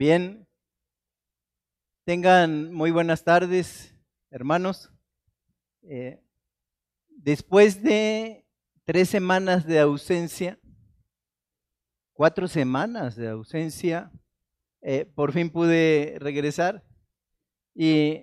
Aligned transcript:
Bien, 0.00 0.46
tengan 2.04 2.72
muy 2.72 2.92
buenas 2.92 3.24
tardes, 3.24 3.92
hermanos. 4.30 4.92
Eh, 5.82 6.22
después 7.08 7.82
de 7.82 8.46
tres 8.84 9.08
semanas 9.08 9.66
de 9.66 9.80
ausencia, 9.80 10.56
cuatro 12.12 12.46
semanas 12.46 13.16
de 13.16 13.26
ausencia, 13.26 14.12
eh, 14.82 15.04
por 15.04 15.32
fin 15.32 15.50
pude 15.50 16.16
regresar 16.20 16.84
y 17.74 18.22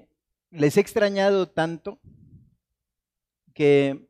les 0.52 0.78
he 0.78 0.80
extrañado 0.80 1.50
tanto 1.50 2.00
que 3.54 4.08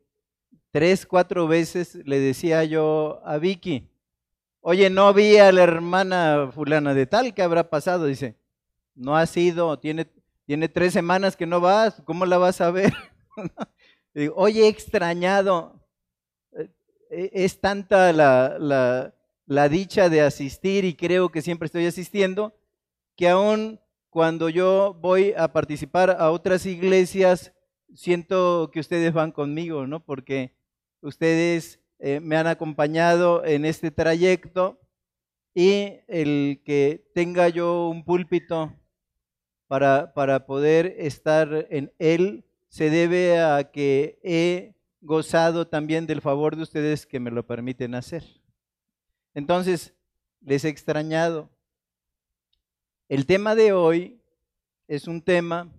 tres, 0.70 1.04
cuatro 1.04 1.48
veces 1.48 1.96
le 2.06 2.20
decía 2.20 2.62
yo 2.62 3.20
a 3.24 3.38
Vicky, 3.38 3.90
oye, 4.68 4.90
no 4.90 5.14
vi 5.14 5.36
a 5.36 5.52
la 5.52 5.62
hermana 5.62 6.50
fulana 6.52 6.92
de 6.92 7.06
tal, 7.06 7.32
¿qué 7.32 7.42
habrá 7.42 7.70
pasado? 7.70 8.06
Dice, 8.06 8.34
no 8.96 9.16
ha 9.16 9.24
sido, 9.26 9.78
tiene, 9.78 10.08
tiene 10.44 10.68
tres 10.68 10.92
semanas 10.92 11.36
que 11.36 11.46
no 11.46 11.60
vas, 11.60 12.02
¿cómo 12.04 12.26
la 12.26 12.36
vas 12.36 12.60
a 12.60 12.72
ver? 12.72 12.92
digo, 14.14 14.34
oye, 14.36 14.66
extrañado, 14.66 15.80
eh, 16.58 16.68
eh, 17.10 17.30
es 17.32 17.60
tanta 17.60 18.12
la, 18.12 18.56
la, 18.58 19.14
la 19.46 19.68
dicha 19.68 20.08
de 20.08 20.22
asistir 20.22 20.84
y 20.84 20.96
creo 20.96 21.28
que 21.28 21.42
siempre 21.42 21.66
estoy 21.66 21.86
asistiendo, 21.86 22.52
que 23.14 23.28
aún 23.28 23.78
cuando 24.10 24.48
yo 24.48 24.98
voy 25.00 25.32
a 25.36 25.52
participar 25.52 26.10
a 26.18 26.32
otras 26.32 26.66
iglesias, 26.66 27.52
siento 27.94 28.72
que 28.72 28.80
ustedes 28.80 29.12
van 29.12 29.30
conmigo, 29.30 29.86
¿no? 29.86 30.04
Porque 30.04 30.56
ustedes 31.02 31.78
eh, 31.98 32.20
me 32.20 32.36
han 32.36 32.46
acompañado 32.46 33.44
en 33.44 33.64
este 33.64 33.90
trayecto 33.90 34.80
y 35.54 36.00
el 36.08 36.62
que 36.64 37.10
tenga 37.14 37.48
yo 37.48 37.88
un 37.88 38.04
púlpito 38.04 38.74
para, 39.66 40.12
para 40.12 40.46
poder 40.46 40.94
estar 40.98 41.66
en 41.70 41.92
él 41.98 42.44
se 42.68 42.90
debe 42.90 43.40
a 43.40 43.70
que 43.70 44.18
he 44.22 44.74
gozado 45.00 45.66
también 45.66 46.06
del 46.06 46.20
favor 46.20 46.56
de 46.56 46.62
ustedes 46.62 47.06
que 47.06 47.20
me 47.20 47.30
lo 47.30 47.46
permiten 47.46 47.94
hacer. 47.94 48.24
Entonces, 49.32 49.94
les 50.40 50.64
he 50.64 50.68
extrañado. 50.68 51.48
El 53.08 53.24
tema 53.24 53.54
de 53.54 53.72
hoy 53.72 54.20
es 54.88 55.06
un 55.06 55.22
tema 55.22 55.72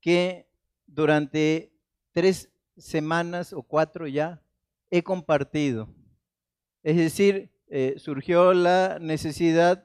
que 0.00 0.48
durante 0.86 1.72
tres 2.12 2.50
semanas 2.76 3.52
o 3.52 3.62
cuatro 3.62 4.06
ya 4.06 4.42
he 4.90 5.02
compartido. 5.02 5.88
Es 6.82 6.96
decir, 6.96 7.50
eh, 7.68 7.94
surgió 7.98 8.54
la 8.54 8.98
necesidad 9.00 9.84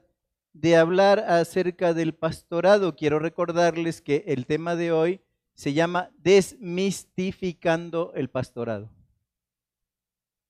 de 0.52 0.76
hablar 0.76 1.20
acerca 1.20 1.94
del 1.94 2.14
pastorado. 2.14 2.94
Quiero 2.94 3.18
recordarles 3.18 4.00
que 4.00 4.24
el 4.26 4.46
tema 4.46 4.76
de 4.76 4.92
hoy 4.92 5.20
se 5.54 5.72
llama 5.72 6.10
desmistificando 6.18 8.12
el 8.14 8.28
pastorado, 8.30 8.90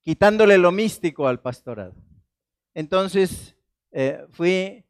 quitándole 0.03 0.59
lo 0.59 0.73
místico 0.73 1.27
al 1.27 1.41
pastorado. 1.41 1.95
Entonces, 2.75 3.57
eh, 3.91 4.25
fui 4.31 4.85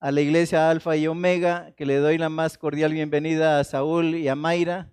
a 0.00 0.10
la 0.10 0.20
iglesia 0.20 0.68
Alfa 0.70 0.96
y 0.96 1.06
Omega, 1.06 1.72
que 1.76 1.86
le 1.86 1.96
doy 1.96 2.18
la 2.18 2.28
más 2.28 2.58
cordial 2.58 2.92
bienvenida 2.92 3.60
a 3.60 3.64
Saúl 3.64 4.16
y 4.16 4.28
a 4.28 4.34
Mayra, 4.34 4.90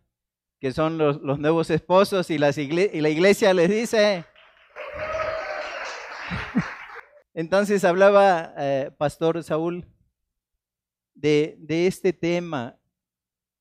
que 0.60 0.72
son 0.72 0.98
los, 0.98 1.22
nuevos 1.22 1.70
esposos, 1.70 2.30
y, 2.30 2.38
las 2.38 2.58
y 2.58 2.68
la 3.02 3.10
iglesia 3.10 3.54
les 3.54 3.70
dice... 3.70 4.26
Entonces 7.34 7.86
hablaba 7.86 8.54
eh, 8.58 8.92
Pastor 8.98 9.42
Saúl 9.44 9.86
de, 11.14 11.56
de 11.60 11.88
este 11.88 12.12
tema 12.12 12.78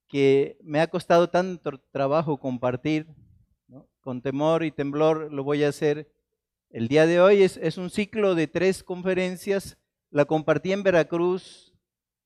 que 0.09 0.59
me 0.62 0.81
ha 0.81 0.89
costado 0.89 1.28
tanto 1.28 1.78
trabajo 1.93 2.39
compartir, 2.39 3.06
con 4.01 4.22
temor 4.22 4.65
y 4.65 4.72
temblor 4.72 5.33
lo 5.33 5.45
voy 5.45 5.62
a 5.62 5.69
hacer 5.69 6.11
el 6.71 6.89
día 6.89 7.06
de 7.06 7.21
hoy. 7.21 7.43
Es, 7.43 7.56
es, 7.59 7.78
un 7.78 7.91
ciclo 7.91 8.34
de 8.34 8.49
tres 8.49 8.83
conferencias. 8.83 9.78
La 10.11 10.25
compartí 10.25 10.72
en 10.72 10.83
Veracruz 10.83 11.75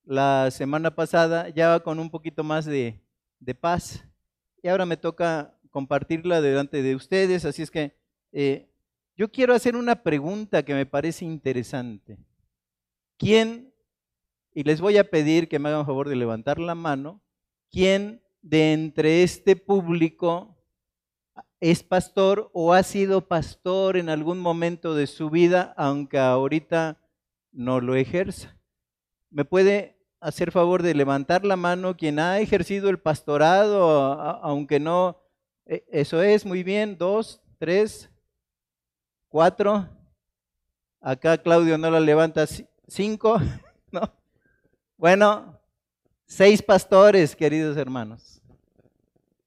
la 0.05 0.51
semana 0.53 0.95
pasada, 0.95 1.49
ya 1.49 1.81
con 1.81 1.99
un 1.99 2.09
poquito 2.09 2.45
más 2.45 2.65
de, 2.65 3.05
de 3.41 3.55
paz 3.55 4.05
y 4.63 4.69
ahora 4.69 4.87
me 4.87 4.97
toca 4.97 5.59
compartirla 5.71 6.41
delante 6.41 6.83
de 6.83 6.95
ustedes, 6.95 7.45
así 7.45 7.63
es 7.63 7.71
que 7.71 7.97
eh, 8.31 8.71
yo 9.17 9.31
quiero 9.31 9.55
hacer 9.55 9.77
una 9.77 10.03
pregunta 10.03 10.65
que 10.65 10.75
me 10.75 10.87
parece 10.87 11.25
interesante. 11.25 12.19
¿Quién, 13.19 13.75
y 14.55 14.63
les 14.63 14.81
voy 14.81 14.99
a 14.99 15.11
pedir 15.11 15.49
que 15.49 15.59
me 15.59 15.69
hagan 15.69 15.87
favor 15.87 16.09
de 16.09 16.17
levantar 16.17 16.59
la 16.59 16.75
mano, 16.75 17.21
quién 17.71 18.23
de 18.41 18.73
entre 18.73 19.23
este 19.23 19.57
público 19.57 20.57
es 21.61 21.83
pastor 21.83 22.51
o 22.53 22.73
ha 22.73 22.83
sido 22.83 23.29
pastor 23.29 23.97
en 23.97 24.09
algún 24.09 24.41
momento 24.41 24.95
de 24.95 25.07
su 25.07 25.31
vida, 25.31 25.75
aunque 25.77 26.19
ahorita 26.19 27.01
no 27.53 27.81
lo 27.81 27.95
ejerza? 27.95 28.57
¿Me 29.31 29.45
puede 29.45 30.02
hacer 30.23 30.53
favor 30.53 30.83
de 30.83 30.95
levantar 30.95 31.45
la 31.45 31.57
mano 31.57 31.97
quien 31.97 32.21
ha 32.21 32.39
ejercido 32.39 32.89
el 32.89 32.99
pastorado, 32.99 33.93
aunque 34.43 34.79
no, 34.79 35.21
e, 35.67 35.85
eso 35.91 36.23
es, 36.23 36.47
muy 36.47 36.63
bien, 36.63 36.97
dos, 36.97 37.43
tres, 37.59 38.09
cuatro, 39.29 39.89
acá 41.01 41.37
Claudio 41.39 41.77
no 41.77 41.91
la 41.91 41.99
levanta, 41.99 42.47
cinco, 42.87 43.41
¿no? 43.91 44.15
Bueno, 44.97 45.61
seis 46.25 46.63
pastores, 46.63 47.35
queridos 47.35 47.77
hermanos, 47.77 48.41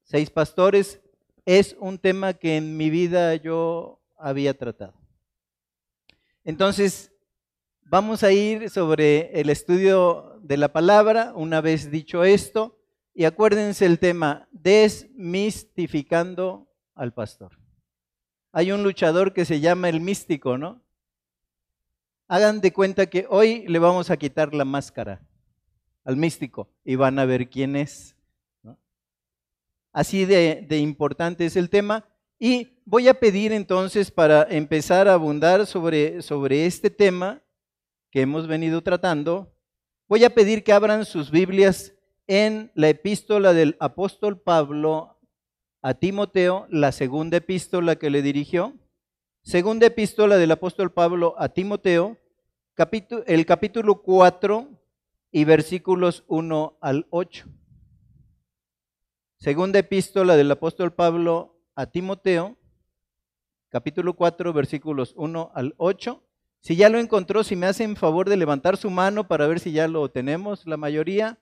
seis 0.04 0.28
pastores 0.28 1.00
es 1.46 1.74
un 1.80 1.98
tema 1.98 2.34
que 2.34 2.58
en 2.58 2.76
mi 2.76 2.90
vida 2.90 3.34
yo 3.36 3.98
había 4.18 4.52
tratado. 4.52 4.92
Entonces, 6.44 7.10
Vamos 7.88 8.24
a 8.24 8.32
ir 8.32 8.68
sobre 8.68 9.30
el 9.40 9.48
estudio 9.48 10.35
de 10.46 10.56
la 10.56 10.72
palabra, 10.72 11.32
una 11.34 11.60
vez 11.60 11.90
dicho 11.90 12.24
esto, 12.24 12.78
y 13.12 13.24
acuérdense 13.24 13.84
el 13.84 13.98
tema, 13.98 14.48
desmistificando 14.52 16.68
al 16.94 17.12
pastor. 17.12 17.58
Hay 18.52 18.72
un 18.72 18.82
luchador 18.82 19.32
que 19.32 19.44
se 19.44 19.60
llama 19.60 19.88
el 19.88 20.00
místico, 20.00 20.56
¿no? 20.56 20.82
Hagan 22.28 22.60
de 22.60 22.72
cuenta 22.72 23.06
que 23.06 23.26
hoy 23.28 23.66
le 23.66 23.78
vamos 23.78 24.10
a 24.10 24.16
quitar 24.16 24.54
la 24.54 24.64
máscara 24.64 25.20
al 26.04 26.16
místico 26.16 26.68
y 26.84 26.94
van 26.94 27.18
a 27.18 27.24
ver 27.24 27.50
quién 27.50 27.76
es. 27.76 28.16
Así 29.92 30.24
de, 30.24 30.64
de 30.68 30.78
importante 30.78 31.46
es 31.46 31.56
el 31.56 31.70
tema. 31.70 32.06
Y 32.38 32.80
voy 32.84 33.08
a 33.08 33.18
pedir 33.18 33.52
entonces 33.52 34.10
para 34.10 34.42
empezar 34.44 35.08
a 35.08 35.14
abundar 35.14 35.66
sobre, 35.66 36.22
sobre 36.22 36.66
este 36.66 36.90
tema, 36.90 37.42
que 38.10 38.20
hemos 38.20 38.46
venido 38.46 38.82
tratando, 38.82 39.55
voy 40.08 40.24
a 40.24 40.34
pedir 40.34 40.62
que 40.62 40.72
abran 40.72 41.04
sus 41.04 41.30
Biblias 41.30 41.92
en 42.26 42.70
la 42.74 42.88
epístola 42.88 43.52
del 43.52 43.76
apóstol 43.80 44.40
Pablo 44.40 45.18
a 45.82 45.94
Timoteo, 45.94 46.66
la 46.70 46.92
segunda 46.92 47.38
epístola 47.38 47.96
que 47.96 48.10
le 48.10 48.22
dirigió. 48.22 48.74
Segunda 49.42 49.86
epístola 49.86 50.36
del 50.36 50.50
apóstol 50.50 50.92
Pablo 50.92 51.34
a 51.38 51.48
Timoteo, 51.48 52.18
el 53.26 53.46
capítulo 53.46 54.02
4 54.02 54.68
y 55.30 55.44
versículos 55.44 56.24
1 56.26 56.78
al 56.80 57.06
8. 57.10 57.46
Segunda 59.38 59.78
epístola 59.78 60.36
del 60.36 60.50
apóstol 60.50 60.92
Pablo 60.92 61.60
a 61.74 61.86
Timoteo, 61.86 62.56
capítulo 63.68 64.14
4, 64.14 64.52
versículos 64.52 65.14
1 65.16 65.52
al 65.54 65.74
8. 65.76 66.25
Si 66.60 66.76
ya 66.76 66.88
lo 66.88 66.98
encontró, 66.98 67.44
si 67.44 67.56
me 67.56 67.66
hacen 67.66 67.96
favor 67.96 68.28
de 68.28 68.36
levantar 68.36 68.76
su 68.76 68.90
mano 68.90 69.28
para 69.28 69.46
ver 69.46 69.60
si 69.60 69.72
ya 69.72 69.86
lo 69.88 70.10
tenemos, 70.10 70.66
la 70.66 70.76
mayoría. 70.76 71.38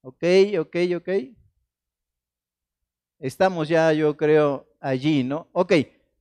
Ok, 0.00 0.24
ok, 0.58 0.76
ok. 0.96 1.08
Estamos 3.18 3.68
ya, 3.68 3.92
yo 3.92 4.16
creo, 4.16 4.68
allí, 4.80 5.24
¿no? 5.24 5.48
Ok, 5.52 5.72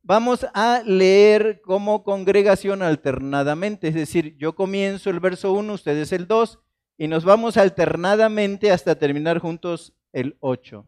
vamos 0.02 0.46
a 0.54 0.82
leer 0.86 1.62
como 1.62 2.04
congregación 2.04 2.82
alternadamente, 2.82 3.90
es 3.90 3.94
decir, 3.94 4.36
yo 4.38 4.56
comienzo 4.56 5.10
el 5.10 5.20
verso 5.20 5.54
1, 5.54 5.74
ustedes 5.74 6.12
el 6.12 6.28
2, 6.28 6.60
y 6.98 7.08
nos 7.08 7.24
vamos 7.24 7.58
alternadamente 7.58 8.72
hasta 8.72 8.98
terminar 8.98 9.40
juntos 9.40 9.94
el 10.12 10.38
8. 10.40 10.88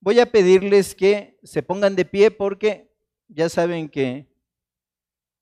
Voy 0.00 0.18
a 0.18 0.30
pedirles 0.30 0.94
que 0.94 1.38
se 1.42 1.62
pongan 1.62 1.94
de 1.94 2.06
pie 2.06 2.30
porque 2.30 2.90
ya 3.28 3.48
saben 3.50 3.88
que 3.88 4.26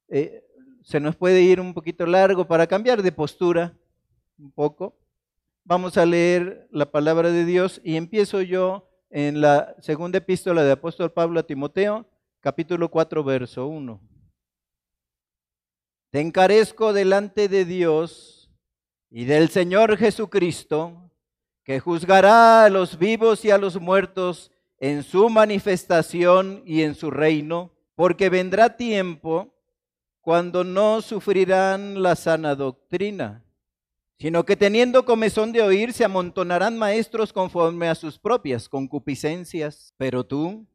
eh, 0.08 0.44
se 0.88 1.00
nos 1.00 1.16
puede 1.16 1.42
ir 1.42 1.60
un 1.60 1.74
poquito 1.74 2.06
largo 2.06 2.46
para 2.46 2.66
cambiar 2.66 3.02
de 3.02 3.12
postura 3.12 3.76
un 4.38 4.50
poco. 4.50 4.96
Vamos 5.62 5.98
a 5.98 6.06
leer 6.06 6.66
la 6.70 6.90
palabra 6.90 7.30
de 7.30 7.44
Dios 7.44 7.78
y 7.84 7.96
empiezo 7.96 8.40
yo 8.40 8.88
en 9.10 9.42
la 9.42 9.76
segunda 9.80 10.16
epístola 10.16 10.64
de 10.64 10.72
apóstol 10.72 11.12
Pablo 11.12 11.40
a 11.40 11.42
Timoteo, 11.42 12.06
capítulo 12.40 12.90
4, 12.90 13.22
verso 13.22 13.66
1. 13.66 14.00
Te 16.08 16.20
encarezco 16.20 16.94
delante 16.94 17.48
de 17.48 17.66
Dios 17.66 18.50
y 19.10 19.26
del 19.26 19.50
Señor 19.50 19.98
Jesucristo, 19.98 21.10
que 21.64 21.80
juzgará 21.80 22.64
a 22.64 22.70
los 22.70 22.98
vivos 22.98 23.44
y 23.44 23.50
a 23.50 23.58
los 23.58 23.78
muertos 23.78 24.52
en 24.78 25.02
su 25.02 25.28
manifestación 25.28 26.62
y 26.64 26.80
en 26.80 26.94
su 26.94 27.10
reino, 27.10 27.72
porque 27.94 28.30
vendrá 28.30 28.78
tiempo 28.78 29.57
cuando 30.20 30.64
no 30.64 31.00
sufrirán 31.00 32.02
la 32.02 32.16
sana 32.16 32.54
doctrina, 32.54 33.44
sino 34.18 34.44
que 34.44 34.56
teniendo 34.56 35.04
comezón 35.04 35.52
de 35.52 35.62
oír 35.62 35.92
se 35.92 36.04
amontonarán 36.04 36.76
maestros 36.76 37.32
conforme 37.32 37.88
a 37.88 37.94
sus 37.94 38.18
propias 38.18 38.68
concupiscencias. 38.68 39.94
Pero 39.96 40.26
tú, 40.26 40.66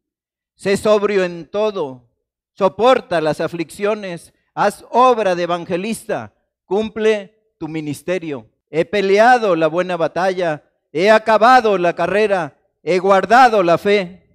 sé 0.56 0.78
sobrio 0.78 1.24
en 1.24 1.50
todo, 1.50 2.10
soporta 2.54 3.20
las 3.20 3.42
aflicciones, 3.42 4.34
haz 4.54 4.86
obra 4.90 5.36
de 5.36 5.44
evangelista, 5.44 6.34
cumple 6.66 7.54
tu 7.60 7.68
ministerio. 7.68 8.50
He 8.70 8.86
peleado 8.86 9.56
la 9.56 9.68
buena 9.68 9.98
batalla, 9.98 10.64
he 10.92 11.12
acabado 11.12 11.78
la 11.78 11.94
carrera, 11.94 12.58
he 12.82 12.98
guardado 13.00 13.62
la 13.62 13.78
fe. 13.78 14.30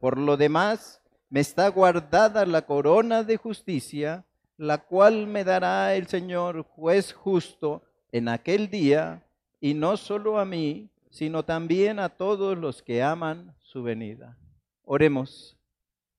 Por 0.00 0.16
lo 0.16 0.36
demás, 0.36 1.02
me 1.28 1.40
está 1.40 1.68
guardada 1.68 2.46
la 2.46 2.62
corona 2.62 3.22
de 3.22 3.36
justicia 3.36 4.24
la 4.58 4.78
cual 4.78 5.28
me 5.28 5.44
dará 5.44 5.94
el 5.94 6.08
Señor 6.08 6.62
juez 6.62 7.12
justo 7.12 7.82
en 8.12 8.28
aquel 8.28 8.68
día, 8.68 9.24
y 9.60 9.72
no 9.74 9.96
solo 9.96 10.38
a 10.38 10.44
mí, 10.44 10.90
sino 11.10 11.44
también 11.44 11.98
a 11.98 12.10
todos 12.10 12.58
los 12.58 12.82
que 12.82 13.02
aman 13.02 13.54
su 13.60 13.82
venida. 13.82 14.36
Oremos. 14.84 15.56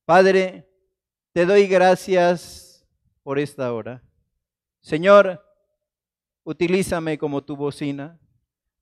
Padre, 0.06 0.68
te 1.34 1.46
doy 1.46 1.68
gracias 1.68 2.86
por 3.24 3.40
esta 3.40 3.72
hora. 3.74 4.02
Señor, 4.82 5.44
utilízame 6.44 7.18
como 7.18 7.44
tu 7.44 7.56
bocina. 7.56 8.20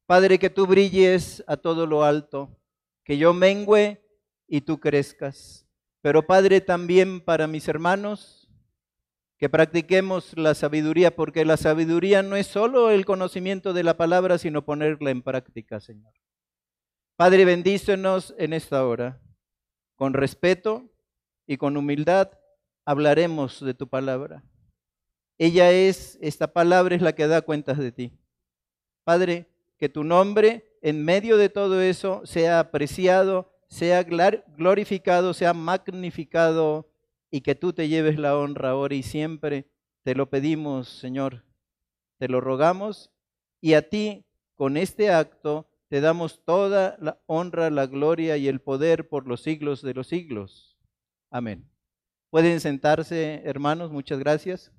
Padre, 0.06 0.39
que 0.39 0.50
tú 0.50 0.68
brilles 0.68 1.44
a 1.48 1.57
todo 1.57 1.86
lo 1.86 2.03
alto, 2.03 2.50
que 3.03 3.18
yo 3.18 3.33
mengüe 3.33 4.01
y 4.48 4.62
tú 4.62 4.80
crezcas. 4.80 5.65
Pero 6.01 6.25
Padre, 6.25 6.62
también 6.62 7.19
para 7.19 7.48
mis 7.48 7.68
hermanos, 7.68 8.46
que 9.38 9.50
practiquemos 9.50 10.36
la 10.38 10.56
sabiduría, 10.56 11.16
porque 11.16 11.45
la 11.45 11.57
sabiduría 11.57 12.24
no 12.24 12.36
es 12.36 12.48
solo 12.48 12.89
el 12.89 13.06
conocimiento 13.06 13.74
de 13.74 13.84
la 13.84 13.95
palabra, 13.95 14.38
sino 14.38 14.66
ponerla 14.66 15.12
en 15.12 15.22
práctica, 15.22 15.80
Señor. 15.80 16.13
Padre, 17.16 17.45
bendícenos 17.45 18.34
en 18.38 18.54
esta 18.54 18.86
hora. 18.86 19.22
Con 19.95 20.13
respeto 20.13 20.89
y 21.45 21.57
con 21.57 21.78
humildad 21.78 22.31
hablaremos 22.86 23.63
de 23.63 23.74
tu 23.74 23.88
palabra. 23.88 24.44
Ella 25.38 25.72
es, 25.72 26.18
esta 26.22 26.48
palabra 26.54 26.95
es 26.95 27.01
la 27.01 27.13
que 27.13 27.28
da 27.28 27.42
cuentas 27.42 27.78
de 27.78 27.92
ti. 27.92 28.12
Padre, 29.04 29.48
que 29.78 29.89
tu 29.89 30.04
nombre 30.04 30.78
en 30.81 31.04
medio 31.04 31.38
de 31.38 31.50
todo 31.50 31.81
eso 31.81 32.22
sea 32.25 32.60
apreciado, 32.60 33.51
sea 33.68 34.04
glorificado, 34.04 35.34
sea 35.34 35.54
magnificado 35.54 36.89
y 37.29 37.41
que 37.41 37.56
tú 37.56 37.74
te 37.74 37.88
lleves 37.88 38.18
la 38.18 38.38
honra 38.38 38.71
ahora 38.71 38.95
y 38.95 39.03
siempre. 39.03 39.69
Te 40.03 40.15
lo 40.15 40.29
pedimos, 40.29 40.88
Señor, 40.88 41.44
te 42.18 42.27
lo 42.27 42.41
rogamos 42.41 43.12
y 43.62 43.74
a 43.74 43.89
ti 43.89 44.25
con 44.56 44.77
este 44.77 45.12
acto 45.12 45.68
te 45.89 46.01
damos 46.01 46.44
toda 46.44 46.97
la 47.00 47.19
honra, 47.27 47.69
la 47.69 47.85
gloria 47.88 48.38
y 48.38 48.47
el 48.47 48.59
poder 48.59 49.07
por 49.07 49.27
los 49.27 49.41
siglos 49.41 49.81
de 49.81 49.94
los 49.94 50.07
siglos. 50.07 50.77
Amén. 51.29 51.69
Pueden 52.29 52.59
sentarse, 52.59 53.41
hermanos, 53.45 53.91
muchas 53.91 54.19
gracias. 54.19 54.71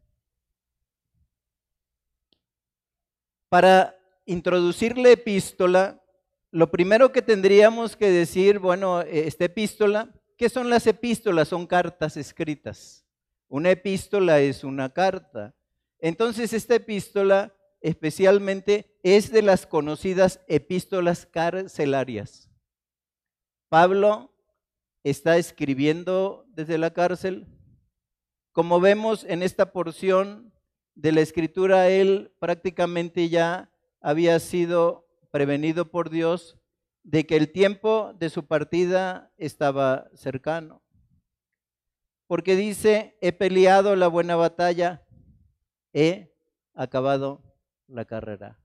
Para 3.48 3.96
introducir 4.26 4.98
la 4.98 5.10
epístola, 5.10 6.02
lo 6.50 6.70
primero 6.70 7.12
que 7.12 7.22
tendríamos 7.22 7.96
que 7.96 8.10
decir, 8.10 8.58
bueno, 8.58 9.00
esta 9.00 9.46
epístola 9.46 10.12
¿Qué 10.38 10.48
son 10.48 10.70
las 10.70 10.86
epístolas? 10.86 11.48
Son 11.48 11.66
cartas 11.66 12.16
escritas. 12.16 13.04
Una 13.48 13.70
epístola 13.72 14.38
es 14.38 14.62
una 14.62 14.88
carta. 14.88 15.56
Entonces 15.98 16.52
esta 16.52 16.76
epístola 16.76 17.52
especialmente 17.80 18.96
es 19.02 19.32
de 19.32 19.42
las 19.42 19.66
conocidas 19.66 20.40
epístolas 20.46 21.26
carcelarias. 21.26 22.48
Pablo 23.68 24.32
está 25.02 25.38
escribiendo 25.38 26.46
desde 26.50 26.78
la 26.78 26.92
cárcel. 26.92 27.48
Como 28.52 28.78
vemos 28.78 29.24
en 29.24 29.42
esta 29.42 29.72
porción 29.72 30.52
de 30.94 31.10
la 31.10 31.20
escritura, 31.20 31.88
él 31.88 32.32
prácticamente 32.38 33.28
ya 33.28 33.72
había 34.00 34.38
sido 34.38 35.08
prevenido 35.32 35.90
por 35.90 36.10
Dios 36.10 36.58
de 37.08 37.26
que 37.26 37.36
el 37.36 37.50
tiempo 37.50 38.12
de 38.18 38.28
su 38.28 38.46
partida 38.46 39.32
estaba 39.38 40.10
cercano. 40.12 40.82
Porque 42.26 42.54
dice, 42.54 43.16
he 43.22 43.32
peleado 43.32 43.96
la 43.96 44.08
buena 44.08 44.36
batalla, 44.36 45.06
he 45.94 46.36
acabado 46.74 47.42
la 47.86 48.04
carrera. 48.04 48.60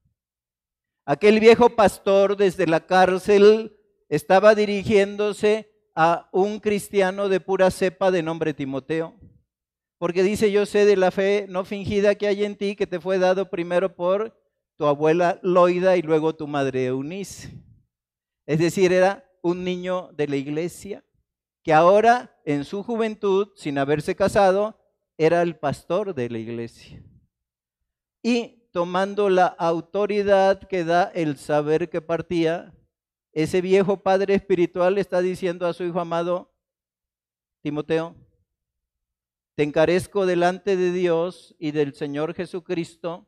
Aquel 1.06 1.40
viejo 1.40 1.70
pastor 1.70 2.36
desde 2.36 2.68
la 2.68 2.86
cárcel 2.86 3.78
estaba 4.10 4.56
dirigiéndose 4.56 5.72
a 5.96 6.28
un 6.34 6.60
cristiano 6.60 7.30
de 7.30 7.40
pura 7.40 7.72
cepa 7.72 8.12
de 8.12 8.24
nombre 8.24 8.54
Timoteo. 8.54 9.16
Porque 9.98 10.22
dice, 10.22 10.52
yo 10.52 10.66
sé 10.66 10.84
de 10.84 10.98
la 10.98 11.12
fe 11.12 11.46
no 11.48 11.64
fingida 11.64 12.16
que 12.16 12.28
hay 12.28 12.44
en 12.44 12.58
ti, 12.58 12.76
que 12.76 12.88
te 12.88 13.00
fue 13.00 13.20
dado 13.20 13.50
primero 13.50 13.96
por 13.96 14.38
tu 14.76 14.86
abuela 14.86 15.40
Loida 15.44 15.96
y 15.96 16.02
luego 16.02 16.36
tu 16.36 16.46
madre 16.46 16.88
Eunice. 16.88 17.64
Es 18.46 18.60
decir, 18.60 18.92
era 18.92 19.30
un 19.42 19.64
niño 19.64 20.10
de 20.14 20.28
la 20.28 20.36
iglesia 20.36 21.04
que 21.64 21.74
ahora 21.74 22.40
en 22.46 22.66
su 22.66 22.84
juventud, 22.84 23.50
sin 23.56 23.78
haberse 23.78 24.16
casado, 24.16 24.78
era 25.18 25.42
el 25.42 25.58
pastor 25.58 26.14
de 26.14 26.30
la 26.30 26.38
iglesia. 26.38 27.02
Y 28.22 28.70
tomando 28.72 29.30
la 29.30 29.46
autoridad 29.46 30.68
que 30.68 30.84
da 30.84 31.04
el 31.14 31.38
saber 31.38 31.90
que 31.90 32.02
partía, 32.02 32.74
ese 33.32 33.62
viejo 33.62 34.02
padre 34.02 34.36
espiritual 34.36 34.98
está 34.98 35.22
diciendo 35.22 35.66
a 35.66 35.74
su 35.74 35.84
hijo 35.84 36.00
amado, 36.00 36.54
Timoteo, 37.62 38.16
te 39.56 39.64
encarezco 39.64 40.26
delante 40.26 40.76
de 40.76 40.92
Dios 40.92 41.56
y 41.60 41.72
del 41.72 41.94
Señor 41.94 42.34
Jesucristo, 42.34 43.28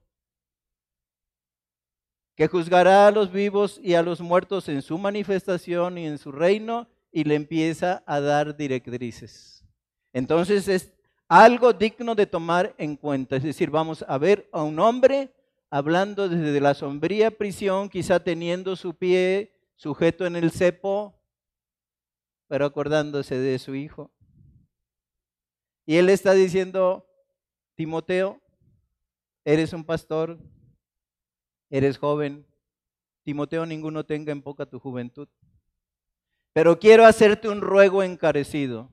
que 2.35 2.47
juzgará 2.47 3.07
a 3.07 3.11
los 3.11 3.31
vivos 3.31 3.79
y 3.81 3.93
a 3.93 4.01
los 4.03 4.21
muertos 4.21 4.67
en 4.69 4.81
su 4.81 4.97
manifestación 4.97 5.97
y 5.97 6.05
en 6.05 6.17
su 6.17 6.31
reino, 6.31 6.87
y 7.11 7.23
le 7.23 7.35
empieza 7.35 8.03
a 8.05 8.19
dar 8.19 8.57
directrices. 8.57 9.63
Entonces 10.11 10.67
es 10.67 10.91
algo 11.29 11.71
digno 11.71 12.13
de 12.13 12.27
tomar 12.27 12.75
en 12.77 12.97
cuenta. 12.97 13.37
Es 13.37 13.43
decir, 13.43 13.69
vamos 13.69 14.03
a 14.07 14.17
ver 14.17 14.49
a 14.51 14.63
un 14.63 14.79
hombre 14.79 15.33
hablando 15.69 16.27
desde 16.27 16.59
la 16.59 16.73
sombría 16.73 17.31
prisión, 17.31 17.89
quizá 17.89 18.19
teniendo 18.19 18.75
su 18.75 18.93
pie 18.95 19.53
sujeto 19.75 20.25
en 20.25 20.35
el 20.35 20.51
cepo, 20.51 21.17
pero 22.47 22.65
acordándose 22.65 23.37
de 23.37 23.59
su 23.59 23.75
hijo. 23.75 24.11
Y 25.85 25.97
él 25.97 26.09
está 26.09 26.33
diciendo, 26.33 27.07
Timoteo, 27.75 28.41
eres 29.43 29.73
un 29.73 29.83
pastor, 29.83 30.39
eres 31.69 31.97
joven. 31.97 32.45
Timoteo, 33.23 33.65
ninguno 33.65 34.05
tenga 34.05 34.31
en 34.31 34.41
poca 34.41 34.65
tu 34.65 34.79
juventud. 34.79 35.27
Pero 36.53 36.79
quiero 36.79 37.05
hacerte 37.05 37.49
un 37.49 37.61
ruego 37.61 38.03
encarecido. 38.03 38.89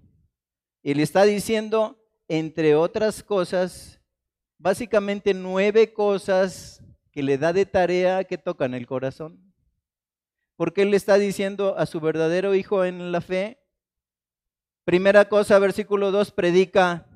Y 0.82 0.94
le 0.94 1.02
está 1.02 1.24
diciendo, 1.24 2.02
entre 2.28 2.74
otras 2.74 3.22
cosas, 3.22 4.00
básicamente 4.58 5.34
nueve 5.34 5.92
cosas 5.92 6.82
que 7.12 7.22
le 7.22 7.38
da 7.38 7.52
de 7.52 7.66
tarea 7.66 8.24
que 8.24 8.38
tocan 8.38 8.74
el 8.74 8.86
corazón. 8.86 9.52
Porque 10.56 10.82
él 10.82 10.90
le 10.90 10.96
está 10.96 11.18
diciendo 11.18 11.76
a 11.76 11.86
su 11.86 12.00
verdadero 12.00 12.54
hijo 12.54 12.84
en 12.84 13.12
la 13.12 13.20
fe, 13.20 13.60
primera 14.84 15.28
cosa, 15.28 15.58
versículo 15.58 16.10
2, 16.10 16.30
predica. 16.32 17.06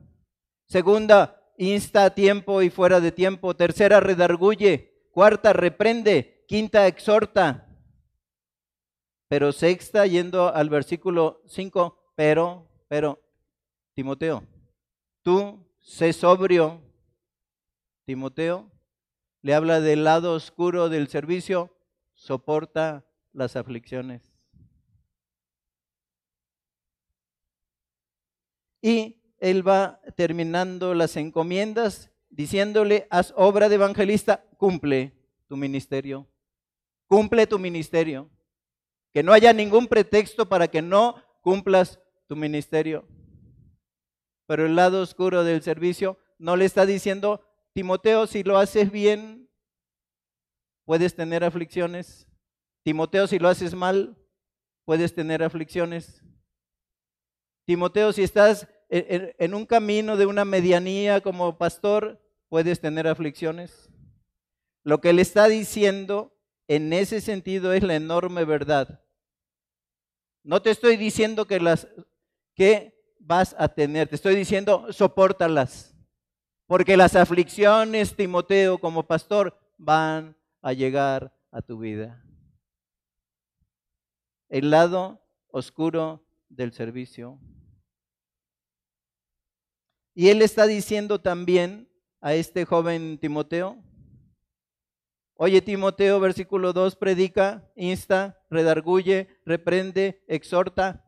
Segunda, 0.66 1.42
insta 1.56 2.04
a 2.04 2.14
tiempo 2.14 2.62
y 2.62 2.70
fuera 2.70 3.00
de 3.00 3.12
tiempo. 3.12 3.56
Tercera, 3.56 4.00
redarguye 4.00 4.95
cuarta 5.16 5.54
reprende, 5.54 6.44
quinta 6.46 6.86
exhorta. 6.86 7.66
Pero 9.28 9.50
sexta, 9.50 10.06
yendo 10.06 10.54
al 10.54 10.68
versículo 10.68 11.40
5, 11.46 12.12
pero, 12.14 12.68
pero, 12.86 13.18
Timoteo, 13.94 14.46
tú 15.22 15.66
sé 15.80 16.12
sobrio. 16.12 16.82
Timoteo 18.04 18.70
le 19.40 19.54
habla 19.54 19.80
del 19.80 20.04
lado 20.04 20.34
oscuro 20.34 20.90
del 20.90 21.08
servicio, 21.08 21.74
soporta 22.12 23.06
las 23.32 23.56
aflicciones. 23.56 24.20
Y 28.82 29.22
él 29.38 29.66
va 29.66 29.98
terminando 30.14 30.92
las 30.92 31.16
encomiendas 31.16 32.10
diciéndole, 32.30 33.06
haz 33.10 33.32
obra 33.36 33.68
de 33.68 33.76
evangelista, 33.76 34.44
cumple 34.58 35.12
tu 35.48 35.56
ministerio. 35.56 36.26
Cumple 37.06 37.46
tu 37.46 37.58
ministerio. 37.58 38.30
Que 39.12 39.22
no 39.22 39.32
haya 39.32 39.52
ningún 39.52 39.86
pretexto 39.86 40.48
para 40.48 40.68
que 40.68 40.82
no 40.82 41.22
cumplas 41.40 42.00
tu 42.26 42.36
ministerio. 42.36 43.06
Pero 44.46 44.66
el 44.66 44.76
lado 44.76 45.02
oscuro 45.02 45.44
del 45.44 45.62
servicio 45.62 46.18
no 46.38 46.56
le 46.56 46.64
está 46.64 46.86
diciendo, 46.86 47.40
Timoteo, 47.72 48.26
si 48.26 48.42
lo 48.42 48.58
haces 48.58 48.90
bien, 48.90 49.48
puedes 50.84 51.14
tener 51.14 51.44
aflicciones. 51.44 52.28
Timoteo, 52.82 53.26
si 53.26 53.38
lo 53.38 53.48
haces 53.48 53.74
mal, 53.74 54.16
puedes 54.84 55.14
tener 55.14 55.42
aflicciones. 55.42 56.22
Timoteo, 57.64 58.12
si 58.12 58.22
estás 58.22 58.68
en, 58.88 59.54
un 59.54 59.66
camino 59.66 60.16
de 60.16 60.26
una 60.26 60.44
medianía 60.44 61.20
como 61.20 61.58
pastor, 61.58 62.20
puedes 62.48 62.80
tener 62.80 63.06
aflicciones. 63.06 63.90
Lo 64.82 65.00
que 65.00 65.12
le 65.12 65.22
está 65.22 65.48
diciendo 65.48 66.36
en 66.68 66.92
ese 66.92 67.20
sentido 67.20 67.72
es 67.72 67.82
la 67.82 67.96
enorme 67.96 68.44
verdad. 68.44 69.02
No 70.42 70.62
te 70.62 70.70
estoy 70.70 70.96
diciendo 70.96 71.46
que 71.46 71.58
las 71.60 71.88
que 72.54 72.96
vas 73.18 73.54
a 73.58 73.68
tener, 73.68 74.08
te 74.08 74.14
estoy 74.14 74.36
diciendo 74.36 74.92
soportalas. 74.92 75.94
Porque 76.66 76.96
las 76.96 77.14
aflicciones, 77.14 78.16
Timoteo, 78.16 78.78
como 78.78 79.06
pastor, 79.06 79.56
van 79.78 80.36
a 80.62 80.72
llegar 80.72 81.32
a 81.52 81.62
tu 81.62 81.78
vida. 81.78 82.24
El 84.48 84.70
lado 84.70 85.20
oscuro 85.48 86.24
del 86.48 86.72
servicio. 86.72 87.38
Y 90.18 90.30
él 90.30 90.40
está 90.40 90.66
diciendo 90.66 91.20
también 91.20 91.90
a 92.22 92.32
este 92.32 92.64
joven 92.64 93.18
Timoteo, 93.18 93.76
oye 95.34 95.60
Timoteo, 95.60 96.18
versículo 96.20 96.72
2, 96.72 96.96
predica, 96.96 97.70
insta, 97.76 98.42
redarguye, 98.48 99.28
reprende, 99.44 100.24
exhorta. 100.26 101.04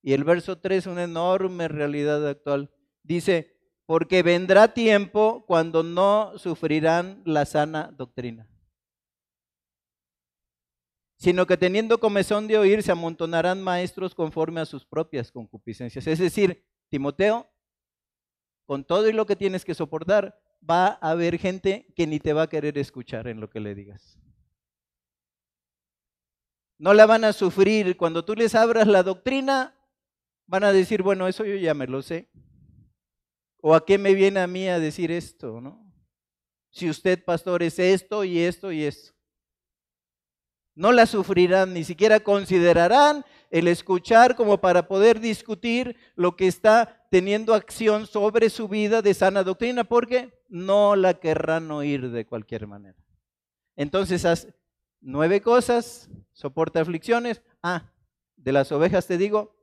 Y 0.00 0.12
el 0.12 0.22
verso 0.22 0.58
3, 0.58 0.86
una 0.86 1.02
enorme 1.02 1.66
realidad 1.66 2.24
actual, 2.28 2.70
dice, 3.02 3.58
porque 3.84 4.22
vendrá 4.22 4.72
tiempo 4.72 5.44
cuando 5.44 5.82
no 5.82 6.38
sufrirán 6.38 7.20
la 7.24 7.46
sana 7.46 7.92
doctrina, 7.96 8.48
sino 11.16 11.48
que 11.48 11.56
teniendo 11.56 11.98
comezón 11.98 12.46
de 12.46 12.58
oír 12.58 12.84
se 12.84 12.92
amontonarán 12.92 13.60
maestros 13.60 14.14
conforme 14.14 14.60
a 14.60 14.66
sus 14.66 14.86
propias 14.86 15.32
concupiscencias. 15.32 16.06
Es 16.06 16.20
decir, 16.20 16.64
Timoteo, 16.88 17.50
con 18.66 18.84
todo 18.84 19.08
y 19.08 19.12
lo 19.12 19.26
que 19.26 19.36
tienes 19.36 19.64
que 19.64 19.74
soportar, 19.74 20.38
va 20.68 20.98
a 21.00 21.10
haber 21.10 21.38
gente 21.38 21.86
que 21.96 22.06
ni 22.06 22.18
te 22.18 22.32
va 22.32 22.42
a 22.42 22.48
querer 22.48 22.76
escuchar 22.76 23.28
en 23.28 23.40
lo 23.40 23.48
que 23.48 23.60
le 23.60 23.74
digas. 23.74 24.18
No 26.78 26.92
la 26.92 27.06
van 27.06 27.24
a 27.24 27.32
sufrir. 27.32 27.96
Cuando 27.96 28.24
tú 28.24 28.34
les 28.34 28.54
abras 28.54 28.86
la 28.86 29.02
doctrina, 29.02 29.74
van 30.46 30.64
a 30.64 30.72
decir, 30.72 31.02
bueno, 31.02 31.26
eso 31.26 31.44
yo 31.44 31.54
ya 31.56 31.74
me 31.74 31.86
lo 31.86 32.02
sé. 32.02 32.28
¿O 33.60 33.74
a 33.74 33.84
qué 33.84 33.98
me 33.98 34.14
viene 34.14 34.40
a 34.40 34.46
mí 34.46 34.68
a 34.68 34.78
decir 34.78 35.10
esto, 35.10 35.60
no? 35.60 35.82
Si 36.70 36.90
usted, 36.90 37.24
pastor, 37.24 37.62
es 37.62 37.78
esto 37.78 38.24
y 38.24 38.38
esto 38.40 38.70
y 38.70 38.84
esto. 38.84 39.14
No 40.74 40.92
la 40.92 41.06
sufrirán, 41.06 41.72
ni 41.72 41.84
siquiera 41.84 42.20
considerarán 42.20 43.24
el 43.50 43.68
escuchar 43.68 44.36
como 44.36 44.60
para 44.60 44.88
poder 44.88 45.20
discutir 45.20 45.96
lo 46.14 46.36
que 46.36 46.46
está 46.46 47.06
teniendo 47.10 47.54
acción 47.54 48.06
sobre 48.06 48.50
su 48.50 48.68
vida 48.68 49.02
de 49.02 49.14
sana 49.14 49.42
doctrina, 49.42 49.84
porque 49.84 50.32
no 50.48 50.96
la 50.96 51.14
querrán 51.14 51.70
oír 51.70 52.10
de 52.10 52.26
cualquier 52.26 52.66
manera. 52.66 52.98
Entonces, 53.76 54.24
haz 54.24 54.48
nueve 55.00 55.40
cosas, 55.40 56.10
soporta 56.32 56.80
aflicciones. 56.80 57.42
Ah, 57.62 57.92
de 58.36 58.52
las 58.52 58.70
ovejas 58.72 59.06
te 59.06 59.18
digo, 59.18 59.56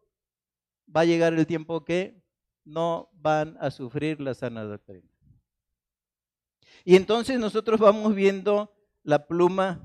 va 0.93 1.01
a 1.01 1.05
llegar 1.05 1.33
el 1.33 1.47
tiempo 1.47 1.83
que 1.85 2.21
no 2.65 3.09
van 3.13 3.57
a 3.59 3.71
sufrir 3.71 4.21
la 4.21 4.33
sana 4.33 4.63
doctrina. 4.63 5.09
Y 6.85 6.95
entonces 6.95 7.39
nosotros 7.39 7.79
vamos 7.79 8.13
viendo 8.13 8.73
la 9.03 9.27
pluma 9.27 9.81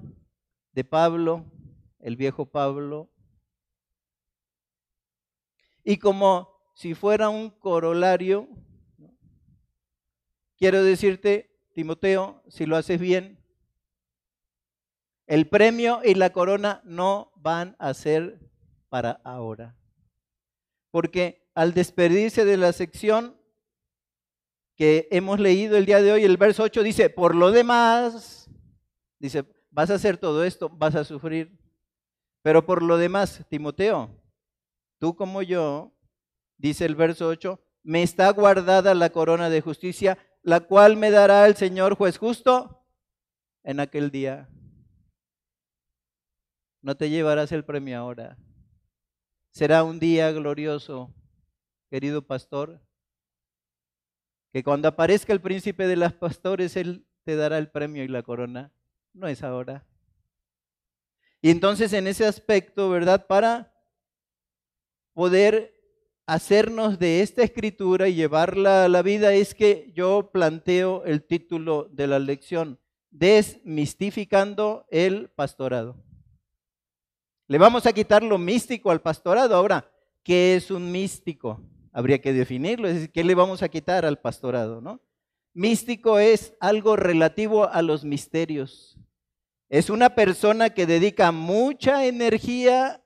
de 0.72 0.84
Pablo, 0.84 1.44
el 2.00 2.16
viejo 2.16 2.46
Pablo, 2.46 3.10
y 5.88 5.96
como 5.96 6.50
si 6.74 6.92
fuera 6.92 7.30
un 7.30 7.48
corolario, 7.48 8.46
quiero 10.58 10.82
decirte, 10.82 11.58
Timoteo, 11.72 12.42
si 12.46 12.66
lo 12.66 12.76
haces 12.76 13.00
bien, 13.00 13.42
el 15.26 15.48
premio 15.48 16.02
y 16.04 16.12
la 16.12 16.28
corona 16.28 16.82
no 16.84 17.32
van 17.36 17.74
a 17.78 17.94
ser 17.94 18.38
para 18.90 19.12
ahora. 19.24 19.78
Porque 20.90 21.48
al 21.54 21.72
despedirse 21.72 22.44
de 22.44 22.58
la 22.58 22.74
sección 22.74 23.40
que 24.76 25.08
hemos 25.10 25.40
leído 25.40 25.78
el 25.78 25.86
día 25.86 26.02
de 26.02 26.12
hoy, 26.12 26.24
el 26.24 26.36
verso 26.36 26.64
8 26.64 26.82
dice, 26.82 27.08
por 27.08 27.34
lo 27.34 27.50
demás, 27.50 28.50
dice, 29.18 29.46
vas 29.70 29.88
a 29.88 29.94
hacer 29.94 30.18
todo 30.18 30.44
esto, 30.44 30.68
vas 30.68 30.94
a 30.96 31.04
sufrir. 31.04 31.58
Pero 32.42 32.66
por 32.66 32.82
lo 32.82 32.98
demás, 32.98 33.42
Timoteo, 33.48 34.14
tú 34.98 35.16
como 35.16 35.42
yo, 35.42 35.94
dice 36.56 36.84
el 36.84 36.94
verso 36.94 37.28
8, 37.28 37.60
me 37.82 38.02
está 38.02 38.30
guardada 38.32 38.94
la 38.94 39.10
corona 39.10 39.48
de 39.48 39.60
justicia, 39.60 40.18
la 40.42 40.60
cual 40.60 40.96
me 40.96 41.10
dará 41.10 41.46
el 41.46 41.56
Señor 41.56 41.96
juez 41.96 42.18
justo 42.18 42.84
en 43.62 43.80
aquel 43.80 44.10
día. 44.10 44.48
No 46.82 46.96
te 46.96 47.10
llevarás 47.10 47.52
el 47.52 47.64
premio 47.64 47.98
ahora. 47.98 48.38
Será 49.50 49.82
un 49.82 49.98
día 49.98 50.30
glorioso, 50.32 51.14
querido 51.90 52.26
pastor, 52.26 52.80
que 54.52 54.62
cuando 54.62 54.88
aparezca 54.88 55.32
el 55.32 55.40
príncipe 55.40 55.86
de 55.86 55.96
las 55.96 56.12
pastores, 56.12 56.76
él 56.76 57.06
te 57.24 57.36
dará 57.36 57.58
el 57.58 57.70
premio 57.70 58.04
y 58.04 58.08
la 58.08 58.22
corona. 58.22 58.72
No 59.12 59.26
es 59.26 59.42
ahora. 59.42 59.86
Y 61.40 61.50
entonces 61.50 61.92
en 61.92 62.06
ese 62.06 62.26
aspecto, 62.26 62.88
¿verdad? 62.90 63.26
Para 63.26 63.72
poder 65.18 65.74
hacernos 66.28 67.00
de 67.00 67.22
esta 67.22 67.42
escritura 67.42 68.06
y 68.06 68.14
llevarla 68.14 68.84
a 68.84 68.88
la 68.88 69.02
vida 69.02 69.34
es 69.34 69.52
que 69.52 69.90
yo 69.92 70.30
planteo 70.32 71.02
el 71.06 71.24
título 71.24 71.88
de 71.90 72.06
la 72.06 72.20
lección, 72.20 72.78
desmistificando 73.10 74.86
el 74.92 75.28
pastorado. 75.30 75.96
Le 77.48 77.58
vamos 77.58 77.84
a 77.86 77.92
quitar 77.92 78.22
lo 78.22 78.38
místico 78.38 78.92
al 78.92 79.00
pastorado. 79.00 79.56
Ahora, 79.56 79.90
¿qué 80.22 80.54
es 80.54 80.70
un 80.70 80.92
místico? 80.92 81.60
Habría 81.92 82.20
que 82.20 82.32
definirlo, 82.32 82.86
es 82.86 82.94
decir, 82.94 83.10
¿qué 83.10 83.24
le 83.24 83.34
vamos 83.34 83.64
a 83.64 83.68
quitar 83.68 84.04
al 84.04 84.20
pastorado? 84.20 84.80
¿no? 84.80 85.00
Místico 85.52 86.20
es 86.20 86.54
algo 86.60 86.94
relativo 86.94 87.68
a 87.68 87.82
los 87.82 88.04
misterios. 88.04 88.96
Es 89.68 89.90
una 89.90 90.14
persona 90.14 90.70
que 90.70 90.86
dedica 90.86 91.32
mucha 91.32 92.06
energía 92.06 93.02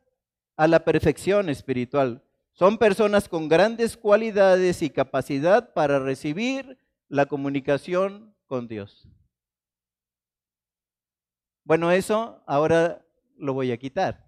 a 0.63 0.69
la 0.69 0.85
perfección 0.85 1.49
espiritual. 1.49 2.23
Son 2.53 2.79
personas 2.79 3.29
con 3.29 3.49
grandes 3.49 3.97
cualidades 3.97 4.81
y 4.83 4.91
capacidad 4.91 5.73
para 5.73 5.99
recibir 5.99 6.79
la 7.09 7.27
comunicación 7.27 8.33
con 8.47 8.69
Dios. 8.69 9.09
Bueno, 11.65 11.91
eso 11.91 12.45
ahora 12.47 13.05
lo 13.37 13.55
voy 13.55 13.73
a 13.73 13.77
quitar. 13.77 14.25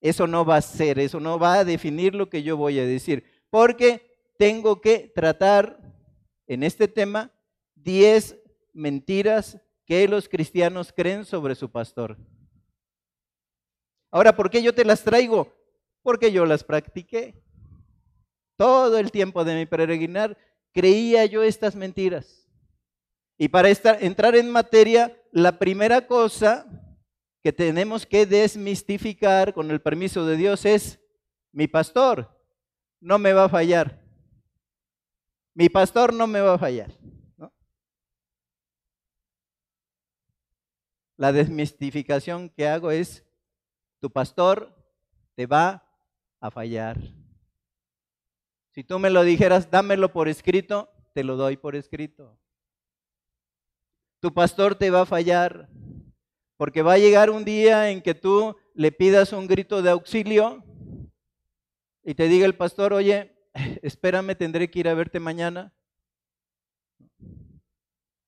Eso 0.00 0.28
no 0.28 0.44
va 0.44 0.58
a 0.58 0.62
ser, 0.62 1.00
eso 1.00 1.18
no 1.18 1.40
va 1.40 1.54
a 1.54 1.64
definir 1.64 2.14
lo 2.14 2.30
que 2.30 2.44
yo 2.44 2.56
voy 2.56 2.78
a 2.78 2.86
decir, 2.86 3.24
porque 3.50 4.14
tengo 4.38 4.80
que 4.80 5.10
tratar 5.12 5.76
en 6.46 6.62
este 6.62 6.86
tema 6.86 7.32
10 7.74 8.38
mentiras 8.72 9.58
que 9.86 10.06
los 10.06 10.28
cristianos 10.28 10.92
creen 10.92 11.24
sobre 11.24 11.56
su 11.56 11.68
pastor. 11.68 12.16
Ahora, 14.12 14.36
¿por 14.36 14.50
qué 14.50 14.62
yo 14.62 14.74
te 14.74 14.84
las 14.84 15.02
traigo? 15.02 15.52
Porque 16.02 16.30
yo 16.30 16.44
las 16.44 16.62
practiqué. 16.62 17.42
Todo 18.56 18.98
el 18.98 19.10
tiempo 19.10 19.42
de 19.42 19.56
mi 19.56 19.66
peregrinar 19.66 20.36
creía 20.72 21.24
yo 21.24 21.42
estas 21.42 21.74
mentiras. 21.74 22.46
Y 23.38 23.48
para 23.48 23.70
entrar 23.70 24.36
en 24.36 24.50
materia, 24.50 25.18
la 25.32 25.58
primera 25.58 26.06
cosa 26.06 26.66
que 27.42 27.52
tenemos 27.52 28.06
que 28.06 28.26
desmistificar 28.26 29.54
con 29.54 29.70
el 29.70 29.80
permiso 29.80 30.26
de 30.26 30.36
Dios 30.36 30.66
es, 30.66 31.00
mi 31.50 31.66
pastor 31.66 32.38
no 33.00 33.18
me 33.18 33.32
va 33.32 33.44
a 33.44 33.48
fallar. 33.48 34.00
Mi 35.54 35.70
pastor 35.70 36.12
no 36.12 36.26
me 36.26 36.40
va 36.40 36.54
a 36.54 36.58
fallar. 36.58 36.92
La 41.16 41.32
desmistificación 41.32 42.50
que 42.50 42.68
hago 42.68 42.90
es, 42.90 43.24
tu 44.02 44.10
pastor 44.10 44.74
te 45.36 45.46
va 45.46 45.88
a 46.40 46.50
fallar. 46.50 46.98
Si 48.72 48.82
tú 48.82 48.98
me 48.98 49.10
lo 49.10 49.22
dijeras, 49.22 49.70
dámelo 49.70 50.12
por 50.12 50.26
escrito, 50.26 50.90
te 51.14 51.22
lo 51.22 51.36
doy 51.36 51.56
por 51.56 51.76
escrito. 51.76 52.36
Tu 54.18 54.34
pastor 54.34 54.74
te 54.74 54.90
va 54.90 55.02
a 55.02 55.06
fallar, 55.06 55.68
porque 56.56 56.82
va 56.82 56.94
a 56.94 56.98
llegar 56.98 57.30
un 57.30 57.44
día 57.44 57.90
en 57.90 58.02
que 58.02 58.12
tú 58.12 58.56
le 58.74 58.90
pidas 58.90 59.32
un 59.32 59.46
grito 59.46 59.82
de 59.82 59.90
auxilio 59.90 60.64
y 62.02 62.14
te 62.14 62.26
diga 62.26 62.44
el 62.44 62.56
pastor, 62.56 62.92
oye, 62.92 63.36
espérame, 63.82 64.34
tendré 64.34 64.68
que 64.68 64.80
ir 64.80 64.88
a 64.88 64.94
verte 64.94 65.20
mañana. 65.20 65.72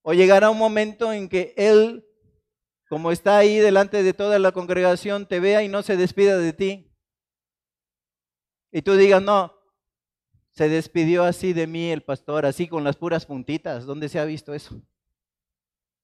O 0.03 0.13
llegará 0.13 0.49
un 0.49 0.57
momento 0.57 1.11
en 1.11 1.27
que 1.27 1.53
él, 1.57 2.04
como 2.95 3.11
está 3.11 3.37
ahí 3.37 3.57
delante 3.57 4.03
de 4.03 4.13
toda 4.13 4.39
la 4.39 4.53
congregación, 4.53 5.25
te 5.25 5.41
vea 5.41 5.61
y 5.61 5.67
no 5.67 5.83
se 5.83 5.97
despida 5.97 6.37
de 6.37 6.53
ti. 6.53 6.89
Y 8.71 8.83
tú 8.83 8.95
digas, 8.95 9.21
no, 9.21 9.53
se 10.51 10.69
despidió 10.69 11.25
así 11.25 11.51
de 11.51 11.67
mí 11.67 11.91
el 11.91 12.03
pastor, 12.03 12.45
así 12.45 12.69
con 12.69 12.85
las 12.85 12.95
puras 12.95 13.25
puntitas. 13.25 13.85
¿Dónde 13.85 14.07
se 14.07 14.17
ha 14.17 14.23
visto 14.23 14.53
eso? 14.53 14.81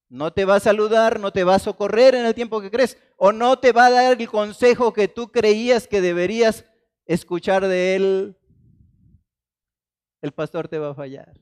No 0.10 0.34
te 0.34 0.44
va 0.44 0.56
a 0.56 0.60
saludar, 0.60 1.22
no 1.22 1.32
te 1.32 1.46
va 1.46 1.56
a 1.56 1.60
socorrer 1.60 2.14
en 2.14 2.26
el 2.26 2.36
tiempo 2.36 2.60
que 2.60 2.70
crees, 2.70 2.98
o 3.16 3.32
no 3.32 3.58
te 3.58 3.72
va 3.72 3.86
a 3.86 3.92
dar 3.92 4.20
el 4.20 4.28
consejo 4.28 4.92
que 4.92 5.08
tú 5.08 5.32
creías 5.32 5.88
que 5.88 6.02
deberías 6.02 6.66
escuchar 7.06 7.68
de 7.68 7.96
él. 7.96 8.38
El 10.22 10.34
pastor 10.34 10.68
te 10.68 10.78
va 10.78 10.90
a 10.90 10.96
fallar. 10.96 11.40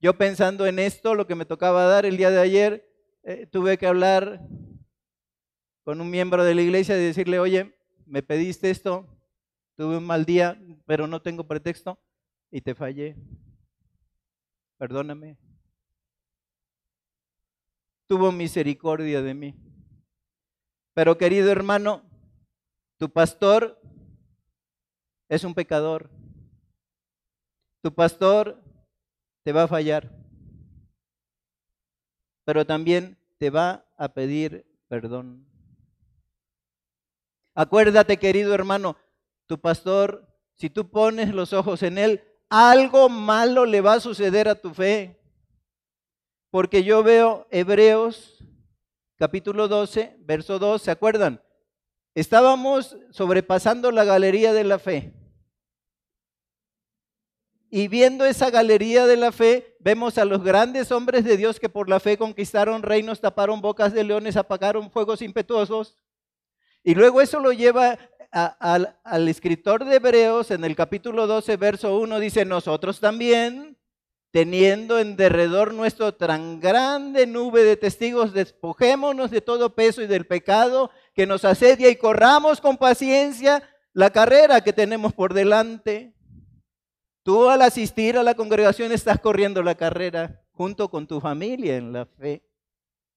Yo 0.00 0.16
pensando 0.16 0.66
en 0.66 0.78
esto, 0.78 1.14
lo 1.14 1.26
que 1.26 1.34
me 1.34 1.44
tocaba 1.44 1.84
dar 1.84 2.06
el 2.06 2.16
día 2.16 2.30
de 2.30 2.40
ayer, 2.40 2.90
eh, 3.22 3.46
tuve 3.46 3.76
que 3.76 3.86
hablar 3.86 4.40
con 5.84 6.00
un 6.00 6.10
miembro 6.10 6.42
de 6.42 6.54
la 6.54 6.62
iglesia 6.62 6.96
y 6.96 7.04
decirle, 7.04 7.38
oye, 7.38 7.76
me 8.06 8.22
pediste 8.22 8.70
esto, 8.70 9.06
tuve 9.76 9.98
un 9.98 10.06
mal 10.06 10.24
día, 10.24 10.58
pero 10.86 11.06
no 11.06 11.20
tengo 11.20 11.46
pretexto 11.46 11.98
y 12.50 12.62
te 12.62 12.74
fallé. 12.74 13.14
Perdóname. 14.78 15.36
Tuvo 18.06 18.32
misericordia 18.32 19.20
de 19.20 19.34
mí. 19.34 19.54
Pero 20.94 21.18
querido 21.18 21.50
hermano, 21.52 22.02
tu 22.96 23.10
pastor 23.12 23.78
es 25.28 25.44
un 25.44 25.54
pecador. 25.54 26.10
Tu 27.82 27.94
pastor 27.94 28.62
te 29.42 29.52
va 29.52 29.64
a 29.64 29.68
fallar, 29.68 30.10
pero 32.44 32.66
también 32.66 33.18
te 33.38 33.50
va 33.50 33.86
a 33.96 34.08
pedir 34.08 34.66
perdón. 34.88 35.46
Acuérdate, 37.54 38.16
querido 38.16 38.52
hermano, 38.54 38.96
tu 39.46 39.60
pastor, 39.60 40.26
si 40.56 40.68
tú 40.68 40.90
pones 40.90 41.32
los 41.32 41.52
ojos 41.52 41.82
en 41.82 41.96
él, 41.98 42.24
algo 42.48 43.08
malo 43.08 43.66
le 43.66 43.80
va 43.80 43.94
a 43.94 44.00
suceder 44.00 44.48
a 44.48 44.56
tu 44.56 44.74
fe. 44.74 45.16
Porque 46.50 46.82
yo 46.82 47.04
veo 47.04 47.46
Hebreos 47.50 48.44
capítulo 49.16 49.68
12, 49.68 50.16
verso 50.20 50.58
2, 50.58 50.82
¿se 50.82 50.90
acuerdan? 50.90 51.40
Estábamos 52.14 52.96
sobrepasando 53.10 53.92
la 53.92 54.04
galería 54.04 54.52
de 54.52 54.64
la 54.64 54.78
fe. 54.80 55.14
Y 57.72 57.86
viendo 57.86 58.24
esa 58.24 58.50
galería 58.50 59.06
de 59.06 59.16
la 59.16 59.30
fe, 59.30 59.76
vemos 59.78 60.18
a 60.18 60.24
los 60.24 60.42
grandes 60.42 60.90
hombres 60.90 61.24
de 61.24 61.36
Dios 61.36 61.60
que 61.60 61.68
por 61.68 61.88
la 61.88 62.00
fe 62.00 62.18
conquistaron 62.18 62.82
reinos, 62.82 63.20
taparon 63.20 63.60
bocas 63.60 63.92
de 63.92 64.02
leones, 64.02 64.36
apagaron 64.36 64.90
fuegos 64.90 65.22
impetuosos. 65.22 65.96
Y 66.82 66.96
luego 66.96 67.20
eso 67.20 67.38
lo 67.38 67.52
lleva 67.52 67.96
al, 68.32 69.28
escritor 69.28 69.84
de 69.84 69.96
Hebreos 69.96 70.50
en 70.50 70.64
el 70.64 70.74
capítulo 70.74 71.28
12, 71.28 71.56
verso 71.58 71.96
1, 71.96 72.18
dice, 72.18 72.44
nosotros 72.44 72.98
también, 72.98 73.76
teniendo 74.32 74.98
en 74.98 75.14
derredor 75.14 75.72
nuestro 75.72 76.12
tan 76.14 76.58
grande 76.58 77.24
nube 77.28 77.62
de 77.62 77.76
testigos, 77.76 78.32
despojémonos 78.32 79.30
de 79.30 79.42
todo 79.42 79.76
peso 79.76 80.02
y 80.02 80.08
del 80.08 80.26
pecado 80.26 80.90
que 81.14 81.24
nos 81.24 81.44
asedia 81.44 81.88
y 81.88 81.94
corramos 81.94 82.60
con 82.60 82.76
paciencia 82.78 83.62
la 83.92 84.10
carrera 84.10 84.60
que 84.60 84.72
tenemos 84.72 85.12
por 85.12 85.34
delante 85.34 86.14
Tú 87.22 87.48
al 87.48 87.62
asistir 87.62 88.16
a 88.16 88.22
la 88.22 88.34
congregación 88.34 88.92
estás 88.92 89.20
corriendo 89.20 89.62
la 89.62 89.74
carrera 89.74 90.42
junto 90.52 90.88
con 90.90 91.06
tu 91.06 91.20
familia 91.20 91.76
en 91.76 91.92
la 91.92 92.06
fe. 92.06 92.42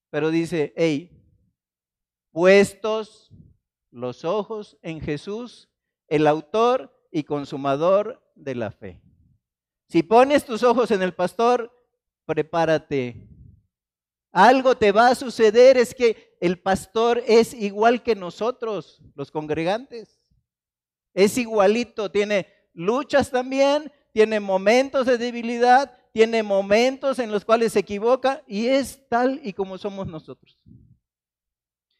Pero 0.09 0.29
dice, 0.29 0.73
hey, 0.75 1.09
puestos 2.31 3.31
los 3.91 4.25
ojos 4.25 4.77
en 4.81 4.99
Jesús, 4.99 5.69
el 6.07 6.27
autor 6.27 6.93
y 7.11 7.23
consumador 7.23 8.21
de 8.35 8.55
la 8.55 8.71
fe. 8.71 9.01
Si 9.87 10.03
pones 10.03 10.43
tus 10.43 10.63
ojos 10.63 10.91
en 10.91 11.01
el 11.01 11.13
pastor, 11.13 11.71
prepárate. 12.25 13.27
Algo 14.31 14.75
te 14.75 14.91
va 14.91 15.09
a 15.09 15.15
suceder, 15.15 15.77
es 15.77 15.93
que 15.93 16.35
el 16.41 16.59
pastor 16.59 17.23
es 17.27 17.53
igual 17.53 18.01
que 18.01 18.15
nosotros, 18.15 19.01
los 19.15 19.29
congregantes. 19.29 20.19
Es 21.13 21.37
igualito, 21.37 22.09
tiene 22.09 22.47
luchas 22.73 23.31
también, 23.31 23.91
tiene 24.11 24.39
momentos 24.39 25.05
de 25.05 25.17
debilidad, 25.17 25.97
tiene 26.11 26.43
momentos 26.43 27.19
en 27.19 27.31
los 27.31 27.43
cuales 27.43 27.73
se 27.73 27.79
equivoca 27.79 28.43
y 28.47 28.67
es 28.67 29.07
tal 29.09 29.41
y 29.43 29.53
como 29.53 29.77
somos 29.77 30.07
nosotros. 30.07 30.59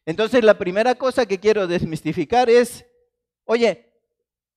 Entonces 0.06 0.44
la 0.44 0.58
primera 0.58 0.96
cosa 0.96 1.26
que 1.26 1.40
quiero 1.40 1.66
desmistificar 1.66 2.50
es, 2.50 2.86
oye, 3.46 3.92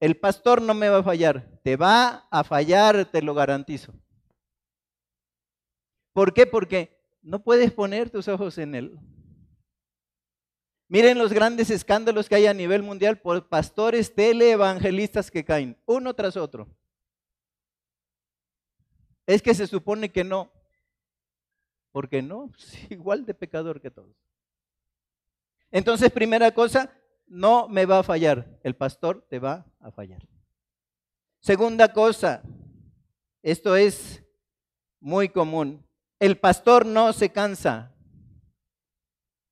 el 0.01 0.17
pastor 0.17 0.61
no 0.61 0.75
me 0.75 0.89
va 0.89 0.99
a 0.99 1.03
fallar, 1.03 1.49
te 1.63 1.77
va 1.77 2.27
a 2.31 2.45
fallar, 2.45 3.07
te 3.07 3.23
lo 3.23 3.33
garantizo. 3.33 3.95
¿Por 6.13 6.35
qué? 6.35 6.47
Porque 6.47 6.99
no 7.23 7.43
puedes 7.43 7.73
poner 7.73 8.11
tus 8.11 8.29
ojos 8.29 8.59
en 8.59 8.75
él. 8.75 8.99
Miren 10.89 11.19
los 11.19 11.33
grandes 11.33 11.71
escándalos 11.71 12.29
que 12.29 12.37
hay 12.37 12.47
a 12.47 12.55
nivel 12.55 12.83
mundial 12.83 13.19
por 13.19 13.49
pastores 13.49 14.15
teleevangelistas 14.15 15.31
que 15.31 15.45
caen, 15.45 15.77
uno 15.85 16.15
tras 16.15 16.37
otro. 16.37 16.69
Es 19.27 19.43
que 19.43 19.55
se 19.55 19.67
supone 19.67 20.11
que 20.11 20.23
no. 20.23 20.53
porque 21.91 22.23
no? 22.23 22.53
Es 22.59 22.91
igual 22.91 23.27
de 23.27 23.35
pecador 23.35 23.81
que 23.81 23.91
todos. 23.91 24.15
Entonces, 25.73 26.11
primera 26.13 26.53
cosa, 26.53 26.93
no 27.27 27.69
me 27.69 27.87
va 27.87 27.99
a 27.99 28.03
fallar. 28.05 28.59
El 28.63 28.77
pastor 28.77 29.27
te 29.29 29.41
va 29.41 29.67
a 29.81 29.91
fallar. 29.91 30.27
Segunda 31.41 31.93
cosa, 31.93 32.43
esto 33.43 33.75
es 33.75 34.23
muy 35.01 35.29
común. 35.29 35.85
El 36.21 36.39
pastor 36.39 36.87
no 36.87 37.13
se 37.13 37.31
cansa. 37.31 37.96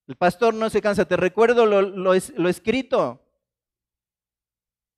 El 0.07 0.17
pastor 0.17 0.55
no 0.55 0.69
se 0.71 0.83
cansa. 0.83 1.05
Te 1.05 1.17
recuerdo 1.17 1.67
lo, 1.67 1.83
lo, 1.83 2.15
escrito. 2.15 3.21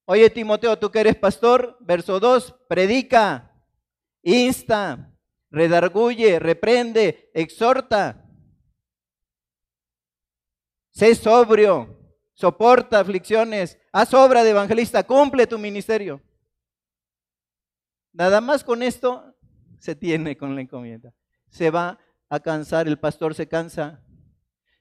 Oye, 0.06 0.30
Timoteo, 0.30 0.78
tú 0.78 0.90
que 0.90 1.00
eres 1.00 1.16
pastor, 1.16 1.76
verso 1.80 2.20
2, 2.20 2.54
predica, 2.68 3.52
insta, 4.22 5.12
redarguye, 5.50 6.38
reprende, 6.38 7.30
exhorta. 7.34 8.24
Sé 10.90 11.14
sobrio, 11.14 11.98
soporta 12.34 13.00
aflicciones, 13.00 13.78
haz 13.92 14.14
obra 14.14 14.44
de 14.44 14.50
evangelista, 14.50 15.04
cumple 15.04 15.46
tu 15.46 15.58
ministerio. 15.58 16.22
Nada 18.12 18.40
más 18.40 18.64
con 18.64 18.82
esto 18.82 19.36
se 19.78 19.94
tiene 19.94 20.36
con 20.36 20.54
la 20.54 20.62
encomienda. 20.62 21.12
Se 21.48 21.70
va 21.70 21.98
a 22.28 22.40
cansar, 22.40 22.88
el 22.88 22.98
pastor 22.98 23.34
se 23.34 23.46
cansa, 23.46 24.05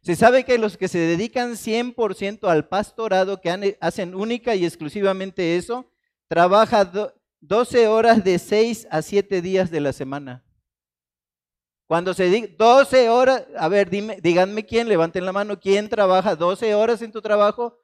se 0.05 0.15
sabe 0.15 0.43
que 0.43 0.59
los 0.59 0.77
que 0.77 0.87
se 0.87 0.99
dedican 0.99 1.53
100% 1.53 2.47
al 2.47 2.67
pastorado, 2.67 3.41
que 3.41 3.75
hacen 3.81 4.13
única 4.13 4.53
y 4.53 4.63
exclusivamente 4.63 5.57
eso, 5.57 5.91
trabaja 6.27 6.91
12 7.41 7.87
horas 7.87 8.23
de 8.23 8.37
6 8.37 8.87
a 8.91 9.01
7 9.01 9.41
días 9.41 9.71
de 9.71 9.81
la 9.81 9.93
semana. 9.93 10.45
Cuando 11.87 12.13
se 12.13 12.25
dice 12.25 12.55
12 12.55 13.09
horas, 13.09 13.47
a 13.57 13.67
ver, 13.67 13.89
dime, 13.89 14.19
díganme 14.21 14.63
quién, 14.63 14.87
levanten 14.87 15.25
la 15.25 15.31
mano, 15.31 15.59
quién 15.59 15.89
trabaja 15.89 16.35
12 16.35 16.75
horas 16.75 17.01
en 17.01 17.11
tu 17.11 17.19
trabajo 17.19 17.79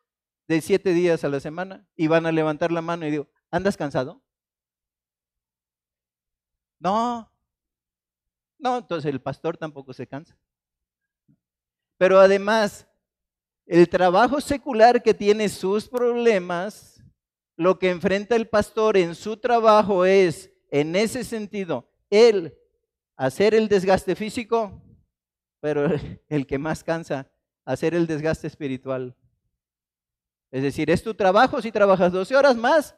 de 0.48 0.62
7 0.62 0.94
días 0.94 1.24
a 1.24 1.30
la 1.30 1.40
semana. 1.40 1.88
Y 1.96 2.06
van 2.06 2.28
a 2.28 2.32
levantar 2.32 2.72
la 2.72 2.84
mano 2.84 3.08
y 3.08 3.10
digo, 3.10 3.30
¿andas 3.50 3.76
cansado? 3.76 4.22
No. 6.78 7.32
No, 8.60 8.78
entonces 8.78 9.12
el 9.12 9.20
pastor 9.20 9.58
tampoco 9.58 9.92
se 9.92 10.06
cansa. 10.06 10.38
Pero 12.02 12.20
además, 12.20 12.88
el 13.64 13.88
trabajo 13.88 14.42
secular 14.42 15.04
que 15.04 15.14
tiene 15.14 15.48
sus 15.48 15.88
problemas, 15.88 17.00
lo 17.56 17.78
que 17.78 17.92
enfrenta 17.92 18.36
el 18.36 18.48
pastor 18.48 18.98
en 18.98 19.14
su 19.14 19.38
trabajo 19.38 20.04
es, 20.04 20.52
en 20.72 20.96
ese 20.96 21.24
sentido, 21.24 21.88
él 22.10 22.58
hacer 23.16 23.54
el 23.54 23.68
desgaste 23.68 24.16
físico, 24.16 24.82
pero 25.60 25.86
el 26.28 26.48
que 26.48 26.58
más 26.58 26.84
cansa, 26.84 27.30
hacer 27.66 27.94
el 27.94 28.08
desgaste 28.08 28.48
espiritual. 28.48 29.16
Es 30.50 30.64
decir, 30.64 30.90
es 30.90 31.04
tu 31.04 31.14
trabajo 31.14 31.62
si 31.62 31.72
trabajas 31.72 32.12
12 32.12 32.36
horas 32.36 32.58
más, 32.58 32.96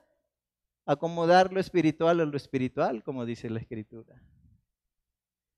acomodar 0.85 1.51
lo 1.51 1.59
espiritual 1.59 2.21
a 2.21 2.25
lo 2.25 2.37
espiritual, 2.37 3.03
como 3.03 3.25
dice 3.25 3.49
la 3.49 3.59
escritura. 3.59 4.23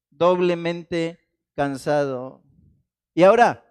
doblemente 0.10 1.20
cansado. 1.54 2.45
Y 3.16 3.24
ahora, 3.24 3.66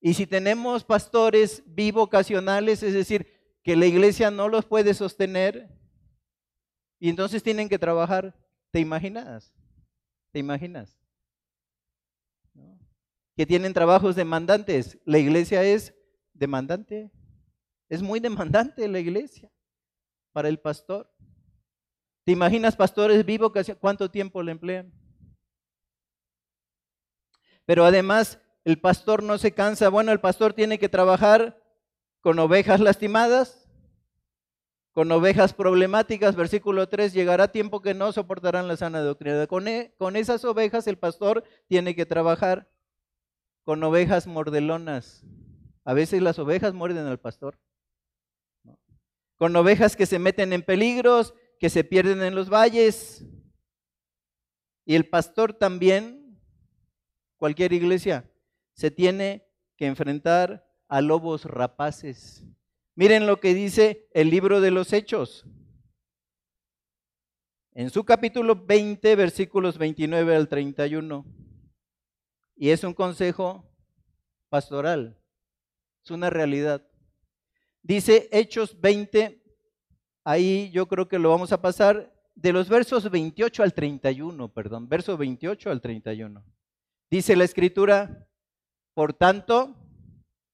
y 0.00 0.14
si 0.14 0.26
tenemos 0.26 0.82
pastores 0.82 1.62
bivocacionales, 1.66 2.82
es 2.82 2.94
decir, 2.94 3.26
que 3.62 3.76
la 3.76 3.84
iglesia 3.84 4.30
no 4.30 4.48
los 4.48 4.64
puede 4.64 4.94
sostener, 4.94 5.68
y 6.98 7.10
entonces 7.10 7.42
tienen 7.42 7.68
que 7.68 7.78
trabajar, 7.78 8.34
¿te 8.70 8.80
imaginas? 8.80 9.52
¿Te 10.32 10.38
imaginas? 10.38 10.98
Que 13.36 13.46
tienen 13.46 13.72
trabajos 13.72 14.16
demandantes. 14.16 14.98
La 15.04 15.18
iglesia 15.18 15.62
es 15.62 15.94
demandante. 16.32 17.12
Es 17.88 18.02
muy 18.02 18.20
demandante 18.20 18.88
la 18.88 18.98
iglesia 18.98 19.50
para 20.32 20.48
el 20.48 20.58
pastor. 20.58 21.08
¿Te 22.24 22.32
imaginas 22.32 22.74
pastores 22.74 23.24
vivos 23.24 23.52
cuánto 23.80 24.10
tiempo 24.10 24.42
le 24.42 24.52
emplean? 24.52 24.92
Pero 27.64 27.84
además 27.84 28.40
el 28.64 28.80
pastor 28.80 29.22
no 29.22 29.38
se 29.38 29.52
cansa. 29.52 29.88
Bueno, 29.88 30.12
el 30.12 30.20
pastor 30.20 30.52
tiene 30.52 30.78
que 30.78 30.88
trabajar 30.88 31.62
con 32.20 32.38
ovejas 32.38 32.80
lastimadas, 32.80 33.68
con 34.92 35.10
ovejas 35.12 35.54
problemáticas. 35.54 36.36
Versículo 36.36 36.88
3, 36.88 37.12
llegará 37.12 37.48
tiempo 37.48 37.80
que 37.80 37.94
no 37.94 38.12
soportarán 38.12 38.68
la 38.68 38.76
sana 38.76 39.00
doctrina. 39.00 39.46
Con, 39.46 39.68
e, 39.68 39.94
con 39.98 40.16
esas 40.16 40.44
ovejas 40.44 40.86
el 40.86 40.98
pastor 40.98 41.44
tiene 41.68 41.94
que 41.94 42.06
trabajar 42.06 42.70
con 43.64 43.82
ovejas 43.82 44.26
mordelonas. 44.26 45.24
A 45.84 45.94
veces 45.94 46.22
las 46.22 46.38
ovejas 46.38 46.74
muerden 46.74 47.06
al 47.06 47.18
pastor 47.18 47.58
con 49.38 49.54
ovejas 49.54 49.94
que 49.96 50.04
se 50.04 50.18
meten 50.18 50.52
en 50.52 50.62
peligros, 50.62 51.32
que 51.60 51.70
se 51.70 51.84
pierden 51.84 52.22
en 52.22 52.34
los 52.34 52.50
valles. 52.50 53.24
Y 54.84 54.96
el 54.96 55.08
pastor 55.08 55.54
también, 55.54 56.40
cualquier 57.36 57.72
iglesia, 57.72 58.28
se 58.78 58.92
tiene 58.92 59.44
que 59.76 59.86
enfrentar 59.86 60.64
a 60.86 61.00
lobos 61.00 61.46
rapaces. 61.46 62.44
Miren 62.94 63.26
lo 63.26 63.40
que 63.40 63.52
dice 63.52 64.08
el 64.12 64.30
libro 64.30 64.60
de 64.60 64.70
los 64.70 64.92
Hechos. 64.92 65.44
En 67.72 67.90
su 67.90 68.04
capítulo 68.04 68.54
20, 68.54 69.16
versículos 69.16 69.78
29 69.78 70.36
al 70.36 70.46
31. 70.46 71.26
Y 72.54 72.68
es 72.68 72.84
un 72.84 72.94
consejo 72.94 73.68
pastoral, 74.48 75.20
es 76.04 76.12
una 76.12 76.30
realidad. 76.30 76.88
Dice 77.82 78.28
Hechos 78.30 78.80
20, 78.80 79.42
ahí 80.22 80.70
yo 80.70 80.86
creo 80.86 81.08
que 81.08 81.18
lo 81.18 81.30
vamos 81.30 81.50
a 81.50 81.60
pasar 81.60 82.14
de 82.36 82.52
los 82.52 82.68
versos 82.68 83.10
28 83.10 83.60
al 83.64 83.74
31, 83.74 84.54
perdón, 84.54 84.88
verso 84.88 85.16
28 85.16 85.68
al 85.68 85.80
31. 85.80 86.44
Dice 87.10 87.34
la 87.34 87.42
escritura, 87.42 88.27
por 88.98 89.12
tanto, 89.12 89.76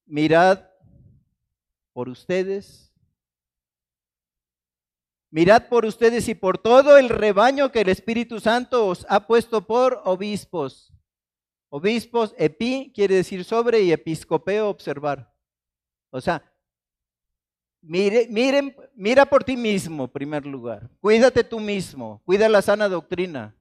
mirad 0.04 0.68
por 1.94 2.11
ustedes, 2.11 2.92
mirad 5.30 5.66
por 5.68 5.87
ustedes 5.87 6.28
y 6.28 6.35
por 6.35 6.59
todo 6.59 6.98
el 6.98 7.09
rebaño 7.09 7.72
que 7.72 7.80
el 7.80 7.88
Espíritu 7.88 8.40
Santo 8.40 8.87
os 8.87 9.07
ha 9.09 9.26
puesto 9.26 9.66
por 9.66 10.02
obispos. 10.04 10.92
Obispos, 11.70 12.35
epi 12.37 12.92
quiere 12.94 13.14
decir 13.14 13.44
sobre 13.46 13.80
y 13.80 13.92
episcopeo 13.92 14.68
observar. 14.68 15.33
O 16.11 16.20
sea, 16.20 16.44
Mire, 17.80 18.28
miren, 18.28 18.76
mira 18.94 19.24
por 19.24 19.42
ti 19.42 19.57
mismo, 19.57 20.07
primer 20.09 20.44
lugar. 20.44 20.90
Cuídate 21.00 21.44
tú 21.44 21.61
mismo. 21.61 22.20
Cuida 22.26 22.50
la 22.50 22.61
sana 22.61 22.90
doctrina. 22.90 23.57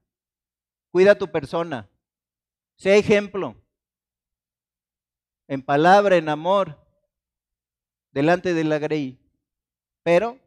Cuida 0.90 1.14
tu 1.14 1.32
persona. 1.32 1.88
Sé 2.76 2.98
ejemplo. 2.98 3.63
En 5.46 5.62
palabra, 5.62 6.16
en 6.16 6.28
amor. 6.28 6.78
Delante 8.12 8.54
de 8.54 8.64
la 8.64 8.78
grey. 8.78 9.18
Pero, 10.02 10.38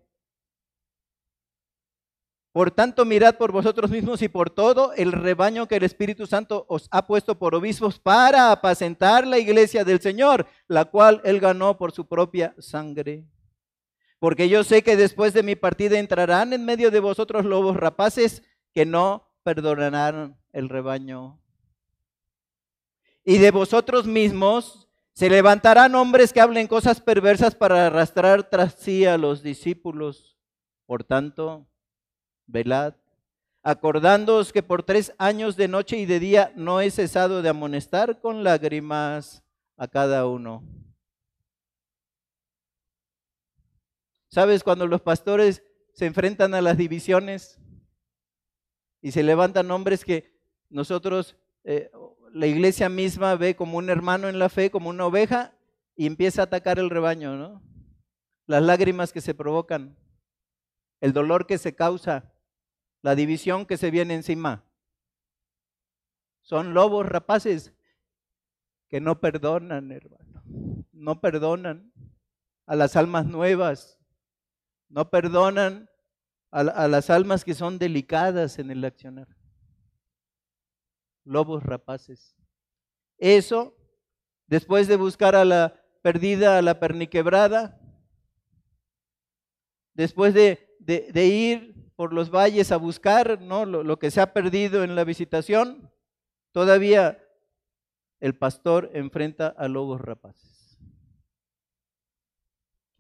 por 2.52 2.72
tanto, 2.72 3.06
mirad 3.06 3.36
por 3.36 3.52
vosotros 3.52 3.92
mismos 3.92 4.22
y 4.22 4.30
por 4.30 4.50
todo 4.50 4.94
el 4.94 5.12
rebaño 5.12 5.68
que 5.68 5.76
el 5.76 5.84
Espíritu 5.84 6.26
Santo 6.26 6.66
os 6.70 6.88
ha 6.92 7.06
puesto 7.06 7.38
por 7.38 7.54
obispos 7.54 8.00
para 8.00 8.52
apacentar 8.52 9.28
la 9.28 9.38
iglesia 9.38 9.84
del 9.84 10.00
Señor, 10.00 10.48
la 10.68 10.86
cual 10.86 11.22
él 11.24 11.40
ganó 11.40 11.78
por 11.78 11.92
su 11.92 12.08
propia 12.08 12.56
sangre. 12.58 13.26
Porque 14.20 14.50
yo 14.50 14.64
sé 14.64 14.82
que 14.82 14.96
después 14.96 15.34
de 15.34 15.44
mi 15.44 15.56
partida 15.56 16.00
entrarán 16.00 16.54
en 16.54 16.66
medio 16.66 16.90
de 16.90 17.00
vosotros 17.00 17.46
lobos 17.46 17.78
rapaces 17.78 18.42
que 18.74 18.86
no 18.86 19.30
perdonarán 19.44 20.40
el 20.52 20.70
rebaño. 20.70 21.40
Y 23.24 23.38
de 23.38 23.52
vosotros 23.52 24.08
mismos 24.08 24.87
se 25.18 25.32
levantarán 25.32 25.96
hombres 25.96 26.32
que 26.32 26.42
hablen 26.42 26.68
cosas 26.68 27.02
perversas 27.02 27.56
para 27.56 27.88
arrastrar 27.88 28.48
tras 28.48 28.76
sí 28.76 29.04
a 29.04 29.18
los 29.18 29.42
discípulos. 29.42 30.38
Por 30.86 31.04
tanto, 31.04 31.66
velad, 32.46 32.94
acordándoos 33.64 34.54
que 34.54 34.62
por 34.62 34.84
tres 34.84 35.16
años 35.18 35.56
de 35.56 35.68
noche 35.68 35.98
y 35.98 36.06
de 36.06 36.20
día 36.20 36.54
no 36.56 36.82
he 36.82 36.92
cesado 36.92 37.42
de 37.42 37.50
amonestar 37.50 38.22
con 38.22 38.44
lágrimas 38.44 39.42
a 39.76 39.88
cada 39.88 40.28
uno. 40.28 40.62
¿Sabes 44.28 44.64
cuando 44.64 44.86
los 44.86 45.02
pastores 45.02 45.64
se 45.94 46.06
enfrentan 46.06 46.54
a 46.54 46.62
las 46.62 46.78
divisiones 46.78 47.60
y 49.02 49.12
se 49.14 49.24
levantan 49.24 49.72
hombres 49.72 50.06
que 50.06 50.40
nosotros, 50.70 51.36
eh, 51.64 51.90
la 52.34 52.48
iglesia 52.48 52.90
misma 52.90 53.36
ve 53.36 53.56
como 53.56 53.78
un 53.78 53.90
hermano 53.90 54.28
en 54.28 54.40
la 54.40 54.50
fe, 54.50 54.72
como 54.72 54.90
una 54.90 55.06
oveja, 55.06 55.54
y 55.96 56.06
empieza 56.06 56.42
a 56.42 56.46
atacar 56.46 56.80
el 56.80 56.90
rebaño, 56.90 57.36
¿no? 57.36 57.62
Las 58.46 58.64
lágrimas 58.64 59.12
que 59.12 59.22
se 59.22 59.34
provocan, 59.34 59.98
el 61.02 61.14
dolor 61.14 61.48
que 61.48 61.58
se 61.58 61.76
causa, 61.76 62.34
la 63.02 63.16
división 63.16 63.66
que 63.66 63.78
se 63.78 63.92
viene 63.92 64.14
encima. 64.14 64.64
Son 66.42 66.74
lobos 66.74 67.06
rapaces 67.06 67.74
que 68.88 69.02
no 69.02 69.20
perdonan, 69.20 69.92
hermano. 69.92 70.44
No 70.94 71.20
perdonan 71.20 71.92
a 72.66 72.76
las 72.76 72.96
almas 72.96 73.26
nuevas 73.26 73.98
no 74.90 75.10
perdonan 75.10 75.90
a, 76.52 76.88
las 76.88 77.10
almas 77.10 77.44
que 77.44 77.54
son 77.54 77.78
delicadas 77.78 78.58
en 78.58 78.72
el 78.72 78.84
accionar. 78.86 79.28
Lobos 81.28 81.64
rapaces. 81.64 82.36
Eso, 83.18 83.76
después 84.48 84.88
de 84.88 84.96
buscar 84.96 85.36
a 85.36 85.46
la 85.46 85.82
perdida, 86.02 86.58
a 86.58 86.62
la 86.62 86.80
perniquebrada, 86.80 87.80
después 89.94 90.34
de, 90.34 90.64
ir 91.26 91.92
por 91.96 92.14
los 92.14 92.30
valles 92.30 92.72
a 92.72 92.78
buscar 92.78 93.42
¿no? 93.42 93.66
lo, 93.66 93.84
lo 93.84 94.00
que 94.00 94.12
se 94.12 94.22
ha 94.22 94.32
perdido 94.34 94.84
en 94.84 94.96
la 94.96 95.04
visitación, 95.04 95.92
todavía 96.52 97.24
el 98.20 98.38
pastor 98.38 98.90
enfrenta 98.94 99.48
a 99.48 99.68
lobos 99.68 100.00
rapaces. 100.00 100.80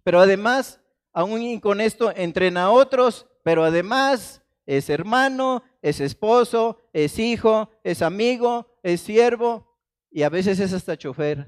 Pero 0.04 0.20
además 0.20 0.82
aún 1.18 1.60
con 1.60 1.82
esto 1.82 2.14
entrena 2.16 2.66
a 2.66 2.72
otros, 2.72 3.26
pero 3.42 3.64
además 3.64 4.44
es 4.68 4.88
hermano, 4.90 5.64
es 5.82 6.00
esposo, 6.00 6.87
es 7.04 7.20
hijo, 7.20 7.70
es 7.84 8.02
amigo, 8.02 8.80
es 8.82 9.02
siervo 9.02 9.78
y 10.10 10.24
a 10.24 10.30
veces 10.30 10.60
es 10.60 10.74
hasta 10.74 10.98
chofer. 10.98 11.48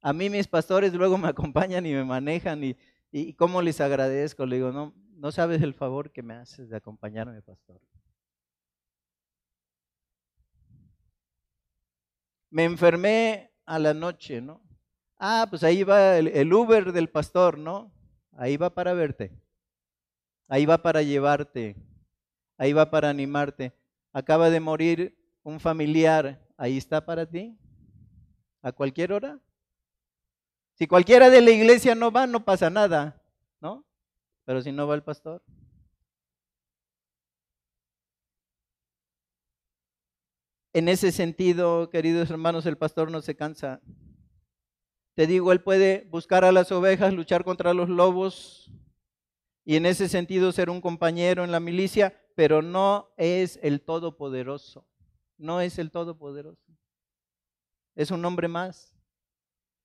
A 0.00 0.12
mí 0.12 0.30
mis 0.30 0.48
pastores 0.48 0.94
luego 0.94 1.18
me 1.18 1.28
acompañan 1.28 1.84
y 1.84 1.92
me 1.92 2.04
manejan 2.04 2.64
y, 2.64 2.76
y 3.12 3.34
cómo 3.34 3.60
les 3.60 3.80
agradezco. 3.82 4.46
Le 4.46 4.56
digo, 4.56 4.72
no, 4.72 4.94
no 5.16 5.32
sabes 5.32 5.60
el 5.60 5.74
favor 5.74 6.12
que 6.12 6.22
me 6.22 6.34
haces 6.34 6.70
de 6.70 6.76
acompañarme, 6.76 7.42
pastor. 7.42 7.78
Me 12.50 12.64
enfermé 12.64 13.52
a 13.66 13.78
la 13.78 13.92
noche, 13.92 14.40
¿no? 14.40 14.62
Ah, 15.18 15.46
pues 15.50 15.62
ahí 15.62 15.82
va 15.82 16.16
el, 16.16 16.52
Uber 16.54 16.92
del 16.92 17.10
pastor, 17.10 17.58
¿no? 17.58 17.92
Ahí 18.32 18.56
va 18.56 18.70
para 18.70 18.94
verte. 18.94 19.32
Ahí 20.48 20.64
va 20.64 20.78
para 20.78 21.02
llevarte. 21.02 21.76
Ahí 22.56 22.72
va 22.72 22.90
para 22.90 23.10
animarte. 23.10 23.74
Acaba 24.12 24.50
de 24.50 24.60
morir 24.60 25.16
un 25.42 25.60
familiar. 25.60 26.40
Ahí 26.56 26.76
está 26.76 27.04
para 27.04 27.26
ti. 27.26 27.56
A 28.62 28.72
cualquier 28.72 29.12
hora. 29.12 29.40
Si 30.74 30.86
cualquiera 30.86 31.30
de 31.30 31.40
la 31.40 31.50
iglesia 31.50 31.94
no 31.94 32.10
va, 32.10 32.26
no 32.26 32.44
pasa 32.44 32.68
nada, 32.68 33.22
¿no? 33.60 33.84
Pero 34.44 34.60
si 34.60 34.72
no 34.72 34.86
va 34.86 34.94
el 34.94 35.02
pastor. 35.02 35.42
En 40.74 40.90
ese 40.90 41.12
sentido, 41.12 41.88
queridos 41.88 42.30
hermanos, 42.30 42.66
el 42.66 42.76
pastor 42.76 43.10
no 43.10 43.22
se 43.22 43.34
cansa. 43.34 43.80
Te 45.14 45.26
digo, 45.26 45.50
Él 45.50 45.62
puede 45.62 46.06
buscar 46.10 46.44
a 46.44 46.52
las 46.52 46.70
ovejas, 46.70 47.14
luchar 47.14 47.42
contra 47.42 47.72
los 47.72 47.88
lobos 47.88 48.70
y 49.64 49.76
en 49.76 49.86
ese 49.86 50.10
sentido 50.10 50.52
ser 50.52 50.68
un 50.68 50.82
compañero 50.82 51.42
en 51.42 51.52
la 51.52 51.60
milicia, 51.60 52.14
pero 52.36 52.62
no 52.62 53.12
es 53.16 53.58
el 53.62 53.80
Todopoderoso. 53.80 54.86
No 55.38 55.60
es 55.60 55.78
el 55.78 55.90
Todopoderoso. 55.90 56.70
Es 57.96 58.10
un 58.12 58.24
hombre 58.24 58.46
más. 58.46 58.94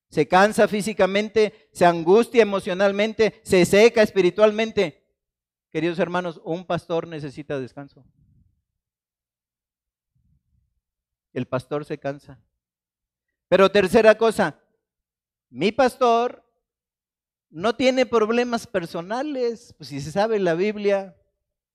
Se 0.10 0.28
cansa 0.28 0.68
físicamente, 0.68 1.70
se 1.72 1.86
angustia 1.86 2.42
emocionalmente, 2.42 3.40
se 3.44 3.66
seca 3.66 4.04
espiritualmente. 4.04 5.02
Queridos 5.72 5.98
hermanos, 6.00 6.42
un 6.44 6.66
pastor 6.66 7.08
necesita 7.08 7.58
descanso. 7.58 8.06
El 11.32 11.48
pastor 11.48 11.86
se 11.86 11.98
cansa. 11.98 12.38
Pero 13.48 13.72
tercera 13.72 14.18
cosa, 14.18 14.60
mi 15.50 15.72
pastor 15.72 16.46
no 17.50 17.78
tiene 17.78 18.06
problemas 18.06 18.68
personales. 18.68 19.74
Pues 19.78 19.88
si 19.88 20.02
se 20.02 20.12
sabe 20.12 20.38
la 20.40 20.56
Biblia, 20.56 21.16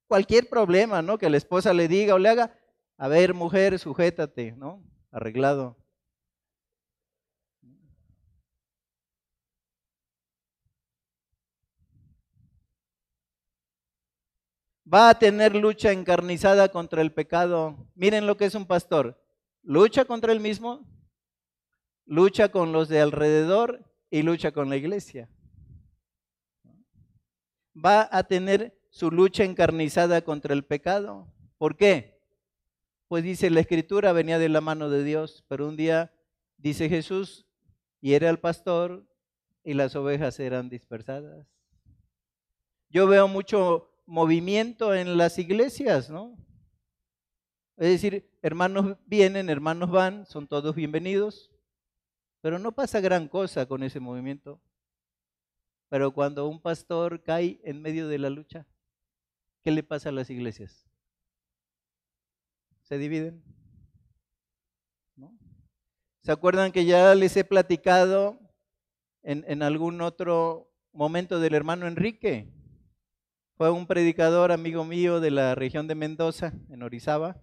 cualquier 0.06 0.48
problema, 0.48 1.02
¿no? 1.02 1.18
Que 1.18 1.30
la 1.30 1.36
esposa 1.36 1.72
le 1.72 1.88
diga 1.88 2.14
o 2.14 2.18
le 2.18 2.28
haga, 2.28 2.58
a 2.96 3.08
ver, 3.08 3.34
mujer, 3.34 3.78
sujétate, 3.78 4.52
¿no? 4.52 4.82
Arreglado. 5.10 5.76
Va 14.92 15.10
a 15.10 15.18
tener 15.18 15.56
lucha 15.56 15.90
encarnizada 15.90 16.68
contra 16.68 17.02
el 17.02 17.12
pecado. 17.12 17.88
Miren 17.96 18.26
lo 18.26 18.36
que 18.36 18.44
es 18.44 18.54
un 18.54 18.66
pastor. 18.66 19.20
Lucha 19.62 20.04
contra 20.04 20.30
el 20.32 20.38
mismo, 20.38 20.86
lucha 22.04 22.50
con 22.50 22.70
los 22.70 22.88
de 22.88 23.00
alrededor 23.00 23.84
y 24.10 24.22
lucha 24.22 24.52
con 24.52 24.68
la 24.70 24.76
iglesia. 24.76 25.28
Va 27.74 28.08
a 28.12 28.22
tener 28.22 28.78
su 28.96 29.10
lucha 29.10 29.44
encarnizada 29.44 30.22
contra 30.22 30.54
el 30.54 30.64
pecado. 30.64 31.30
¿Por 31.58 31.76
qué? 31.76 32.18
Pues 33.08 33.22
dice 33.24 33.50
la 33.50 33.60
escritura 33.60 34.12
venía 34.12 34.38
de 34.38 34.48
la 34.48 34.62
mano 34.62 34.88
de 34.88 35.04
Dios, 35.04 35.44
pero 35.48 35.68
un 35.68 35.76
día 35.76 36.14
dice 36.56 36.88
Jesús, 36.88 37.46
y 38.00 38.14
era 38.14 38.30
el 38.30 38.38
pastor 38.38 39.06
y 39.62 39.74
las 39.74 39.94
ovejas 39.96 40.40
eran 40.40 40.70
dispersadas. 40.70 41.46
Yo 42.88 43.06
veo 43.06 43.28
mucho 43.28 43.92
movimiento 44.06 44.94
en 44.94 45.18
las 45.18 45.38
iglesias, 45.38 46.08
¿no? 46.08 46.34
Es 47.76 47.88
decir, 47.88 48.30
hermanos 48.40 48.96
vienen, 49.04 49.50
hermanos 49.50 49.90
van, 49.90 50.24
son 50.24 50.48
todos 50.48 50.74
bienvenidos, 50.74 51.50
pero 52.40 52.58
no 52.58 52.72
pasa 52.72 53.00
gran 53.00 53.28
cosa 53.28 53.66
con 53.66 53.82
ese 53.82 54.00
movimiento. 54.00 54.58
Pero 55.90 56.14
cuando 56.14 56.48
un 56.48 56.62
pastor 56.62 57.22
cae 57.22 57.60
en 57.62 57.82
medio 57.82 58.08
de 58.08 58.18
la 58.18 58.30
lucha, 58.30 58.66
¿qué 59.66 59.72
le 59.72 59.82
pasa 59.82 60.10
a 60.10 60.12
las 60.12 60.30
iglesias? 60.30 60.86
Se 62.82 62.98
dividen. 62.98 63.42
¿no? 65.16 65.36
¿Se 66.22 66.30
acuerdan 66.30 66.70
que 66.70 66.84
ya 66.84 67.16
les 67.16 67.36
he 67.36 67.42
platicado 67.42 68.38
en, 69.24 69.44
en 69.48 69.64
algún 69.64 70.02
otro 70.02 70.72
momento 70.92 71.40
del 71.40 71.54
hermano 71.54 71.88
Enrique? 71.88 72.48
Fue 73.56 73.68
un 73.72 73.88
predicador 73.88 74.52
amigo 74.52 74.84
mío 74.84 75.18
de 75.18 75.32
la 75.32 75.56
región 75.56 75.88
de 75.88 75.96
Mendoza, 75.96 76.52
en 76.70 76.84
Orizaba, 76.84 77.42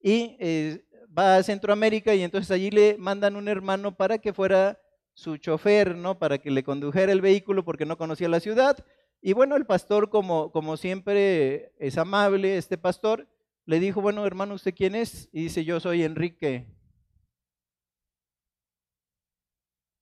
y 0.00 0.38
eh, 0.40 0.86
va 1.06 1.36
a 1.36 1.42
Centroamérica 1.42 2.14
y 2.14 2.22
entonces 2.22 2.50
allí 2.50 2.70
le 2.70 2.96
mandan 2.96 3.36
un 3.36 3.48
hermano 3.48 3.94
para 3.94 4.16
que 4.16 4.32
fuera 4.32 4.80
su 5.12 5.36
chofer, 5.36 5.96
¿no? 5.96 6.18
Para 6.18 6.38
que 6.38 6.50
le 6.50 6.64
condujera 6.64 7.12
el 7.12 7.20
vehículo 7.20 7.62
porque 7.62 7.84
no 7.84 7.98
conocía 7.98 8.30
la 8.30 8.40
ciudad. 8.40 8.82
Y 9.20 9.32
bueno, 9.32 9.56
el 9.56 9.66
pastor, 9.66 10.10
como, 10.10 10.52
como 10.52 10.76
siempre 10.76 11.72
es 11.78 11.98
amable, 11.98 12.56
este 12.56 12.78
pastor, 12.78 13.28
le 13.64 13.80
dijo, 13.80 14.00
bueno, 14.00 14.24
hermano, 14.24 14.54
¿usted 14.54 14.74
quién 14.74 14.94
es? 14.94 15.28
Y 15.32 15.44
dice, 15.44 15.64
yo 15.64 15.80
soy 15.80 16.04
Enrique. 16.04 16.66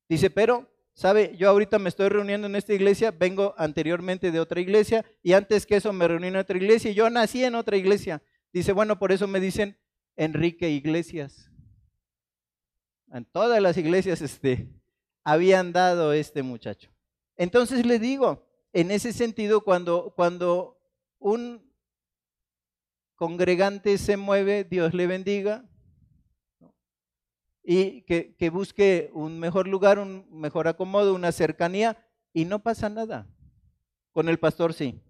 Dice, 0.08 0.30
pero 0.30 0.68
¿Sabe? 0.94 1.34
Yo 1.36 1.50
ahorita 1.50 1.80
me 1.80 1.88
estoy 1.88 2.08
reuniendo 2.08 2.46
en 2.46 2.54
esta 2.54 2.72
iglesia, 2.72 3.10
vengo 3.10 3.52
anteriormente 3.58 4.30
de 4.30 4.38
otra 4.38 4.60
iglesia 4.60 5.04
y 5.24 5.32
antes 5.32 5.66
que 5.66 5.76
eso 5.76 5.92
me 5.92 6.06
reuní 6.06 6.28
en 6.28 6.36
otra 6.36 6.56
iglesia 6.56 6.92
y 6.92 6.94
yo 6.94 7.10
nací 7.10 7.44
en 7.44 7.56
otra 7.56 7.76
iglesia. 7.76 8.22
Dice, 8.52 8.72
bueno, 8.72 8.96
por 8.96 9.10
eso 9.10 9.26
me 9.26 9.40
dicen 9.40 9.76
Enrique 10.14 10.70
Iglesias. 10.70 11.50
En 13.12 13.24
todas 13.24 13.60
las 13.60 13.76
iglesias 13.76 14.22
este, 14.22 14.68
habían 15.24 15.72
dado 15.72 16.12
este 16.12 16.44
muchacho. 16.44 16.90
Entonces 17.36 17.84
le 17.84 17.98
digo, 17.98 18.46
en 18.74 18.90
ese 18.90 19.12
sentido, 19.12 19.62
cuando, 19.62 20.12
cuando 20.16 20.76
un 21.20 21.72
congregante 23.14 23.96
se 23.98 24.16
mueve, 24.16 24.64
Dios 24.64 24.92
le 24.92 25.06
bendiga, 25.06 25.64
y 27.62 28.02
que, 28.02 28.50
busque 28.50 29.10
un 29.14 29.38
mejor 29.38 29.68
lugar, 29.68 30.00
un 30.00 30.26
mejor 30.28 30.66
acomodo, 30.66 31.14
una 31.14 31.30
cercanía 31.30 32.04
y 32.32 32.44
no 32.44 32.62
pasa 32.62 32.90
nada. 32.90 33.26
Con 34.12 34.28
el 34.28 34.38
pastor 34.38 34.74
sí. 34.74 35.00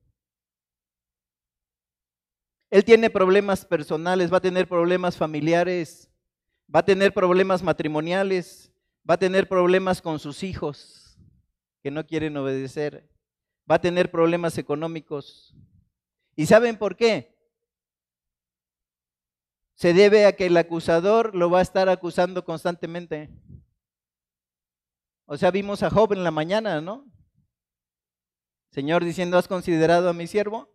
Él 2.70 2.84
tiene 2.84 3.08
problemas 3.08 3.64
personales, 3.64 4.32
va 4.32 4.36
a 4.36 4.42
tener 4.42 4.68
problemas 4.68 5.16
familiares, 5.16 6.10
va 6.72 6.80
a 6.80 6.84
tener 6.84 7.14
problemas 7.14 7.62
matrimoniales, 7.62 8.70
va 9.08 9.14
a 9.14 9.18
tener 9.18 9.48
problemas 9.48 10.02
con 10.02 10.18
sus 10.18 10.42
hijos 10.42 11.18
que 11.82 11.90
no 11.90 12.06
quieren 12.06 12.36
obedecer, 12.36 13.13
va 13.70 13.76
a 13.76 13.80
tener 13.80 14.10
problemas 14.10 14.58
económicos. 14.58 15.54
¿Y 16.36 16.46
saben 16.46 16.76
por 16.76 16.96
qué? 16.96 17.34
se 19.74 19.92
debe 19.92 20.26
a 20.26 20.36
que 20.36 20.46
el 20.46 20.56
acusador 20.56 21.34
lo 21.34 21.50
va 21.50 21.58
a 21.58 21.62
estar 21.62 21.88
acusando 21.88 22.44
constantemente. 22.44 23.30
O 25.26 25.36
sea, 25.36 25.50
vimos 25.50 25.82
a 25.82 25.90
Job 25.90 26.12
en 26.12 26.22
la 26.22 26.30
mañana, 26.30 26.80
¿no? 26.80 27.10
Señor 28.70 29.04
diciendo, 29.04 29.36
¿has 29.36 29.48
considerado 29.48 30.08
a 30.08 30.12
mi 30.12 30.26
siervo? 30.26 30.68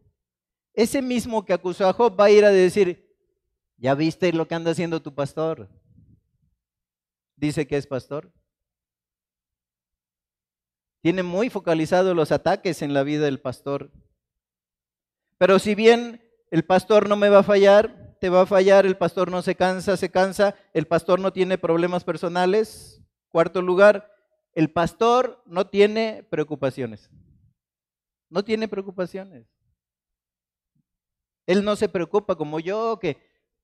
Ese 0.74 1.02
mismo 1.02 1.46
que 1.46 1.54
acusó 1.54 1.88
a 1.88 1.94
Job 1.94 2.20
va 2.20 2.26
a 2.26 2.32
ir 2.32 2.46
a 2.46 2.50
decir, 2.50 3.16
¿ya 3.78 3.96
viste 3.96 4.32
lo 4.34 4.48
que 4.48 4.56
anda 4.56 4.72
haciendo 4.72 5.02
tu 5.02 5.14
pastor? 5.14 5.70
Dice 7.36 7.68
que 7.68 7.78
es 7.78 7.88
pastor. 7.88 8.32
Tiene 11.02 11.24
muy 11.24 11.50
focalizados 11.50 12.16
los 12.16 12.32
ataques 12.32 12.82
en 12.82 12.94
la 12.94 13.04
vida 13.04 13.26
del 13.26 13.40
pastor. 13.40 13.92
Pero 15.38 15.60
si 15.60 15.76
bien 15.76 16.22
el 16.52 16.66
pastor 16.66 17.08
no 17.08 17.16
me 17.16 17.30
va 17.30 17.40
a 17.40 17.44
fallar, 17.44 18.18
te 18.20 18.30
va 18.30 18.42
a 18.42 18.46
fallar, 18.46 18.86
el 18.86 18.98
pastor 18.98 19.32
no 19.32 19.42
se 19.42 19.56
cansa, 19.56 19.96
se 19.96 20.12
cansa, 20.12 20.56
el 20.74 20.88
pastor 20.88 21.20
no 21.20 21.32
tiene 21.32 21.58
problemas 21.58 22.04
personales. 22.04 23.02
Cuarto 23.30 23.62
lugar, 23.62 24.12
el 24.54 24.72
pastor 24.72 25.42
no 25.46 25.68
tiene 25.68 26.28
preocupaciones. 26.30 27.10
No 28.30 28.44
tiene 28.44 28.68
preocupaciones. 28.68 29.48
Él 31.48 31.64
no 31.64 31.76
se 31.76 31.90
preocupa 31.90 32.36
como 32.36 32.60
yo, 32.60 33.00
que 33.00 33.18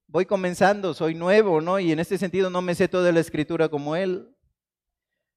voy 0.07 0.25
comenzando, 0.25 0.93
soy 0.93 1.15
nuevo, 1.15 1.61
¿no? 1.61 1.79
Y 1.79 1.91
en 1.91 1.99
este 1.99 2.17
sentido 2.17 2.49
no 2.49 2.61
me 2.61 2.75
sé 2.75 2.87
toda 2.87 3.11
la 3.11 3.19
escritura 3.19 3.69
como 3.69 3.95
él. 3.95 4.34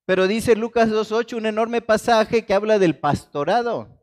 Pero 0.08 0.26
dice 0.26 0.56
Lucas 0.56 0.88
2.8 0.88 1.36
un 1.36 1.44
enorme 1.44 1.82
pasaje 1.82 2.46
que 2.46 2.54
habla 2.54 2.78
del 2.78 2.98
pastorado 2.98 4.00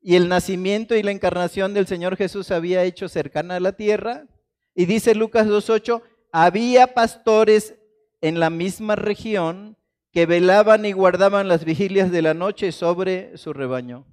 y 0.00 0.14
el 0.14 0.28
nacimiento 0.28 0.94
y 0.94 1.02
la 1.02 1.10
encarnación 1.10 1.74
del 1.74 1.88
Señor 1.88 2.16
Jesús 2.16 2.52
había 2.52 2.84
hecho 2.84 3.08
cercana 3.08 3.56
a 3.56 3.60
la 3.60 3.72
tierra. 3.72 4.28
Y 4.76 4.86
dice 4.86 5.16
Lucas 5.16 5.48
2.8, 5.48 6.02
había 6.30 6.94
pastores 6.94 7.74
en 8.20 8.38
la 8.38 8.48
misma 8.48 8.94
región 8.94 9.76
que 10.12 10.24
velaban 10.24 10.84
y 10.84 10.92
guardaban 10.92 11.48
las 11.48 11.64
vigilias 11.64 12.12
de 12.12 12.22
la 12.22 12.32
noche 12.32 12.70
sobre 12.70 13.36
su 13.38 13.52
rebaño. 13.52 14.06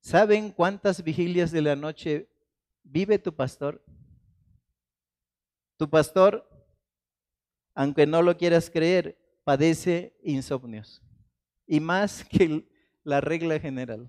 ¿Saben 0.00 0.50
cuántas 0.50 1.04
vigilias 1.04 1.52
de 1.52 1.62
la 1.62 1.76
noche 1.76 2.28
vive 2.82 3.20
tu 3.20 3.32
pastor? 3.32 3.84
Tu 5.76 5.88
pastor, 5.88 6.48
aunque 7.74 8.06
no 8.06 8.22
lo 8.22 8.36
quieras 8.36 8.70
creer, 8.70 9.18
padece 9.44 10.16
insomnios. 10.22 11.02
Y 11.66 11.80
más 11.80 12.24
que 12.30 12.66
la 13.04 13.20
regla 13.20 13.58
general. 13.58 14.08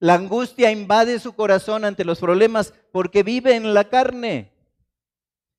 La 0.00 0.14
angustia 0.14 0.70
invade 0.70 1.18
su 1.18 1.32
corazón 1.34 1.84
ante 1.84 2.04
los 2.04 2.18
problemas 2.18 2.74
porque 2.92 3.22
vive 3.22 3.54
en 3.54 3.72
la 3.72 3.88
carne. 3.88 4.52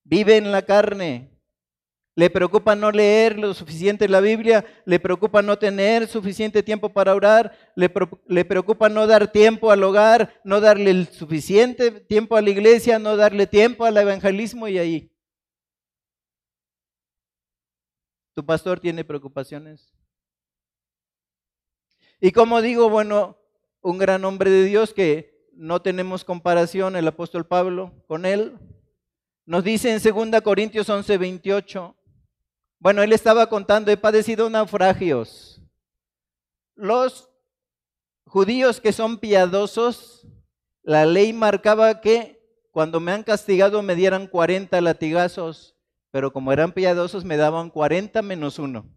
Vive 0.03 0.38
en 0.38 0.51
la 0.51 0.62
carne. 0.62 1.31
Le 2.17 2.29
preocupa 2.29 2.75
no 2.75 2.91
leer 2.91 3.38
lo 3.38 3.53
suficiente 3.53 4.08
la 4.08 4.21
Biblia, 4.21 4.63
le 4.86 4.99
preocupa 4.99 5.41
no 5.41 5.58
tener 5.58 6.08
suficiente 6.08 6.63
tiempo 6.63 6.88
para 6.88 7.13
orar, 7.13 7.58
le, 7.75 7.91
le, 8.27 8.45
preocupa 8.45 8.88
no 8.88 9.05
dar 9.05 9.29
tiempo 9.29 9.69
al 9.69 9.84
hogar, 9.84 10.39
no 10.45 10.62
darle 10.62 10.91
el 10.91 11.08
suficiente 11.08 11.91
tiempo 11.91 12.38
a 12.38 12.41
la 12.41 12.51
iglesia, 12.51 12.99
no 12.99 13.17
darle 13.17 13.47
tiempo 13.47 13.84
al 13.84 13.97
evangelismo 13.97 14.69
y 14.69 14.77
ahí. 14.77 15.14
¿Tu 18.36 18.45
pastor 18.45 18.82
tiene 18.82 19.06
preocupaciones? 19.06 19.93
Y 22.19 22.32
como 22.32 22.62
digo, 22.62 22.89
bueno, 22.89 23.38
un 23.82 23.98
gran 23.98 24.26
hombre 24.26 24.52
de 24.52 24.65
Dios 24.65 24.93
que 24.93 25.50
no 25.54 25.82
tenemos 25.82 26.26
comparación, 26.26 26.98
el 26.98 27.08
apóstol 27.08 27.48
Pablo, 27.48 27.93
con 28.08 28.26
él, 28.26 28.58
nos 29.45 29.63
dice 29.63 29.93
en 29.93 30.32
2 30.32 30.41
Corintios 30.41 30.89
11, 30.89 31.17
28, 31.17 31.95
bueno, 32.80 33.04
él 33.04 33.13
estaba 33.13 33.48
contando, 33.48 33.89
he 33.89 33.98
padecido 33.98 34.50
naufragios. 34.50 35.62
Los 36.76 37.30
judíos 38.26 38.82
que 38.82 38.91
son 38.91 39.17
piadosos, 39.17 40.28
la 40.84 41.06
ley 41.06 41.32
marcaba 41.32 42.02
que 42.02 42.43
cuando 42.71 43.00
me 43.00 43.13
han 43.13 43.24
castigado 43.24 43.82
me 43.82 43.95
dieran 43.95 44.28
40 44.28 44.82
latigazos, 44.82 45.74
pero 46.15 46.32
como 46.32 46.54
eran 46.54 46.71
piadosos 46.71 47.25
me 47.25 47.36
daban 47.36 47.69
40 47.69 48.21
menos 48.21 48.58
uno. 48.58 48.89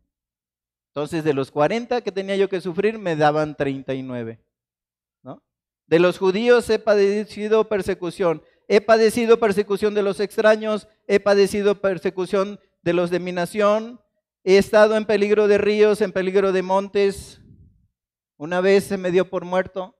Entonces 0.90 1.24
de 1.24 1.34
los 1.34 1.50
40 1.50 2.00
que 2.02 2.12
tenía 2.12 2.36
yo 2.36 2.48
que 2.48 2.60
sufrir 2.60 2.96
me 2.96 3.16
daban 3.16 3.56
39. 3.56 4.40
¿no? 5.24 5.42
De 5.88 5.98
los 5.98 6.16
judíos 6.16 6.70
he 6.70 6.78
padecido 6.78 7.68
persecución. 7.68 8.40
He 8.68 8.80
padecido 8.80 9.40
persecución 9.40 9.94
de 9.94 10.04
los 10.04 10.20
extraños, 10.20 10.86
he 11.08 11.18
padecido 11.18 11.80
persecución 11.80 12.60
de 12.82 12.92
los 12.92 13.10
de 13.10 13.18
mi 13.18 13.32
nación, 13.32 14.00
he 14.44 14.56
estado 14.56 14.96
en 14.96 15.04
peligro 15.04 15.48
de 15.48 15.58
ríos, 15.58 16.00
en 16.02 16.12
peligro 16.12 16.52
de 16.52 16.62
montes. 16.62 17.40
Una 18.36 18.60
vez 18.60 18.84
se 18.84 18.96
me 18.96 19.10
dio 19.10 19.28
por 19.28 19.44
muerto. 19.44 19.98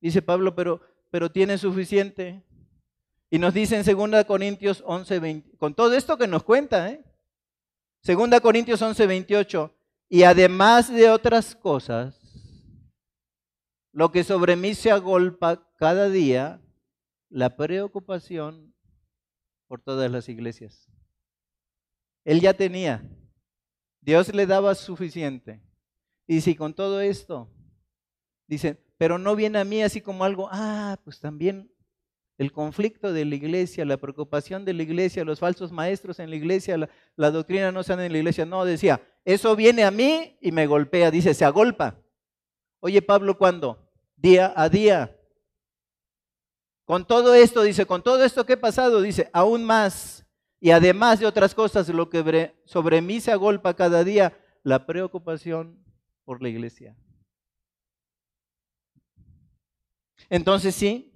Dice 0.00 0.20
Pablo, 0.20 0.56
pero, 0.56 0.80
pero 1.12 1.30
tiene 1.30 1.58
suficiente. 1.58 2.42
Y 3.30 3.38
nos 3.38 3.54
dice 3.54 3.76
en 3.76 3.84
2 3.84 4.24
Corintios 4.24 4.82
11, 4.86 5.18
20, 5.18 5.56
con 5.56 5.74
todo 5.74 5.94
esto 5.94 6.16
que 6.16 6.28
nos 6.28 6.44
cuenta, 6.44 6.90
¿eh? 6.90 7.04
2 8.04 8.40
Corintios 8.40 8.80
11, 8.80 9.06
28, 9.06 9.74
y 10.08 10.22
además 10.22 10.92
de 10.92 11.10
otras 11.10 11.56
cosas, 11.56 12.20
lo 13.92 14.12
que 14.12 14.22
sobre 14.22 14.54
mí 14.54 14.74
se 14.74 14.90
agolpa 14.90 15.68
cada 15.76 16.08
día, 16.08 16.62
la 17.28 17.56
preocupación 17.56 18.74
por 19.66 19.80
todas 19.80 20.10
las 20.10 20.28
iglesias. 20.28 20.88
Él 22.24 22.40
ya 22.40 22.54
tenía, 22.54 23.08
Dios 24.00 24.32
le 24.34 24.46
daba 24.46 24.74
suficiente. 24.74 25.62
Y 26.28 26.40
si 26.40 26.54
con 26.54 26.74
todo 26.74 27.00
esto, 27.00 27.50
dice, 28.46 28.74
pero 28.98 29.18
no 29.18 29.34
viene 29.34 29.58
a 29.58 29.64
mí 29.64 29.82
así 29.82 30.00
como 30.00 30.24
algo, 30.24 30.48
ah, 30.52 30.98
pues 31.04 31.18
también 31.20 31.72
el 32.38 32.52
conflicto 32.52 33.12
de 33.12 33.24
la 33.24 33.34
iglesia, 33.34 33.84
la 33.84 33.96
preocupación 33.96 34.64
de 34.64 34.74
la 34.74 34.82
iglesia, 34.82 35.24
los 35.24 35.40
falsos 35.40 35.72
maestros 35.72 36.18
en 36.18 36.30
la 36.30 36.36
iglesia, 36.36 36.76
la, 37.16 37.30
doctrina 37.30 37.72
no 37.72 37.82
sana 37.82 38.04
en 38.04 38.12
la 38.12 38.18
iglesia. 38.18 38.44
No, 38.44 38.64
decía, 38.64 39.00
eso 39.24 39.56
viene 39.56 39.84
a 39.84 39.90
mí 39.90 40.36
y 40.40 40.52
me 40.52 40.66
golpea, 40.66 41.10
dice, 41.10 41.34
se 41.34 41.44
agolpa. 41.44 41.98
Oye, 42.80 43.00
Pablo, 43.02 43.38
¿cuándo? 43.38 43.86
día 44.16 44.52
a 44.56 44.68
día. 44.68 45.16
Con 46.84 47.06
todo 47.06 47.34
esto, 47.34 47.62
dice, 47.62 47.84
con 47.86 48.02
todo 48.02 48.24
esto 48.24 48.46
que 48.46 48.54
he 48.54 48.56
pasado, 48.56 49.02
dice, 49.02 49.28
aún 49.32 49.64
más, 49.64 50.24
y 50.60 50.70
además 50.70 51.20
de 51.20 51.26
otras 51.26 51.54
cosas, 51.54 51.88
lo 51.88 52.08
que 52.08 52.54
sobre 52.64 53.02
mí 53.02 53.20
se 53.20 53.32
agolpa 53.32 53.74
cada 53.74 54.04
día, 54.04 54.38
la 54.62 54.86
preocupación 54.86 55.84
por 56.24 56.42
la 56.42 56.48
iglesia. 56.48 56.96
Entonces 60.28 60.74
sí, 60.74 61.12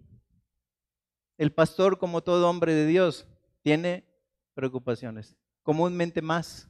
el 1.40 1.53
pastor, 1.55 1.96
como 1.96 2.22
todo 2.22 2.50
hombre 2.50 2.74
de 2.74 2.85
Dios, 2.85 3.26
tiene 3.62 4.05
preocupaciones, 4.53 5.38
comúnmente 5.62 6.20
más 6.20 6.68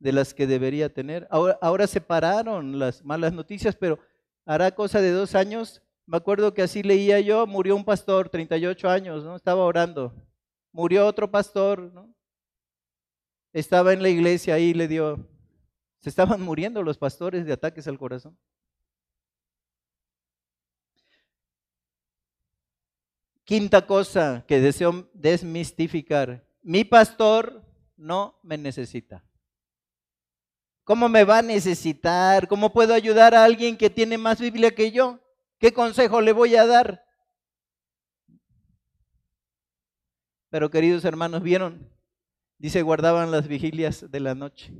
de 0.00 0.10
las 0.10 0.34
que 0.34 0.48
debería 0.48 0.92
tener. 0.92 1.28
Ahora, 1.30 1.56
ahora 1.62 1.86
separaron 1.86 2.80
las 2.80 3.04
malas 3.04 3.32
noticias, 3.32 3.76
pero 3.76 4.00
hará 4.44 4.72
cosa 4.74 5.00
de 5.00 5.12
dos 5.12 5.36
años, 5.36 5.80
me 6.06 6.16
acuerdo 6.16 6.52
que 6.54 6.62
así 6.62 6.82
leía 6.82 7.20
yo, 7.20 7.46
murió 7.46 7.76
un 7.76 7.84
pastor, 7.84 8.28
38 8.28 8.90
años, 8.90 9.22
¿no? 9.22 9.36
Estaba 9.36 9.62
orando. 9.62 10.12
Murió 10.72 11.06
otro 11.06 11.30
pastor, 11.30 11.92
¿no? 11.92 12.12
Estaba 13.52 13.92
en 13.92 14.02
la 14.02 14.08
iglesia 14.08 14.54
ahí, 14.54 14.74
le 14.74 14.88
dio, 14.88 15.24
se 16.00 16.08
estaban 16.08 16.42
muriendo 16.42 16.82
los 16.82 16.98
pastores 16.98 17.46
de 17.46 17.52
ataques 17.52 17.86
al 17.86 17.96
corazón. 17.96 18.36
Quinta 23.48 23.86
cosa 23.86 24.44
que 24.46 24.60
deseo 24.60 25.08
desmistificar, 25.14 26.46
mi 26.60 26.84
pastor 26.84 27.64
no 27.96 28.38
me 28.42 28.58
necesita. 28.58 29.24
¿Cómo 30.84 31.08
me 31.08 31.24
va 31.24 31.38
a 31.38 31.42
necesitar? 31.42 32.46
¿Cómo 32.46 32.74
puedo 32.74 32.92
ayudar 32.92 33.34
a 33.34 33.44
alguien 33.44 33.78
que 33.78 33.88
tiene 33.88 34.18
más 34.18 34.38
Biblia 34.38 34.74
que 34.74 34.92
yo? 34.92 35.18
¿Qué 35.58 35.72
consejo 35.72 36.20
le 36.20 36.32
voy 36.32 36.56
a 36.56 36.66
dar? 36.66 37.06
Pero 40.50 40.70
queridos 40.70 41.06
hermanos, 41.06 41.42
¿vieron? 41.42 41.90
Dice, 42.58 42.82
guardaban 42.82 43.30
las 43.30 43.48
vigilias 43.48 44.10
de 44.10 44.20
la 44.20 44.34
noche. 44.34 44.74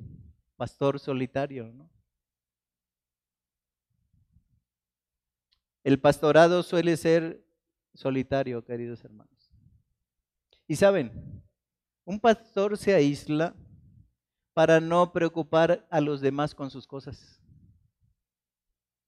Pastor 0.59 1.01
solitario, 1.01 1.73
¿no? 1.73 1.91
El 5.85 5.99
pastorado 5.99 6.63
suele 6.63 6.99
ser 6.99 7.48
solitario, 7.95 8.65
queridos 8.65 9.05
hermanos. 9.05 9.53
Y 10.67 10.77
saben, 10.77 11.43
un 12.05 12.21
pastor 12.21 12.77
se 12.77 12.95
aísla 12.95 13.55
para 14.55 14.81
no 14.81 15.13
preocupar 15.13 15.87
a 15.91 16.01
los 16.01 16.21
demás 16.21 16.55
con 16.55 16.71
sus 16.71 16.87
cosas. 16.87 17.41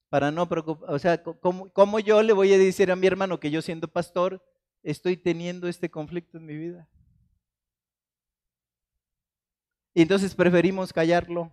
Para 0.08 0.30
no 0.30 0.48
preocupar, 0.48 0.92
o 0.92 0.98
sea, 0.98 1.22
¿cómo, 1.22 1.98
yo 1.98 2.22
le 2.22 2.32
voy 2.32 2.52
a 2.52 2.58
decir 2.58 2.90
a 2.90 2.96
mi 2.96 3.06
hermano 3.06 3.40
que 3.40 3.50
yo 3.50 3.62
siendo 3.62 3.88
pastor 3.88 4.44
estoy 4.82 5.16
teniendo 5.16 5.66
este 5.66 5.90
conflicto 5.90 6.38
en 6.38 6.46
mi 6.46 6.56
vida? 6.56 6.88
Y 9.92 10.02
entonces 10.02 10.34
preferimos 10.34 10.92
callarlo, 10.92 11.50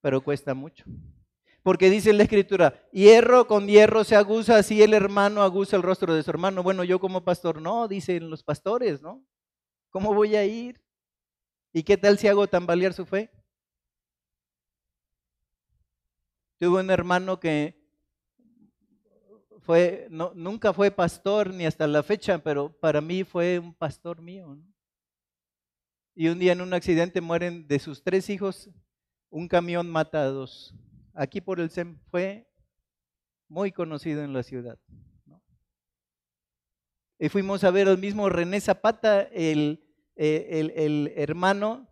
pero 0.00 0.22
cuesta 0.22 0.54
mucho. 0.54 0.84
Porque 1.64 1.88
dice 1.88 2.12
la 2.12 2.24
escritura, 2.24 2.74
hierro 2.92 3.46
con 3.46 3.66
hierro 3.66 4.04
se 4.04 4.14
aguza, 4.14 4.58
así 4.58 4.82
el 4.82 4.92
hermano 4.92 5.42
aguza 5.42 5.76
el 5.76 5.82
rostro 5.82 6.14
de 6.14 6.22
su 6.22 6.28
hermano. 6.28 6.62
Bueno, 6.62 6.84
yo 6.84 7.00
como 7.00 7.24
pastor, 7.24 7.62
no, 7.62 7.88
dicen 7.88 8.28
los 8.28 8.42
pastores, 8.42 9.00
¿no? 9.00 9.24
¿Cómo 9.88 10.12
voy 10.12 10.36
a 10.36 10.44
ir? 10.44 10.78
¿Y 11.72 11.82
qué 11.82 11.96
tal 11.96 12.18
si 12.18 12.28
hago 12.28 12.46
tambalear 12.46 12.92
su 12.92 13.06
fe? 13.06 13.30
Tuve 16.58 16.80
un 16.80 16.90
hermano 16.90 17.40
que 17.40 17.82
fue, 19.60 20.06
no, 20.10 20.32
nunca 20.34 20.74
fue 20.74 20.90
pastor 20.90 21.54
ni 21.54 21.64
hasta 21.64 21.86
la 21.86 22.02
fecha, 22.02 22.44
pero 22.44 22.78
para 22.78 23.00
mí 23.00 23.24
fue 23.24 23.58
un 23.58 23.72
pastor 23.72 24.20
mío. 24.20 24.58
Y 26.14 26.28
un 26.28 26.38
día 26.38 26.52
en 26.52 26.60
un 26.60 26.74
accidente 26.74 27.22
mueren 27.22 27.66
de 27.66 27.78
sus 27.78 28.02
tres 28.02 28.28
hijos, 28.28 28.68
un 29.30 29.48
camión 29.48 29.90
mata 29.90 30.20
a 30.20 30.26
dos. 30.26 30.74
Aquí 31.14 31.40
por 31.40 31.60
el 31.60 31.70
SEM 31.70 31.98
fue 32.10 32.46
muy 33.48 33.72
conocido 33.72 34.22
en 34.22 34.32
la 34.32 34.42
ciudad. 34.42 34.78
Y 37.18 37.28
fuimos 37.28 37.64
a 37.64 37.70
ver 37.70 37.88
al 37.88 37.98
mismo 37.98 38.28
René 38.28 38.60
Zapata, 38.60 39.22
el 39.22 39.84
eh, 40.16 40.70
el, 40.76 41.12
hermano 41.16 41.88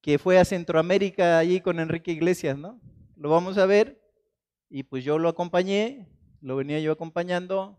que 0.00 0.18
fue 0.18 0.38
a 0.38 0.44
Centroamérica 0.46 1.38
allí 1.38 1.60
con 1.60 1.80
Enrique 1.80 2.12
Iglesias, 2.12 2.56
¿no? 2.56 2.80
Lo 3.16 3.28
vamos 3.28 3.58
a 3.58 3.66
ver 3.66 4.00
y 4.70 4.84
pues 4.84 5.04
yo 5.04 5.18
lo 5.18 5.28
acompañé, 5.28 6.08
lo 6.40 6.56
venía 6.56 6.80
yo 6.80 6.92
acompañando 6.92 7.78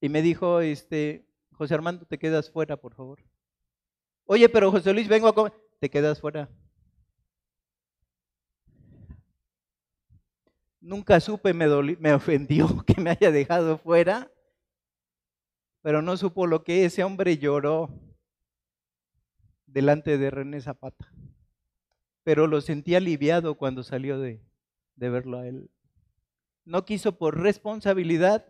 y 0.00 0.08
me 0.08 0.22
dijo, 0.22 0.60
este, 0.60 1.26
José 1.52 1.74
Armando, 1.74 2.06
te 2.06 2.18
quedas 2.18 2.50
fuera, 2.50 2.78
por 2.78 2.94
favor. 2.94 3.22
Oye, 4.24 4.48
pero 4.48 4.70
José 4.70 4.94
Luis, 4.94 5.08
vengo 5.08 5.28
a 5.28 5.34
comer. 5.34 5.52
Te 5.80 5.90
quedas 5.90 6.20
fuera. 6.20 6.48
Nunca 10.84 11.18
supe, 11.18 11.54
me, 11.54 12.12
ofendió 12.12 12.84
que 12.86 13.00
me 13.00 13.10
haya 13.10 13.30
dejado 13.30 13.78
fuera 13.78 14.30
pero 15.84 16.00
no 16.00 16.16
supo 16.16 16.46
lo 16.46 16.64
que 16.64 16.86
ese 16.86 17.04
hombre 17.04 17.36
lloró 17.36 17.90
delante 19.66 20.16
de 20.16 20.30
René 20.30 20.62
Zapata. 20.62 21.12
Pero 22.22 22.46
lo 22.46 22.62
sentí 22.62 22.94
aliviado 22.94 23.56
cuando 23.56 23.82
salió 23.82 24.18
de 24.18 24.40
verlo 24.96 25.40
a 25.40 25.46
él. 25.46 25.70
No 26.64 26.86
quiso 26.86 27.18
por 27.18 27.38
responsabilidad 27.38 28.46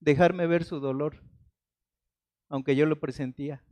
dejarme 0.00 0.48
ver 0.48 0.64
su 0.64 0.80
dolor, 0.80 1.22
aunque 2.48 2.74
yo 2.74 2.84
lo 2.84 2.98
presentía. 2.98 3.62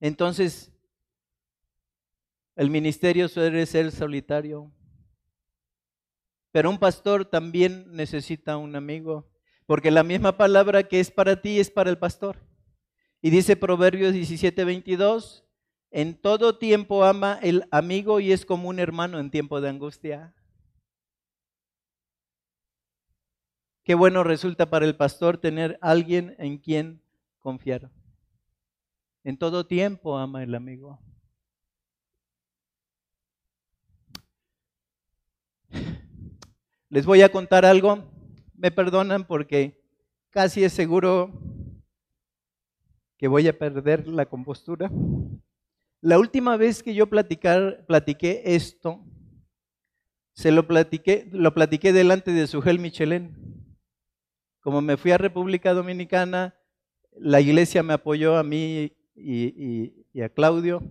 Entonces, 0.00 0.72
el 2.60 2.68
ministerio 2.68 3.26
suele 3.26 3.64
ser 3.64 3.90
solitario, 3.90 4.70
pero 6.52 6.68
un 6.68 6.76
pastor 6.76 7.24
también 7.24 7.86
necesita 7.90 8.58
un 8.58 8.76
amigo, 8.76 9.32
porque 9.64 9.90
la 9.90 10.02
misma 10.02 10.36
palabra 10.36 10.82
que 10.82 11.00
es 11.00 11.10
para 11.10 11.40
ti 11.40 11.58
es 11.58 11.70
para 11.70 11.88
el 11.88 11.96
pastor. 11.96 12.36
Y 13.22 13.30
dice 13.30 13.56
Proverbios 13.56 14.12
17, 14.12 14.62
22, 14.62 15.48
en 15.90 16.20
todo 16.20 16.58
tiempo 16.58 17.02
ama 17.02 17.38
el 17.40 17.66
amigo 17.70 18.20
y 18.20 18.30
es 18.30 18.44
como 18.44 18.68
un 18.68 18.78
hermano 18.78 19.18
en 19.18 19.30
tiempo 19.30 19.62
de 19.62 19.70
angustia. 19.70 20.34
Qué 23.84 23.94
bueno 23.94 24.22
resulta 24.22 24.68
para 24.68 24.84
el 24.84 24.96
pastor 24.96 25.38
tener 25.38 25.78
alguien 25.80 26.36
en 26.38 26.58
quien 26.58 27.02
confiar. 27.38 27.90
En 29.24 29.38
todo 29.38 29.66
tiempo 29.66 30.18
ama 30.18 30.42
el 30.42 30.54
amigo. 30.54 31.00
Les 36.90 37.06
voy 37.06 37.22
a 37.22 37.30
contar 37.30 37.64
algo. 37.64 38.04
Me 38.54 38.72
perdonan 38.72 39.24
porque 39.24 39.80
casi 40.30 40.64
es 40.64 40.72
seguro 40.72 41.30
que 43.16 43.28
voy 43.28 43.46
a 43.46 43.56
perder 43.56 44.08
la 44.08 44.26
compostura. 44.26 44.90
La 46.00 46.18
última 46.18 46.56
vez 46.56 46.82
que 46.82 46.92
yo 46.92 47.08
platicar, 47.08 47.84
platiqué 47.86 48.42
esto, 48.44 49.04
se 50.32 50.50
lo 50.50 50.66
platiqué, 50.66 51.28
lo 51.30 51.54
platiqué 51.54 51.92
delante 51.92 52.32
de 52.32 52.48
Sugel 52.48 52.80
Michelén. 52.80 53.36
Como 54.60 54.80
me 54.80 54.96
fui 54.96 55.12
a 55.12 55.18
República 55.18 55.74
Dominicana, 55.74 56.56
la 57.12 57.40
iglesia 57.40 57.84
me 57.84 57.92
apoyó 57.92 58.36
a 58.36 58.42
mí 58.42 58.96
y, 59.14 60.20
a 60.20 60.28
Claudio, 60.28 60.82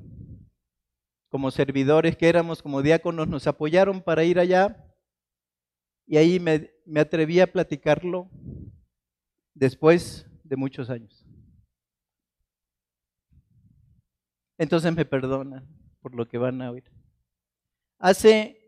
como 1.28 1.52
servidores 1.52 2.16
que 2.16 2.30
éramos, 2.30 2.62
como 2.62 2.82
diáconos, 2.82 3.28
nos 3.28 3.48
apoyaron 3.48 4.02
para 4.02 4.24
ir 4.24 4.40
allá. 4.40 4.86
Y 6.10 6.18
ahí 6.18 6.40
me, 6.40 6.72
atreví 7.00 7.40
a 7.40 7.46
platicarlo 7.46 8.28
después 9.54 10.26
de 10.44 10.56
muchos 10.56 10.90
años. 10.90 11.24
Entonces 14.58 14.92
me 14.96 15.06
perdonan 15.06 15.68
por 16.02 16.16
lo 16.16 16.28
que 16.28 16.40
van 16.40 16.64
a 16.64 16.72
oír. 16.72 16.92
Hace 18.00 18.60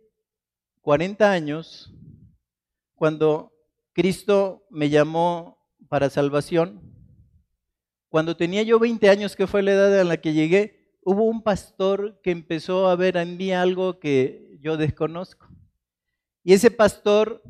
40 0.82 1.32
años, 1.32 1.92
cuando 2.94 3.52
Cristo 3.94 4.68
me 4.70 4.92
llamó 4.92 5.58
para 5.90 6.12
salvación, 6.12 6.80
cuando 8.08 8.38
tenía 8.38 8.62
yo 8.62 8.78
20 8.78 9.10
años, 9.10 9.36
que 9.36 9.48
fue 9.48 9.64
la 9.64 9.72
edad 9.72 10.00
en 10.00 10.10
la 10.10 10.18
que 10.18 10.34
llegué, 10.34 10.96
hubo 11.02 11.24
un 11.24 11.42
pastor 11.42 12.22
que 12.22 12.30
empezó 12.30 12.88
a 12.88 12.96
ver 12.96 13.18
en 13.18 13.36
mí 13.36 13.52
algo 13.52 14.00
que 14.00 14.60
yo 14.62 14.78
desconozco. 14.78 15.48
Y 16.44 16.54
ese 16.54 16.72
pastor 16.72 17.44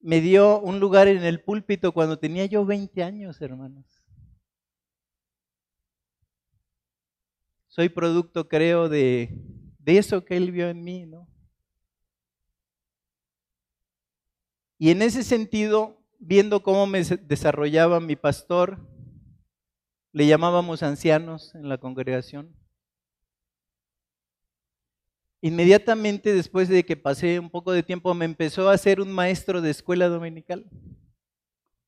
me 0.00 0.20
dio 0.20 0.60
un 0.60 0.78
lugar 0.80 1.08
en 1.08 1.24
el 1.24 1.42
púlpito 1.42 1.92
cuando 1.92 2.18
tenía 2.18 2.46
yo 2.46 2.64
20 2.64 3.02
años, 3.02 3.40
hermanos. 3.40 4.02
Soy 7.66 7.88
producto, 7.88 8.48
creo, 8.48 8.88
de, 8.88 9.30
de 9.78 9.98
eso 9.98 10.24
que 10.24 10.36
él 10.36 10.52
vio 10.52 10.68
en 10.68 10.82
mí, 10.82 11.06
¿no? 11.06 11.28
Y 14.78 14.90
en 14.90 15.02
ese 15.02 15.24
sentido, 15.24 16.00
viendo 16.18 16.62
cómo 16.62 16.86
me 16.86 17.02
desarrollaba 17.02 17.98
mi 17.98 18.14
pastor, 18.14 18.78
le 20.12 20.26
llamábamos 20.26 20.82
ancianos 20.84 21.54
en 21.56 21.68
la 21.68 21.78
congregación. 21.78 22.54
Inmediatamente 25.40 26.34
después 26.34 26.68
de 26.68 26.84
que 26.84 26.96
pasé 26.96 27.38
un 27.38 27.50
poco 27.50 27.72
de 27.72 27.82
tiempo 27.82 28.12
me 28.14 28.24
empezó 28.24 28.68
a 28.68 28.78
ser 28.78 29.00
un 29.00 29.12
maestro 29.12 29.60
de 29.60 29.70
escuela 29.70 30.08
dominical. 30.08 30.68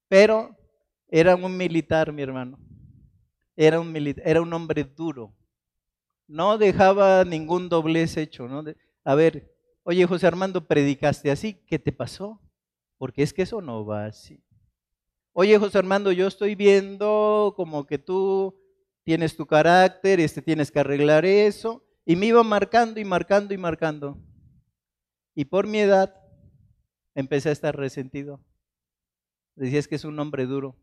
Pero 0.09 0.57
era 1.09 1.35
un 1.35 1.57
militar, 1.57 2.13
mi 2.13 2.23
hermano. 2.23 2.59
Era 3.57 3.81
un, 3.81 3.95
era 4.25 4.41
un 4.41 4.53
hombre 4.53 4.85
duro. 4.85 5.35
No 6.27 6.59
dejaba 6.59 7.25
ningún 7.25 7.69
doblez 7.69 8.17
hecho. 8.17 8.47
¿no? 8.47 8.65
A 9.05 9.15
ver, 9.15 9.53
oye 9.83 10.07
José 10.07 10.27
Armando, 10.27 10.67
predicaste 10.67 11.31
así, 11.31 11.55
¿qué 11.67 11.79
te 11.79 11.93
pasó? 11.93 12.41
Porque 12.99 13.23
es 13.23 13.33
que 13.33 13.43
eso 13.43 13.61
no 13.61 13.85
va 13.85 14.07
así. 14.07 14.41
Oye, 15.33 15.57
José 15.59 15.79
Armando, 15.79 16.11
yo 16.11 16.27
estoy 16.27 16.57
viendo 16.57 17.55
como 17.57 17.87
que 17.87 17.99
tú 17.99 18.61
tienes 19.05 19.37
tu 19.37 19.47
carácter, 19.47 20.19
este 20.19 20.43
tienes 20.43 20.73
que 20.73 20.81
arreglar 20.81 21.25
eso. 21.25 21.85
Y 22.11 22.17
me 22.17 22.27
iba 22.27 22.43
marcando 22.43 22.99
y 22.99 23.05
marcando 23.05 23.55
y 23.55 23.57
marcando. 23.57 24.19
Y 25.33 25.45
por 25.45 25.69
mi 25.69 25.79
edad 25.79 26.13
empecé 27.15 27.51
a 27.51 27.53
estar 27.53 27.77
resentido. 27.77 28.45
Decías 29.55 29.87
que 29.87 29.95
es 29.95 30.05
un 30.05 30.19
hombre 30.19 30.47
duro. 30.47 30.77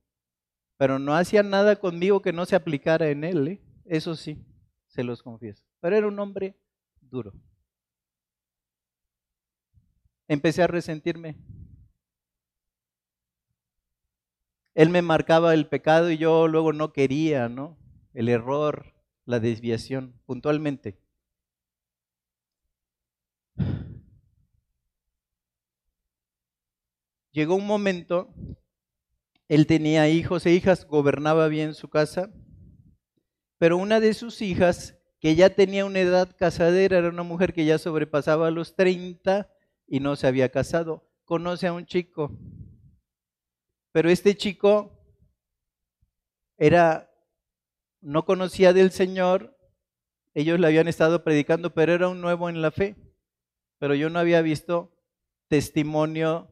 Pero 0.78 1.00
no 1.00 1.14
hacía 1.14 1.44
nada 1.44 1.76
conmigo 1.76 2.22
que 2.22 2.32
no 2.32 2.46
se 2.46 2.56
aplicara 2.56 3.10
en 3.10 3.26
él. 3.26 3.46
¿eh? 3.46 3.62
Eso 3.84 4.16
sí, 4.16 4.42
se 4.86 5.04
los 5.04 5.22
confieso. 5.22 5.66
Pero 5.82 5.98
era 5.98 6.08
un 6.08 6.18
hombre 6.18 6.56
duro. 7.02 7.34
Empecé 10.30 10.64
a 10.64 10.68
resentirme. 10.68 11.36
Él 14.76 14.90
me 14.92 15.02
marcaba 15.02 15.54
el 15.54 15.68
pecado 15.68 16.10
y 16.10 16.18
yo 16.18 16.48
luego 16.48 16.72
no 16.72 16.94
quería, 16.94 17.50
¿no? 17.50 17.78
El 18.14 18.30
error, 18.30 18.94
la 19.26 19.42
desviación, 19.42 20.14
puntualmente. 20.26 21.06
Llegó 27.38 27.54
un 27.54 27.68
momento, 27.68 28.34
él 29.48 29.68
tenía 29.68 30.10
hijos 30.10 30.48
e 30.48 30.54
hijas, 30.54 30.88
gobernaba 30.88 31.48
bien 31.50 31.76
su 31.76 31.88
casa, 31.88 32.32
pero 33.60 33.78
una 33.78 34.00
de 34.00 34.16
sus 34.16 34.42
hijas, 34.42 34.98
que 35.20 35.36
ya 35.36 35.52
tenía 35.52 35.86
una 35.86 36.00
edad 36.00 36.36
casadera, 36.36 36.98
era 36.98 37.10
una 37.10 37.22
mujer 37.22 37.54
que 37.54 37.64
ya 37.64 37.78
sobrepasaba 37.78 38.50
los 38.50 38.76
30 38.76 39.48
y 39.86 40.00
no 40.00 40.16
se 40.16 40.26
había 40.26 40.50
casado, 40.50 41.08
conoce 41.26 41.68
a 41.68 41.74
un 41.74 41.86
chico 41.86 42.36
pero 43.92 44.10
este 44.10 44.36
chico 44.36 44.92
era, 46.58 47.12
no 48.02 48.26
conocía 48.26 48.74
del 48.74 48.90
Señor, 48.90 49.56
ellos 50.34 50.60
le 50.60 50.66
habían 50.66 50.88
estado 50.88 51.24
predicando, 51.24 51.76
pero 51.76 51.94
era 51.94 52.08
un 52.08 52.20
nuevo 52.20 52.50
en 52.50 52.64
la 52.64 52.72
fe. 52.72 52.96
Pero 53.78 53.94
yo 53.94 54.10
no 54.10 54.18
había 54.18 54.42
visto 54.42 54.92
testimonio 55.48 56.50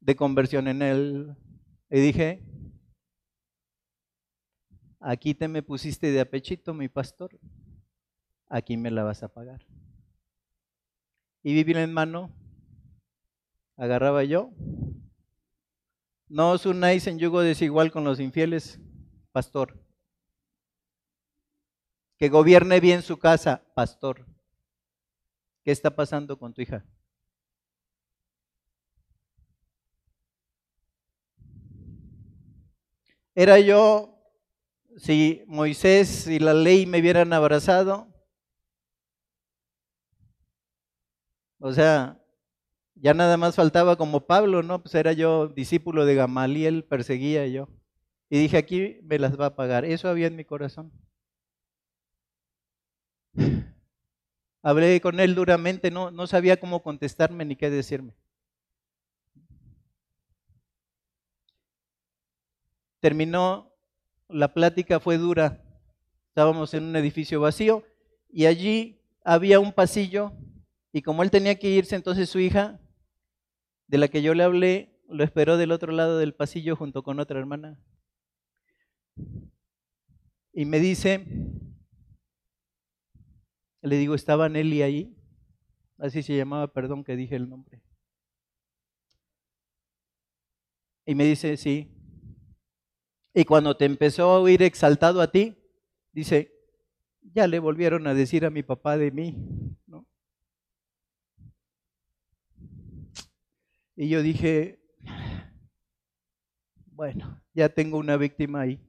de 0.00 0.16
conversión 0.16 0.68
en 0.68 0.82
él. 0.82 1.36
Y 1.90 2.00
dije, 2.00 2.42
aquí 5.00 5.34
te 5.34 5.48
me 5.48 5.62
pusiste 5.62 6.10
de 6.10 6.20
apechito, 6.20 6.74
mi 6.74 6.88
pastor, 6.88 7.38
aquí 8.48 8.76
me 8.76 8.90
la 8.90 9.02
vas 9.02 9.22
a 9.22 9.28
pagar. 9.28 9.66
Y 11.42 11.54
vivir 11.54 11.76
en 11.76 11.92
mano, 11.92 12.30
agarraba 13.76 14.24
yo 14.24 14.52
no 16.32 16.52
os 16.52 16.64
unáis 16.64 17.06
en 17.08 17.18
yugo 17.18 17.42
desigual 17.42 17.92
con 17.92 18.04
los 18.04 18.18
infieles, 18.18 18.80
pastor. 19.32 19.78
Que 22.16 22.30
gobierne 22.30 22.80
bien 22.80 23.02
su 23.02 23.18
casa, 23.18 23.62
pastor. 23.74 24.24
¿Qué 25.62 25.72
está 25.72 25.94
pasando 25.94 26.38
con 26.38 26.54
tu 26.54 26.62
hija? 26.62 26.86
Era 33.34 33.58
yo, 33.58 34.18
si 34.96 35.42
Moisés 35.46 36.26
y 36.26 36.38
la 36.38 36.54
ley 36.54 36.86
me 36.86 37.00
hubieran 37.00 37.32
abrazado, 37.32 38.08
o 41.58 41.72
sea, 41.72 42.20
ya 42.94 43.14
nada 43.14 43.36
más 43.36 43.56
faltaba 43.56 43.96
como 43.96 44.26
Pablo, 44.26 44.62
¿no? 44.62 44.82
Pues 44.82 44.94
era 44.94 45.12
yo 45.12 45.48
discípulo 45.48 46.04
de 46.06 46.14
Gamaliel, 46.14 46.84
perseguía 46.84 47.46
yo. 47.48 47.68
Y 48.30 48.38
dije, 48.38 48.56
aquí 48.58 48.98
me 49.02 49.18
las 49.18 49.38
va 49.38 49.46
a 49.46 49.56
pagar. 49.56 49.84
Eso 49.84 50.08
había 50.08 50.26
en 50.28 50.36
mi 50.36 50.44
corazón. 50.44 50.92
Hablé 54.62 55.00
con 55.00 55.20
él 55.20 55.34
duramente, 55.34 55.90
no, 55.90 56.10
no 56.10 56.26
sabía 56.26 56.58
cómo 56.60 56.82
contestarme 56.82 57.44
ni 57.44 57.56
qué 57.56 57.70
decirme. 57.70 58.14
Terminó, 63.02 63.74
la 64.28 64.54
plática 64.54 65.00
fue 65.00 65.18
dura. 65.18 65.60
Estábamos 66.28 66.72
en 66.72 66.84
un 66.84 66.94
edificio 66.94 67.40
vacío 67.40 67.82
y 68.30 68.46
allí 68.46 69.02
había 69.24 69.58
un 69.58 69.72
pasillo 69.72 70.32
y 70.92 71.02
como 71.02 71.24
él 71.24 71.32
tenía 71.32 71.58
que 71.58 71.68
irse, 71.68 71.96
entonces 71.96 72.30
su 72.30 72.38
hija 72.38 72.80
de 73.88 73.98
la 73.98 74.06
que 74.06 74.22
yo 74.22 74.34
le 74.34 74.44
hablé 74.44 75.00
lo 75.08 75.24
esperó 75.24 75.56
del 75.56 75.72
otro 75.72 75.90
lado 75.90 76.16
del 76.16 76.32
pasillo 76.32 76.76
junto 76.76 77.02
con 77.02 77.18
otra 77.18 77.40
hermana. 77.40 77.76
Y 80.52 80.64
me 80.64 80.78
dice, 80.78 81.26
le 83.80 83.96
digo, 83.96 84.14
¿estaba 84.14 84.48
Nelly 84.48 84.82
ahí? 84.82 85.16
Así 85.98 86.22
se 86.22 86.36
llamaba, 86.36 86.72
perdón 86.72 87.02
que 87.02 87.16
dije 87.16 87.34
el 87.34 87.48
nombre. 87.48 87.82
Y 91.04 91.16
me 91.16 91.24
dice, 91.24 91.56
sí. 91.56 91.98
Y 93.34 93.44
cuando 93.44 93.76
te 93.76 93.86
empezó 93.86 94.30
a 94.30 94.40
oír 94.40 94.62
exaltado 94.62 95.20
a 95.20 95.30
ti, 95.30 95.56
dice, 96.12 96.52
ya 97.22 97.46
le 97.46 97.58
volvieron 97.58 98.06
a 98.06 98.14
decir 98.14 98.44
a 98.44 98.50
mi 98.50 98.62
papá 98.62 98.96
de 98.96 99.10
mí, 99.10 99.36
¿no? 99.86 100.06
Y 103.96 104.08
yo 104.08 104.22
dije, 104.22 104.80
bueno, 106.86 107.42
ya 107.54 107.68
tengo 107.68 107.98
una 107.98 108.16
víctima 108.16 108.60
ahí. 108.60 108.80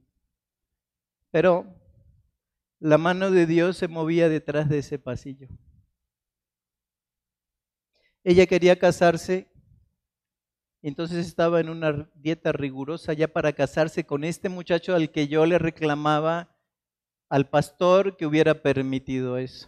Pero 1.30 1.66
la 2.80 2.98
mano 2.98 3.30
de 3.30 3.46
Dios 3.46 3.76
se 3.78 3.88
movía 3.88 4.28
detrás 4.28 4.68
de 4.68 4.78
ese 4.78 4.98
pasillo. 4.98 5.48
Ella 8.22 8.46
quería 8.46 8.78
casarse, 8.78 9.50
entonces 10.88 11.26
estaba 11.26 11.60
en 11.60 11.70
una 11.70 12.10
dieta 12.14 12.52
rigurosa 12.52 13.14
ya 13.14 13.28
para 13.28 13.54
casarse 13.54 14.04
con 14.04 14.22
este 14.22 14.48
muchacho 14.48 14.94
al 14.94 15.10
que 15.10 15.28
yo 15.28 15.46
le 15.46 15.58
reclamaba 15.58 16.54
al 17.30 17.48
pastor 17.48 18.16
que 18.16 18.26
hubiera 18.26 18.62
permitido 18.62 19.38
eso. 19.38 19.66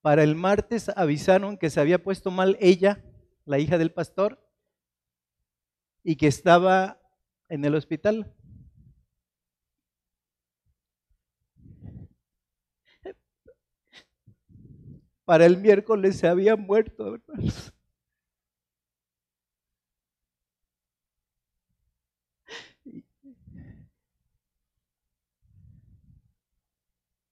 Para 0.00 0.24
el 0.24 0.34
martes 0.34 0.88
avisaron 0.96 1.56
que 1.56 1.70
se 1.70 1.80
había 1.80 2.02
puesto 2.02 2.30
mal 2.30 2.56
ella, 2.58 3.04
la 3.44 3.60
hija 3.60 3.78
del 3.78 3.92
pastor, 3.92 4.44
y 6.02 6.16
que 6.16 6.26
estaba 6.26 7.00
en 7.48 7.64
el 7.64 7.76
hospital. 7.76 8.34
Para 15.24 15.46
el 15.46 15.58
miércoles 15.58 16.16
se 16.16 16.26
había 16.26 16.56
muerto, 16.56 17.14
hermanos. 17.14 17.72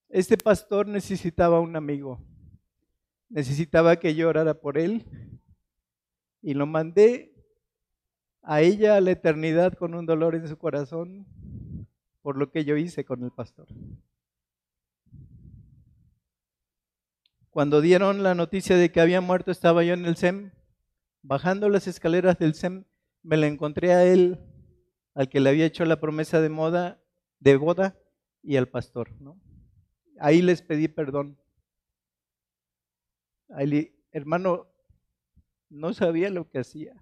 Este 0.09 0.37
pastor 0.37 0.89
necesitaba 0.89 1.61
un 1.61 1.77
amigo. 1.77 2.21
Necesitaba 3.29 3.97
que 3.97 4.15
yo 4.15 4.29
orara 4.29 4.55
por 4.55 4.77
él. 4.77 5.07
Y 6.43 6.55
lo 6.55 6.67
mandé 6.67 7.33
a 8.43 8.61
ella 8.61 8.97
a 8.97 9.01
la 9.01 9.13
eternidad 9.13 9.75
con 9.75 9.95
un 9.95 10.07
dolor 10.07 10.35
en 10.35 10.49
su 10.49 10.59
corazón 10.59 11.27
por 12.23 12.37
lo 12.37 12.51
que 12.51 12.65
yo 12.65 12.77
hice 12.77 13.05
con 13.05 13.23
el 13.23 13.31
pastor. 13.31 13.69
Cuando 17.51 17.81
dieron 17.81 18.23
la 18.23 18.37
noticia 18.37 18.77
de 18.77 18.93
que 18.93 19.01
había 19.01 19.21
muerto, 19.21 19.51
estaba 19.51 19.83
yo 19.83 19.95
en 19.95 20.07
el 20.07 20.17
SEM. 20.17 20.53
Bajando 21.23 21.69
las 21.69 21.89
escaleras 21.89 22.39
del 22.39 22.55
SEM, 22.55 22.85
me 23.23 23.37
la 23.37 23.49
encontré 23.49 23.93
a 23.93 24.05
él, 24.05 24.39
al 25.15 25.29
que 25.29 25.41
le 25.41 25.51
había 25.51 25.67
hecho 25.67 25.85
la 25.85 26.01
promesa 26.01 26.41
de 26.41 26.49
moda, 26.49 27.03
de 27.41 27.57
boda, 27.57 27.99
y 28.43 28.57
al 28.57 28.69
pastor. 28.69 29.11
¿no? 29.21 29.41
Ahí 30.21 30.43
les 30.43 30.63
pedí 30.63 30.87
perdón. 30.87 31.39
Ahí, 33.49 33.93
hermano, 34.13 34.69
no 35.69 35.93
sabía 35.93 36.31
lo 36.31 36.49
que 36.49 36.61
hacía. 36.61 36.95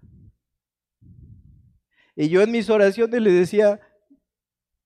Y 2.15 2.29
yo 2.29 2.41
en 2.41 2.51
mis 2.51 2.71
oraciones 2.71 3.21
le 3.21 3.31
decía, 3.31 3.79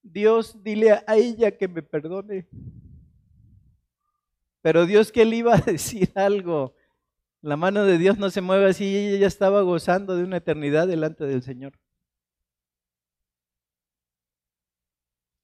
Dios, 0.01 0.61
dile 0.61 0.91
a 0.91 1.15
ella 1.15 1.57
que 1.57 1.69
me 1.69 1.81
perdone. 1.81 2.47
Pero 4.63 4.85
Dios 4.85 5.11
que 5.11 5.25
le 5.25 5.35
iba 5.35 5.55
a 5.55 5.57
decir 5.61 6.11
algo. 6.15 6.73
La 7.41 7.57
mano 7.57 7.83
de 7.83 7.97
Dios 7.97 8.17
no 8.17 8.29
se 8.29 8.39
mueve 8.39 8.67
así 8.67 8.85
y 8.85 8.95
ella 8.95 9.19
ya 9.19 9.27
estaba 9.27 9.61
gozando 9.61 10.15
de 10.15 10.23
una 10.23 10.37
eternidad 10.37 10.87
delante 10.87 11.25
del 11.25 11.43
Señor. 11.43 11.73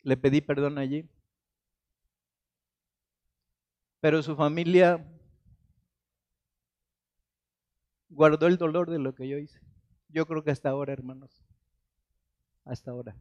Le 0.03 0.15
pedí 0.15 0.39
perdón 0.39 0.78
allí. 0.78 1.05
Pero 3.99 4.24
su 4.24 4.38
familia 4.38 5.05
guardó 8.07 8.47
el 8.47 8.57
dolor 8.57 8.89
de 8.89 8.99
lo 8.99 9.13
que 9.13 9.28
yo 9.28 9.38
hice. 9.38 9.59
Yo 10.07 10.26
creo 10.26 10.45
que 10.45 10.51
hasta 10.51 10.70
ahora, 10.70 10.93
hermanos. 10.93 11.43
Hasta 12.63 12.91
ahora. 12.91 13.17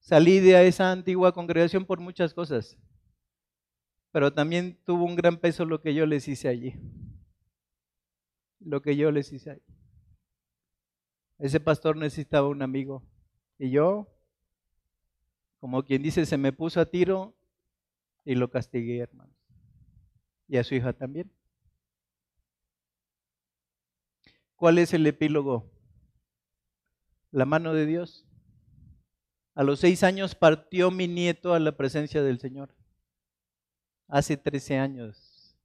Salí 0.00 0.40
de 0.40 0.66
esa 0.66 0.90
antigua 0.90 1.32
congregación 1.32 1.84
por 1.84 2.00
muchas 2.00 2.34
cosas 2.34 2.76
pero 4.12 4.32
también 4.32 4.78
tuvo 4.84 5.04
un 5.04 5.16
gran 5.16 5.36
peso 5.38 5.64
lo 5.64 5.80
que 5.80 5.94
yo 5.94 6.06
les 6.06 6.26
hice 6.26 6.48
allí. 6.48 6.74
Lo 8.58 8.82
que 8.82 8.96
yo 8.96 9.10
les 9.10 9.32
hice 9.32 9.50
allí. 9.52 9.62
Ese 11.38 11.60
pastor 11.60 11.96
necesitaba 11.96 12.48
un 12.48 12.62
amigo. 12.62 13.02
Y 13.58 13.70
yo, 13.70 14.08
como 15.58 15.84
quien 15.84 16.02
dice, 16.02 16.26
se 16.26 16.36
me 16.36 16.52
puso 16.52 16.80
a 16.80 16.86
tiro 16.86 17.34
y 18.24 18.34
lo 18.34 18.50
castigué, 18.50 18.98
hermanos. 18.98 19.36
Y 20.48 20.56
a 20.56 20.64
su 20.64 20.74
hija 20.74 20.92
también. 20.92 21.30
¿Cuál 24.56 24.78
es 24.78 24.92
el 24.92 25.06
epílogo? 25.06 25.70
La 27.30 27.46
mano 27.46 27.72
de 27.72 27.86
Dios. 27.86 28.26
A 29.54 29.62
los 29.62 29.80
seis 29.80 30.02
años 30.02 30.34
partió 30.34 30.90
mi 30.90 31.08
nieto 31.08 31.54
a 31.54 31.60
la 31.60 31.76
presencia 31.76 32.22
del 32.22 32.40
Señor. 32.40 32.74
Hace 34.10 34.36
13 34.36 34.76
años 34.76 35.56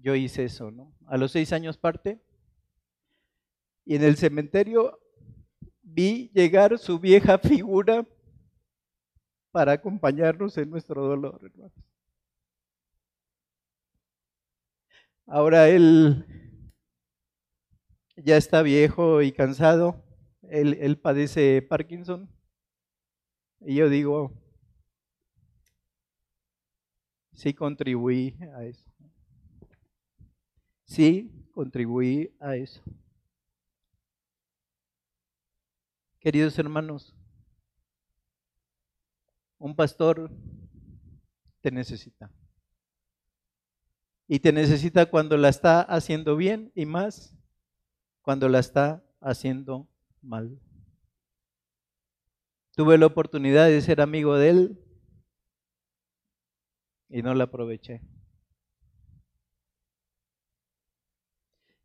yo 0.00 0.14
hice 0.14 0.44
eso, 0.44 0.70
¿no? 0.70 0.94
A 1.06 1.16
los 1.16 1.32
seis 1.32 1.52
años 1.52 1.76
parte. 1.76 2.20
Y 3.84 3.96
en 3.96 4.04
el 4.04 4.16
cementerio 4.16 5.00
vi 5.82 6.30
llegar 6.32 6.78
su 6.78 6.98
vieja 7.00 7.38
figura 7.38 8.06
para 9.50 9.72
acompañarnos 9.72 10.56
en 10.56 10.70
nuestro 10.70 11.04
dolor, 11.04 11.40
hermanos. 11.44 11.72
Ahora 15.26 15.68
él 15.68 16.24
ya 18.16 18.36
está 18.36 18.62
viejo 18.62 19.20
y 19.22 19.32
cansado. 19.32 20.04
Él, 20.42 20.78
él 20.80 20.96
padece 20.96 21.62
Parkinson. 21.62 22.30
Y 23.60 23.74
yo 23.74 23.88
digo, 23.88 24.39
sí 27.40 27.54
contribuí 27.54 28.36
a 28.54 28.64
eso. 28.64 28.84
Sí 30.84 31.32
contribuí 31.54 32.36
a 32.38 32.54
eso. 32.56 32.82
Queridos 36.18 36.58
hermanos, 36.58 37.16
un 39.56 39.74
pastor 39.74 40.30
te 41.62 41.70
necesita. 41.70 42.30
Y 44.28 44.40
te 44.40 44.52
necesita 44.52 45.06
cuando 45.06 45.38
la 45.38 45.48
está 45.48 45.80
haciendo 45.80 46.36
bien 46.36 46.70
y 46.74 46.84
más 46.84 47.34
cuando 48.20 48.50
la 48.50 48.58
está 48.58 49.02
haciendo 49.18 49.88
mal. 50.20 50.60
Tuve 52.72 52.98
la 52.98 53.06
oportunidad 53.06 53.66
de 53.66 53.80
ser 53.80 54.02
amigo 54.02 54.36
de 54.36 54.50
él 54.50 54.89
y 57.10 57.22
no 57.22 57.34
la 57.34 57.44
aproveché. 57.44 58.00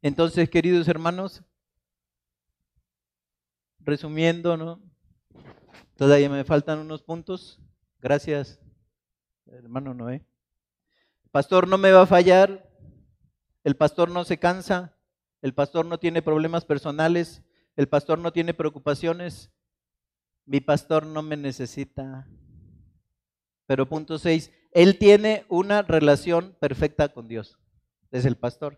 Entonces, 0.02 0.50
queridos 0.50 0.88
hermanos, 0.88 1.44
resumiendo, 3.80 4.56
¿no? 4.56 4.80
Todavía 5.96 6.30
me 6.30 6.44
faltan 6.44 6.80
unos 6.80 7.02
puntos. 7.02 7.60
Gracias, 8.00 8.60
hermano 9.48 9.94
Noé. 9.96 10.26
El 11.24 11.30
pastor 11.32 11.68
no 11.68 11.78
me 11.78 11.92
va 11.92 12.04
a 12.04 12.08
fallar. 12.08 12.70
El 13.64 13.76
pastor 13.76 14.10
no 14.10 14.24
se 14.24 14.38
cansa. 14.38 14.96
El 15.42 15.54
pastor 15.54 15.86
no 15.86 15.98
tiene 15.98 16.22
problemas 16.22 16.66
personales. 16.66 17.42
El 17.76 17.88
pastor 17.88 18.20
no 18.20 18.32
tiene 18.32 18.54
preocupaciones. 18.54 19.52
Mi 20.46 20.60
pastor 20.60 21.06
no 21.06 21.24
me 21.24 21.36
necesita. 21.36 22.28
Pero 23.68 23.88
punto 23.88 24.18
6, 24.18 24.52
él 24.72 24.98
tiene 24.98 25.46
una 25.50 25.82
relación 25.82 26.56
perfecta 26.60 27.10
con 27.10 27.28
Dios. 27.28 27.58
Es 28.12 28.26
el 28.26 28.36
pastor. 28.36 28.78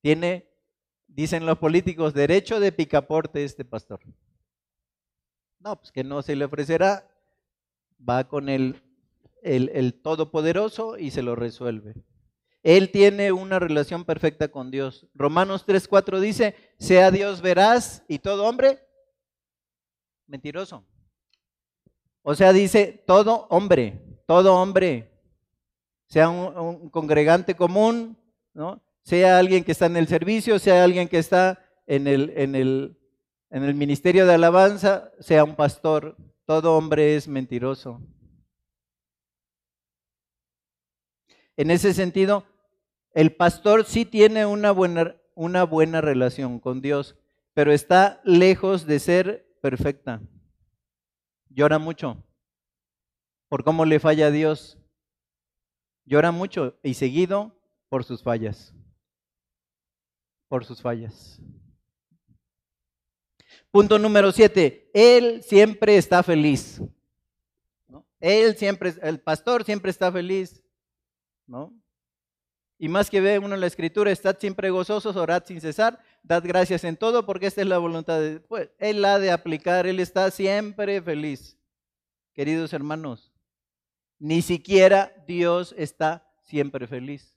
Tiene, 0.00 0.48
dicen 1.06 1.46
los 1.46 1.58
políticos, 1.58 2.14
derecho 2.14 2.60
de 2.60 2.72
picaporte 2.72 3.44
este 3.44 3.64
pastor. 3.64 4.00
No, 5.58 5.76
pues 5.76 5.90
que 5.90 6.04
no 6.04 6.22
se 6.22 6.36
le 6.36 6.44
ofrecerá. 6.44 7.08
Va 8.06 8.28
con 8.28 8.48
el, 8.48 8.82
el, 9.42 9.70
el 9.74 9.94
Todopoderoso 9.94 10.98
y 10.98 11.10
se 11.10 11.22
lo 11.22 11.34
resuelve. 11.34 11.94
Él 12.62 12.90
tiene 12.90 13.30
una 13.30 13.58
relación 13.58 14.04
perfecta 14.04 14.48
con 14.48 14.70
Dios. 14.70 15.06
Romanos 15.14 15.66
3:4 15.66 16.18
dice, 16.20 16.54
sea 16.78 17.10
Dios 17.10 17.42
veraz 17.42 18.02
y 18.08 18.18
todo 18.18 18.46
hombre 18.46 18.80
mentiroso. 20.26 20.84
O 22.26 22.34
sea, 22.34 22.54
dice 22.54 23.04
todo 23.06 23.46
hombre, 23.50 24.00
todo 24.26 24.54
hombre, 24.54 25.12
sea 26.06 26.30
un, 26.30 26.88
congregante 26.88 27.54
común, 27.54 28.16
¿no? 28.54 28.82
sea 29.02 29.38
alguien 29.38 29.62
que 29.62 29.72
está 29.72 29.86
en 29.86 29.98
el 29.98 30.08
servicio, 30.08 30.58
sea 30.58 30.84
alguien 30.84 31.06
que 31.06 31.18
está 31.18 31.62
en 31.86 32.06
el, 32.06 32.32
en 32.34 32.54
el, 32.54 32.98
en 33.50 33.64
el 33.64 33.74
ministerio 33.74 34.26
de 34.26 34.32
alabanza, 34.32 35.12
sea 35.20 35.44
un 35.44 35.54
pastor. 35.54 36.16
Todo 36.46 36.78
hombre 36.78 37.14
es 37.14 37.28
mentiroso. 37.28 38.00
En 41.58 41.70
ese 41.70 41.92
sentido, 41.92 42.46
el 43.12 43.36
pastor 43.36 43.84
sí 43.84 44.06
tiene 44.06 44.46
una 44.46 44.70
buena, 44.70 45.14
una 45.34 45.64
buena 45.64 46.00
relación 46.00 46.58
con 46.58 46.80
Dios, 46.80 47.16
pero 47.52 47.70
está 47.70 48.22
lejos 48.24 48.86
de 48.86 48.98
ser 48.98 49.46
perfecta. 49.60 50.22
Llora 51.54 51.78
mucho 51.78 52.22
por 53.48 53.62
cómo 53.62 53.84
le 53.84 54.00
falla 54.00 54.26
a 54.26 54.30
Dios. 54.30 54.76
Llora 56.04 56.32
mucho 56.32 56.76
y 56.82 56.94
seguido 56.94 57.56
por 57.88 58.02
sus 58.02 58.22
fallas. 58.22 58.74
Por 60.48 60.64
sus 60.64 60.82
fallas. 60.82 61.40
Punto 63.70 63.98
número 63.98 64.32
siete. 64.32 64.90
Él 64.92 65.42
siempre 65.44 65.96
está 65.96 66.24
feliz. 66.24 66.82
Él 68.18 68.56
siempre, 68.56 68.94
el 69.02 69.20
pastor 69.20 69.64
siempre 69.64 69.90
está 69.90 70.10
feliz. 70.10 70.60
¿no? 71.46 71.72
Y 72.78 72.88
más 72.88 73.08
que 73.08 73.20
ve 73.20 73.38
uno 73.38 73.54
en 73.54 73.60
la 73.60 73.66
escritura, 73.66 74.10
estad 74.10 74.36
siempre 74.38 74.70
gozosos, 74.70 75.16
orad 75.16 75.44
sin 75.46 75.60
cesar, 75.60 76.00
dad 76.22 76.42
gracias 76.44 76.84
en 76.84 76.96
todo, 76.96 77.24
porque 77.24 77.46
esta 77.46 77.60
es 77.62 77.68
la 77.68 77.78
voluntad 77.78 78.20
de 78.20 78.40
pues, 78.40 78.70
Él 78.78 79.04
ha 79.04 79.18
de 79.18 79.30
aplicar, 79.30 79.86
Él 79.86 80.00
está 80.00 80.30
siempre 80.30 81.00
feliz. 81.00 81.56
Queridos 82.32 82.72
hermanos, 82.72 83.32
ni 84.18 84.42
siquiera 84.42 85.12
Dios 85.26 85.74
está 85.78 86.28
siempre 86.42 86.86
feliz. 86.86 87.36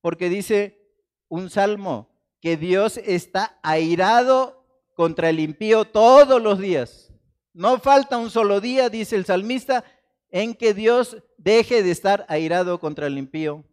Porque 0.00 0.28
dice 0.28 0.80
un 1.28 1.50
salmo 1.50 2.08
que 2.40 2.56
Dios 2.56 2.96
está 2.98 3.58
airado 3.62 4.64
contra 4.94 5.28
el 5.28 5.40
impío 5.40 5.84
todos 5.84 6.40
los 6.40 6.58
días. 6.58 7.12
No 7.52 7.78
falta 7.80 8.16
un 8.16 8.30
solo 8.30 8.60
día, 8.60 8.88
dice 8.88 9.16
el 9.16 9.24
salmista, 9.24 9.84
en 10.30 10.54
que 10.54 10.74
Dios 10.74 11.16
deje 11.36 11.82
de 11.82 11.90
estar 11.90 12.24
airado 12.28 12.78
contra 12.78 13.06
el 13.06 13.18
impío. 13.18 13.64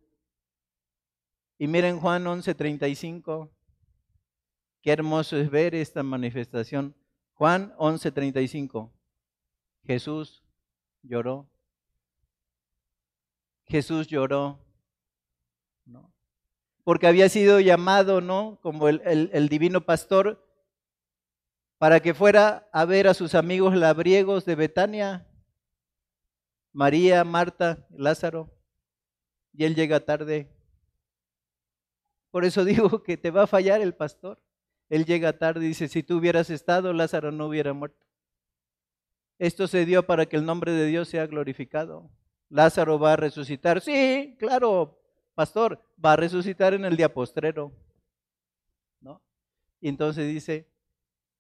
Y 1.58 1.68
miren 1.68 2.00
Juan 2.00 2.26
11:35, 2.26 3.50
qué 4.82 4.92
hermoso 4.92 5.38
es 5.38 5.50
ver 5.50 5.76
esta 5.76 6.04
manifestación. 6.04 6.96
Juan 7.34 7.74
11:35, 7.78 8.92
Jesús 9.84 10.44
lloró. 11.02 11.50
Jesús 13.66 14.08
lloró, 14.08 14.60
¿no? 15.86 16.14
Porque 16.84 17.08
había 17.08 17.30
sido 17.30 17.60
llamado, 17.60 18.20
¿no? 18.22 18.60
Como 18.62 18.90
el, 18.90 19.02
el 19.06 19.50
divino 19.50 19.86
pastor 19.86 20.46
para 21.78 22.02
que 22.02 22.14
fuera 22.14 22.70
a 22.72 22.86
ver 22.86 23.08
a 23.08 23.14
sus 23.14 23.36
amigos 23.36 23.76
labriegos 23.76 24.46
de 24.46 24.56
Betania 24.56 25.28
María, 26.74 27.24
Marta, 27.24 27.86
Lázaro, 27.92 28.52
y 29.54 29.64
él 29.64 29.76
llega 29.76 30.00
tarde. 30.00 30.52
Por 32.34 32.46
eso 32.46 32.66
digo 32.66 33.04
que 33.04 33.16
te 33.16 33.30
va 33.30 33.44
a 33.44 33.48
fallar 33.48 33.80
el 33.80 33.94
pastor. 33.94 34.42
Él 34.90 35.06
llega 35.06 35.38
tarde 35.38 35.66
y 35.66 35.68
dice, 35.68 35.88
si 35.88 36.02
tú 36.02 36.18
hubieras 36.18 36.50
estado, 36.50 36.92
Lázaro 36.92 37.32
no 37.32 37.46
hubiera 37.46 37.74
muerto. 37.74 38.04
Esto 39.38 39.68
se 39.68 39.86
dio 39.86 40.08
para 40.08 40.26
que 40.26 40.38
el 40.38 40.46
nombre 40.46 40.72
de 40.72 40.88
Dios 40.88 41.10
sea 41.10 41.28
glorificado. 41.28 42.10
Lázaro 42.50 42.98
va 42.98 43.14
a 43.14 43.18
resucitar. 43.18 43.82
Sí, 43.82 44.36
claro, 44.40 45.00
pastor, 45.36 45.80
va 46.04 46.14
a 46.14 46.16
resucitar 46.16 46.74
en 46.74 46.86
el 46.86 46.98
día 46.98 47.14
postrero. 47.14 47.72
¿No? 49.00 49.22
Y 49.80 49.90
entonces 49.90 50.28
dice, 50.28 50.68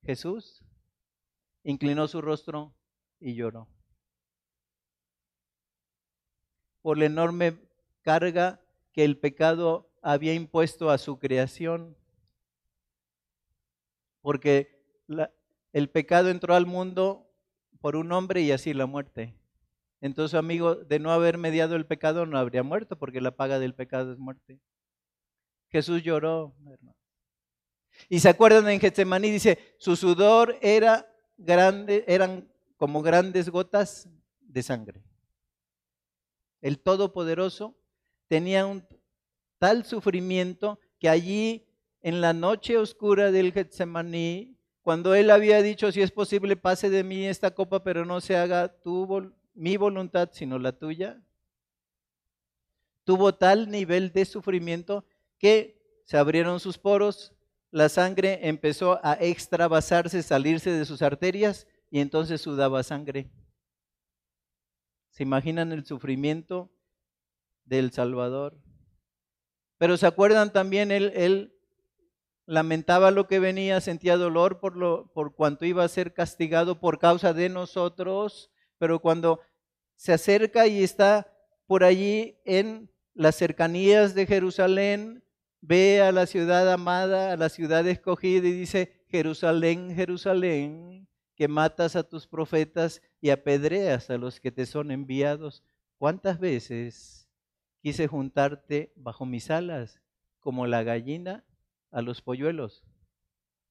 Jesús 0.03 0.63
inclinó 1.63 2.07
su 2.07 2.21
rostro 2.21 2.75
y 3.19 3.33
lloró 3.33 3.67
por 6.83 6.99
la 6.99 7.05
enorme 7.05 7.57
carga 8.03 8.59
que 8.91 9.03
el 9.05 9.17
pecado 9.17 9.89
había 10.04 10.34
impuesto 10.34 10.91
a 10.91 10.97
su 10.99 11.18
creación. 11.18 11.97
Porque 14.22 14.86
el 15.72 15.89
pecado 15.89 16.30
entró 16.30 16.54
al 16.54 16.66
mundo 16.66 17.28
por 17.82 17.95
un 17.95 18.12
hombre 18.12 18.41
y 18.41 18.51
así 18.51 18.74
la 18.74 18.86
muerte. 18.86 19.36
Entonces, 20.01 20.38
amigo, 20.38 20.76
de 20.76 20.99
no 20.99 21.12
haber 21.12 21.38
mediado 21.38 21.76
el 21.76 21.86
pecado 21.86 22.26
no 22.26 22.38
habría 22.38 22.62
muerto, 22.62 22.97
porque 22.97 23.22
la 23.22 23.36
paga 23.36 23.58
del 23.58 23.74
pecado 23.74 24.12
es 24.12 24.20
muerte. 24.20 24.60
Jesús 25.70 26.04
lloró, 26.04 26.54
hermano. 26.60 26.95
Y 28.10 28.20
se 28.20 28.30
acuerdan 28.30 28.70
en 28.70 28.80
Getsemaní, 28.80 29.32
dice, 29.32 29.76
su 29.78 29.95
sudor 29.95 30.58
era 30.62 31.08
grande, 31.38 32.04
eran 32.08 32.47
como 32.78 33.01
grandes 33.01 33.49
gotas 33.49 34.10
de 34.41 34.62
sangre 34.62 35.01
el 36.64 36.80
Todopoderoso, 36.80 37.78
tenía 38.30 38.66
un 38.66 38.88
tal 39.64 39.86
sufrimiento 39.86 40.78
que 40.99 41.07
allí 41.07 41.66
en 42.01 42.20
la 42.20 42.34
noche 42.34 42.78
oscura 42.78 43.32
del 43.32 43.53
Getsemaní, 43.53 44.57
cuando 44.82 45.16
él 45.16 45.30
había 45.30 45.61
dicho, 45.61 45.89
si 45.93 46.01
es 46.01 46.11
posible, 46.11 46.57
pase 46.57 46.89
de 46.89 47.01
mí 47.05 47.26
esta 47.26 47.51
copa, 47.51 47.82
pero 47.82 48.03
no 48.03 48.20
se 48.20 48.36
haga 48.36 48.68
tu, 48.68 49.34
mi 49.53 49.78
voluntad, 49.78 50.32
sino 50.34 50.59
la 50.59 50.74
tuya, 50.74 51.24
tuvo 53.05 53.36
tal 53.36 53.72
nivel 53.72 54.11
de 54.11 54.26
sufrimiento 54.26 55.05
que 55.38 55.82
se 56.03 56.18
abrieron 56.18 56.59
sus 56.59 56.78
poros, 56.78 57.32
la 57.72 57.88
sangre 57.88 58.49
empezó 58.49 58.99
a 59.01 59.14
extravasarse, 59.14 60.24
salirse 60.24 60.72
de 60.72 60.84
sus 60.84 61.01
arterias 61.01 61.68
y 61.89 62.01
entonces 62.01 62.41
sudaba 62.41 62.84
sangre. 62.84 63.32
¿Se 65.11 65.24
imaginan 65.24 65.72
el 65.72 65.86
sufrimiento 65.86 66.70
del 67.64 67.93
Salvador? 67.93 68.57
Pero 69.84 69.97
se 69.97 70.07
acuerdan 70.07 70.53
también, 70.53 70.91
él, 70.91 71.11
él 71.13 71.53
lamentaba 72.45 73.11
lo 73.11 73.27
que 73.27 73.39
venía, 73.39 73.81
sentía 73.81 74.15
dolor 74.15 74.61
por, 74.61 74.77
lo, 74.77 75.11
por 75.11 75.36
cuanto 75.36 75.65
iba 75.65 75.84
a 75.84 75.89
ser 75.89 76.13
castigado 76.13 76.79
por 76.79 76.99
causa 76.99 77.34
de 77.34 77.49
nosotros, 77.49 78.49
pero 78.77 79.01
cuando 79.01 79.41
se 79.97 80.13
acerca 80.13 80.67
y 80.67 80.84
está 80.84 81.36
por 81.67 81.84
allí 81.84 82.39
en 82.45 82.89
las 83.13 83.36
cercanías 83.36 84.15
de 84.15 84.25
Jerusalén, 84.25 85.21
ve 85.59 86.01
a 86.01 86.13
la 86.13 86.27
ciudad 86.27 86.71
amada, 86.71 87.34
a 87.34 87.36
la 87.36 87.49
ciudad 87.49 87.86
escogida 87.86 88.47
y 88.47 88.53
dice, 88.53 89.03
Jerusalén, 89.09 89.93
Jerusalén, 89.93 91.09
que 91.36 91.49
matas 91.49 91.97
a 91.97 92.03
tus 92.03 92.25
profetas 92.25 93.01
y 93.19 93.31
apedreas 93.31 94.09
a 94.09 94.17
los 94.17 94.39
que 94.39 94.53
te 94.53 94.65
son 94.65 94.91
enviados. 94.91 95.61
¿Cuántas 95.97 96.39
veces 96.39 97.22
quise 97.84 98.07
juntarte 98.07 98.93
bajo 98.95 99.25
mis 99.25 99.51
alas 99.51 100.01
como 100.39 100.65
la 100.67 100.84
gallina 100.84 101.43
a 101.91 102.01
los 102.01 102.21
polluelos? 102.21 102.86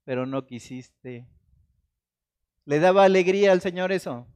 Pero 0.05 0.27
no 0.27 0.47
quisiste. 0.47 1.27
¿Le 2.67 2.79
daba 2.79 3.05
alegría 3.05 3.53
al 3.53 3.63
Señor 3.63 3.91
eso? 3.91 4.27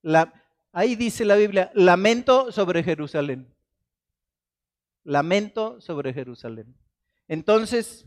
La, 0.00 0.32
ahí 0.70 0.94
dice 0.94 1.24
la 1.24 1.34
Biblia, 1.34 1.72
lamento 1.74 2.52
sobre 2.52 2.84
Jerusalén. 2.84 3.52
Lamento 5.02 5.80
sobre 5.80 6.14
Jerusalén. 6.14 6.76
Entonces, 7.26 8.06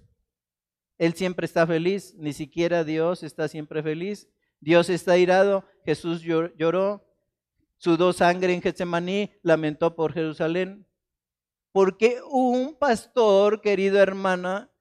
él 0.98 1.16
siempre 1.16 1.46
está 1.46 1.68
feliz, 1.68 2.16
ni 2.18 2.32
siquiera 2.32 2.86
Dios 2.86 3.24
está 3.24 3.50
siempre 3.50 3.84
feliz. 3.84 4.30
Dios 4.62 4.90
está 4.90 5.18
irado, 5.18 5.66
Jesús 5.84 6.22
lloró, 6.22 7.06
sudó 7.86 8.14
sangre 8.14 8.52
en 8.52 8.64
Getsemaní, 8.64 9.32
lamentó 9.44 9.96
por 9.96 10.12
Jerusalén. 10.12 10.88
Porque 11.72 12.20
un 12.32 12.74
pastor, 12.74 13.62
querido 13.62 14.00
hermana, 14.00 14.72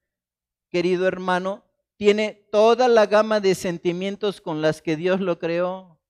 querido 0.71 1.07
hermano, 1.07 1.67
tiene 1.99 2.49
toda 2.51 2.89
la 2.89 3.05
gama 3.05 3.41
de 3.41 3.55
sentimientos 3.55 4.41
con 4.41 4.63
las 4.63 4.81
que 4.81 4.97
Dios 4.97 5.21
lo 5.21 5.39
creó. 5.39 6.01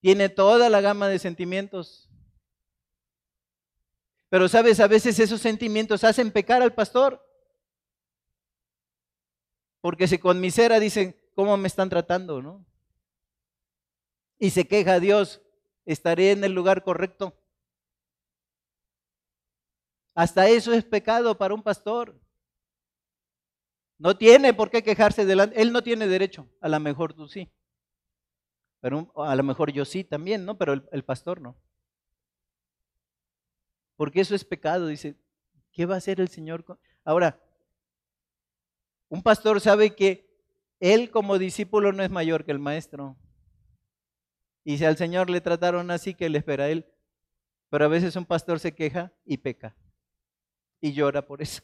Tiene 0.00 0.28
toda 0.28 0.68
la 0.68 0.80
gama 0.80 1.06
de 1.06 1.20
sentimientos. 1.20 2.10
Pero 4.30 4.48
sabes, 4.48 4.80
a 4.80 4.88
veces 4.88 5.16
esos 5.20 5.40
sentimientos 5.40 6.02
hacen 6.02 6.32
pecar 6.32 6.60
al 6.60 6.74
pastor. 6.74 7.24
Porque 9.80 10.08
si 10.08 10.18
con 10.18 10.40
misera 10.40 10.80
dicen, 10.80 11.16
¿cómo 11.36 11.56
me 11.56 11.68
están 11.68 11.88
tratando? 11.88 12.42
¿no? 12.42 12.66
Y 14.40 14.50
se 14.50 14.66
queja 14.66 14.94
a 14.94 15.00
Dios, 15.00 15.41
¿estaré 15.84 16.32
en 16.32 16.44
el 16.44 16.52
lugar 16.52 16.82
correcto? 16.82 17.34
Hasta 20.14 20.48
eso 20.48 20.72
es 20.72 20.84
pecado 20.84 21.36
para 21.36 21.54
un 21.54 21.62
pastor. 21.62 22.18
No 23.98 24.16
tiene 24.18 24.52
por 24.52 24.70
qué 24.70 24.82
quejarse 24.82 25.24
delante. 25.24 25.60
Él 25.60 25.72
no 25.72 25.82
tiene 25.82 26.06
derecho. 26.06 26.48
A 26.60 26.68
lo 26.68 26.80
mejor 26.80 27.14
tú 27.14 27.28
sí. 27.28 27.50
Pero 28.80 29.12
a 29.16 29.34
lo 29.36 29.42
mejor 29.42 29.72
yo 29.72 29.84
sí 29.84 30.04
también, 30.04 30.44
¿no? 30.44 30.58
Pero 30.58 30.72
el, 30.74 30.88
el 30.92 31.04
pastor 31.04 31.40
no. 31.40 31.56
Porque 33.96 34.20
eso 34.20 34.34
es 34.34 34.44
pecado. 34.44 34.86
Dice, 34.86 35.16
¿qué 35.72 35.86
va 35.86 35.94
a 35.94 35.98
hacer 35.98 36.20
el 36.20 36.28
Señor? 36.28 36.64
Ahora, 37.04 37.40
Un 39.08 39.22
pastor 39.22 39.60
sabe 39.60 39.94
que 39.94 40.26
él 40.80 41.10
como 41.10 41.38
discípulo 41.38 41.92
no 41.92 42.02
es 42.02 42.10
mayor 42.10 42.44
que 42.44 42.50
el 42.50 42.58
maestro. 42.58 43.16
Y 44.64 44.78
si 44.78 44.84
al 44.84 44.96
Señor 44.96 45.30
le 45.30 45.40
trataron 45.40 45.90
así, 45.90 46.14
que 46.14 46.28
le 46.28 46.38
espera 46.38 46.64
a 46.64 46.68
él? 46.68 46.86
Pero 47.70 47.84
a 47.84 47.88
veces 47.88 48.16
un 48.16 48.26
pastor 48.26 48.60
se 48.60 48.74
queja 48.74 49.12
y 49.24 49.38
peca. 49.38 49.74
Y 50.80 50.92
llora 50.92 51.26
por 51.26 51.42
eso. 51.42 51.62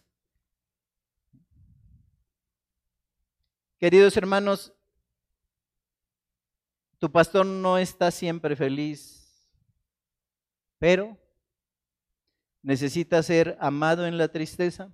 Queridos 3.78 4.16
hermanos, 4.16 4.72
tu 6.98 7.12
pastor 7.12 7.46
no 7.46 7.78
está 7.78 8.10
siempre 8.10 8.56
feliz, 8.56 9.48
pero 10.78 11.16
necesita 12.62 13.22
ser 13.22 13.56
amado 13.60 14.06
en 14.06 14.18
la 14.18 14.28
tristeza, 14.28 14.92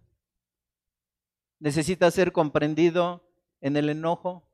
necesita 1.58 2.10
ser 2.10 2.32
comprendido 2.32 3.26
en 3.62 3.78
el 3.78 3.88
enojo, 3.88 4.46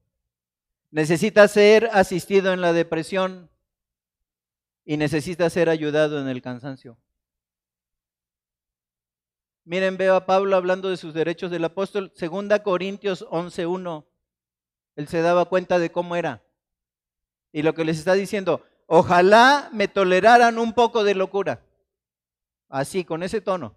necesita 0.91 1.47
ser 1.49 1.89
asistido 1.93 2.53
en 2.53 2.61
la 2.61 2.73
depresión 2.73 3.51
y 4.85 4.97
necesita 4.97 5.49
ser 5.51 5.69
ayudado 5.69 6.21
en 6.21 6.29
el 6.29 6.43
cansancio. 6.43 6.99
Miren, 9.65 9.97
veo 9.97 10.17
a 10.17 10.27
Pablo 10.27 10.57
hablando 10.57 10.89
de 10.89 10.97
sus 10.97 11.15
derechos 11.15 11.51
del 11.51 11.65
apóstol, 11.65 12.13
2 12.19 12.61
Corintios 12.61 13.25
11.1. 13.29 14.05
Él 14.97 15.07
se 15.07 15.23
daba 15.23 15.45
cuenta 15.45 15.79
de 15.79 15.93
cómo 15.93 16.17
era. 16.17 16.43
Y 17.53 17.63
lo 17.63 17.75
que 17.75 17.85
les 17.85 17.99
está 17.99 18.15
diciendo, 18.15 18.65
ojalá 18.87 19.69
me 19.73 19.87
toleraran 19.87 20.59
un 20.59 20.73
poco 20.73 21.05
de 21.05 21.15
locura. 21.15 21.63
Así, 22.69 23.05
con 23.05 23.23
ese 23.23 23.41
tono. 23.41 23.77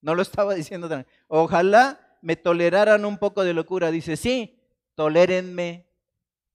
No 0.00 0.14
lo 0.14 0.22
estaba 0.22 0.54
diciendo 0.54 0.88
tan. 0.88 1.06
Ojalá 1.28 2.18
me 2.20 2.36
toleraran 2.36 3.04
un 3.04 3.18
poco 3.18 3.44
de 3.44 3.54
locura. 3.54 3.90
Dice, 3.90 4.16
sí, 4.16 4.58
tolérenme, 4.94 5.86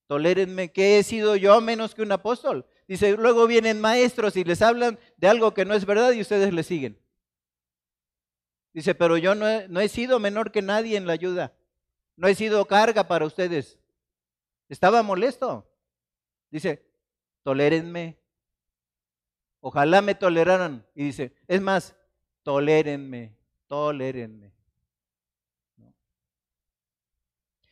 tolérenme, 0.08 0.72
que 0.72 0.98
he 0.98 1.04
sido 1.04 1.36
yo 1.36 1.60
menos 1.62 1.94
que 1.94 2.02
un 2.02 2.12
apóstol. 2.12 2.66
Dice, 2.88 3.16
luego 3.18 3.46
vienen 3.48 3.82
maestros 3.82 4.36
y 4.38 4.44
les 4.44 4.62
hablan 4.62 4.98
de 5.18 5.28
algo 5.28 5.54
que 5.54 5.66
no 5.66 5.74
es 5.74 5.86
verdad 5.86 6.12
y 6.14 6.22
ustedes 6.22 6.54
le 6.54 6.64
siguen. 6.64 7.00
Dice, 8.74 8.96
pero 8.96 9.18
yo 9.18 9.36
no 9.36 9.48
he, 9.48 9.68
no 9.68 9.82
he 9.82 9.90
sido 9.90 10.20
menor 10.20 10.52
que 10.52 10.62
nadie 10.62 10.98
en 10.98 11.06
la 11.06 11.14
ayuda. 11.14 11.54
No 12.16 12.28
he 12.28 12.36
sido 12.36 12.66
carga 12.66 13.08
para 13.08 13.26
ustedes. 13.26 13.78
Estaba 14.70 15.04
molesto. 15.04 15.70
Dice, 16.50 16.86
tolérenme. 17.44 18.18
Ojalá 19.60 20.02
me 20.02 20.16
toleraran. 20.16 20.86
Y 20.96 21.06
dice, 21.06 21.36
es 21.48 21.62
más, 21.62 21.96
tolérenme, 22.44 23.36
tolérenme. 23.68 24.54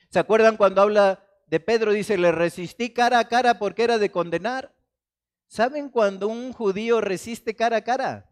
¿Se 0.10 0.20
acuerdan 0.20 0.58
cuando 0.58 0.82
habla 0.82 1.25
Pedro? 1.60 1.92
Dice, 1.92 2.18
le 2.18 2.32
resistí 2.32 2.92
cara 2.92 3.20
a 3.20 3.28
cara 3.28 3.60
porque 3.60 3.84
era 3.84 3.98
de 3.98 4.12
condenar. 4.12 4.74
¿Saben 5.48 5.90
cuando 5.90 6.28
un 6.28 6.54
judío 6.54 7.02
resiste 7.02 7.56
cara 7.56 7.78
a 7.78 7.84
cara? 7.84 8.30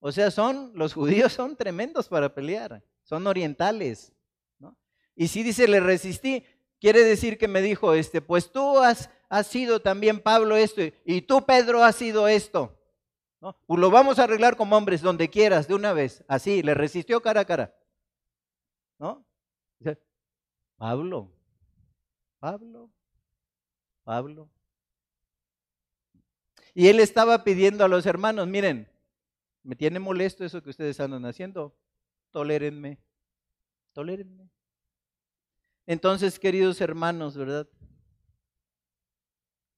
O 0.00 0.12
sea, 0.12 0.30
son, 0.30 0.72
los 0.74 0.94
judíos 0.94 1.32
son 1.32 1.56
tremendos 1.56 2.08
para 2.08 2.34
pelear, 2.34 2.84
son 3.02 3.26
orientales. 3.26 4.12
Y 5.14 5.26
si 5.26 5.42
dice, 5.42 5.66
le 5.66 5.80
resistí, 5.80 6.44
quiere 6.80 7.02
decir 7.02 7.38
que 7.38 7.48
me 7.48 7.60
dijo, 7.60 7.92
este, 7.94 8.20
pues 8.20 8.52
tú 8.52 8.78
has, 8.78 9.10
sido 9.44 9.80
también 9.80 10.20
Pablo 10.20 10.54
esto 10.54 10.80
y 11.04 11.22
tú 11.22 11.44
Pedro 11.44 11.82
has 11.82 11.96
sido 11.96 12.28
esto. 12.28 12.78
¿no? 13.40 13.56
Lo 13.68 13.90
vamos 13.90 14.20
a 14.20 14.24
arreglar 14.24 14.56
como 14.56 14.76
hombres, 14.76 15.02
donde 15.02 15.28
quieras, 15.28 15.66
de 15.66 15.74
una 15.74 15.92
vez. 15.92 16.24
Así, 16.28 16.62
le 16.62 16.74
resistió 16.74 17.20
cara 17.20 17.40
a 17.40 17.44
cara. 17.44 17.74
¿No? 18.98 19.26
Pablo, 20.76 21.32
Pablo, 22.38 22.90
Pablo. 24.04 24.48
Y 26.74 26.88
él 26.88 27.00
estaba 27.00 27.42
pidiendo 27.44 27.84
a 27.84 27.88
los 27.88 28.06
hermanos, 28.06 28.46
miren, 28.46 28.88
me 29.62 29.74
tiene 29.74 29.98
molesto 29.98 30.44
eso 30.44 30.62
que 30.62 30.70
ustedes 30.70 31.00
andan 31.00 31.26
haciendo, 31.26 31.76
tolérenme, 32.30 32.98
tolérenme. 33.92 34.48
Entonces, 35.86 36.38
queridos 36.38 36.80
hermanos, 36.80 37.36
¿verdad? 37.36 37.68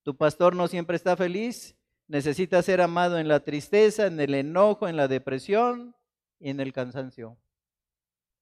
Tu 0.03 0.17
pastor 0.17 0.55
no 0.55 0.69
siempre 0.69 0.97
está 0.97 1.17
feliz, 1.17 1.77
necesita 2.09 2.63
ser 2.63 2.81
amado 2.81 3.19
en 3.19 3.29
la 3.29 3.41
tristeza, 3.41 4.07
en 4.07 4.21
el 4.21 4.35
enojo, 4.35 4.89
en 4.89 4.97
la 4.97 5.09
depresión 5.09 5.97
y 6.39 6.51
en 6.51 6.61
el 6.61 6.73
cansancio. 6.73 7.39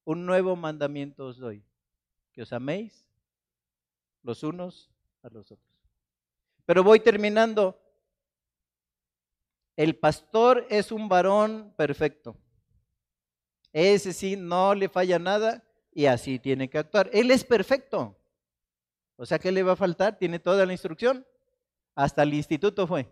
Un 0.04 0.26
nuevo 0.26 0.56
mandamiento 0.56 1.26
os 1.26 1.38
doy, 1.38 1.62
que 2.32 2.42
os 2.42 2.52
améis 2.52 3.07
los 4.28 4.42
unos 4.42 4.90
a 5.22 5.30
los 5.30 5.50
otros. 5.50 5.74
Pero 6.66 6.84
voy 6.84 7.00
terminando. 7.00 7.80
El 9.74 9.96
pastor 9.96 10.66
es 10.68 10.92
un 10.92 11.08
varón 11.08 11.72
perfecto. 11.76 12.36
Ese 13.72 14.12
sí, 14.12 14.36
no 14.36 14.74
le 14.74 14.90
falla 14.90 15.18
nada 15.18 15.64
y 15.92 16.04
así 16.06 16.38
tiene 16.38 16.68
que 16.68 16.76
actuar. 16.76 17.08
Él 17.12 17.30
es 17.30 17.42
perfecto. 17.42 18.18
O 19.16 19.24
sea, 19.24 19.38
¿qué 19.38 19.50
le 19.50 19.62
va 19.62 19.72
a 19.72 19.76
faltar? 19.76 20.18
Tiene 20.18 20.38
toda 20.38 20.66
la 20.66 20.72
instrucción. 20.72 21.26
Hasta 21.94 22.22
el 22.22 22.34
instituto 22.34 22.86
fue 22.86 23.10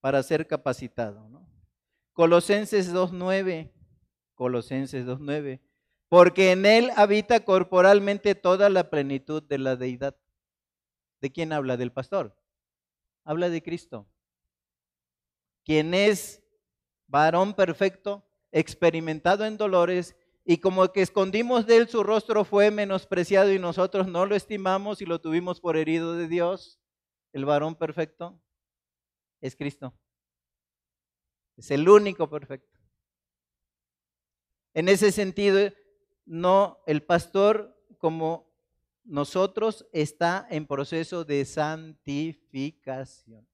para 0.00 0.22
ser 0.24 0.46
capacitado. 0.46 1.28
¿no? 1.28 1.48
Colosenses 2.14 2.92
2.9. 2.92 3.70
Colosenses 4.34 5.06
2.9. 5.06 5.60
Porque 6.08 6.52
en 6.52 6.66
él 6.66 6.90
habita 6.96 7.44
corporalmente 7.44 8.34
toda 8.34 8.68
la 8.70 8.90
plenitud 8.90 9.42
de 9.42 9.58
la 9.58 9.76
deidad. 9.76 10.16
¿De 11.20 11.32
quién 11.32 11.52
habla? 11.52 11.76
Del 11.76 11.92
pastor. 11.92 12.36
Habla 13.24 13.48
de 13.48 13.62
Cristo. 13.62 14.06
Quien 15.64 15.94
es 15.94 16.44
varón 17.08 17.54
perfecto, 17.54 18.24
experimentado 18.52 19.44
en 19.44 19.56
dolores 19.56 20.16
y 20.44 20.58
como 20.58 20.92
que 20.92 21.02
escondimos 21.02 21.66
de 21.66 21.76
él 21.78 21.88
su 21.88 22.04
rostro 22.04 22.44
fue 22.44 22.70
menospreciado 22.70 23.52
y 23.52 23.58
nosotros 23.58 24.06
no 24.06 24.26
lo 24.26 24.36
estimamos 24.36 25.02
y 25.02 25.06
lo 25.06 25.20
tuvimos 25.20 25.60
por 25.60 25.76
herido 25.76 26.14
de 26.14 26.28
Dios. 26.28 26.78
El 27.32 27.44
varón 27.44 27.74
perfecto 27.74 28.40
es 29.40 29.56
Cristo. 29.56 29.92
Es 31.56 31.70
el 31.72 31.88
único 31.88 32.30
perfecto. 32.30 32.78
En 34.72 34.88
ese 34.88 35.10
sentido, 35.10 35.72
no, 36.26 36.82
el 36.86 37.02
pastor 37.02 37.76
como 37.98 38.46
nosotros 39.04 39.86
está 39.92 40.46
en 40.50 40.66
proceso 40.66 41.24
de 41.24 41.44
santificación. 41.44 43.46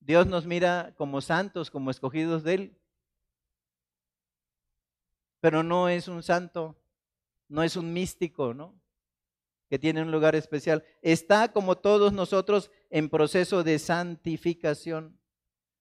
Dios 0.00 0.26
nos 0.26 0.46
mira 0.46 0.94
como 0.96 1.20
santos, 1.20 1.70
como 1.70 1.90
escogidos 1.90 2.44
de 2.44 2.54
Él, 2.54 2.78
pero 5.40 5.62
no 5.62 5.88
es 5.88 6.08
un 6.08 6.22
santo, 6.22 6.76
no 7.48 7.62
es 7.62 7.76
un 7.76 7.92
místico, 7.92 8.54
¿no? 8.54 8.78
Que 9.68 9.78
tiene 9.78 10.02
un 10.02 10.10
lugar 10.10 10.34
especial. 10.34 10.84
Está 11.02 11.52
como 11.52 11.76
todos 11.76 12.12
nosotros 12.12 12.70
en 12.90 13.08
proceso 13.08 13.62
de 13.62 13.78
santificación. 13.78 15.18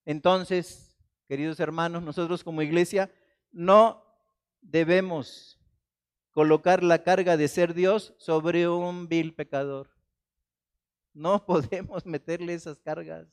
Entonces, 0.06 0.98
queridos 1.28 1.60
hermanos, 1.60 2.04
nosotros 2.04 2.44
como 2.44 2.62
iglesia 2.62 3.12
no 3.58 4.06
debemos 4.62 5.60
colocar 6.30 6.84
la 6.84 7.02
carga 7.02 7.38
de 7.38 7.48
ser 7.48 7.74
Dios 7.74 8.14
sobre 8.20 8.70
un 8.70 9.08
vil 9.08 9.34
pecador. 9.34 9.90
No 11.12 11.44
podemos 11.48 12.06
meterle 12.06 12.54
esas 12.54 12.80
cargas. 12.80 13.28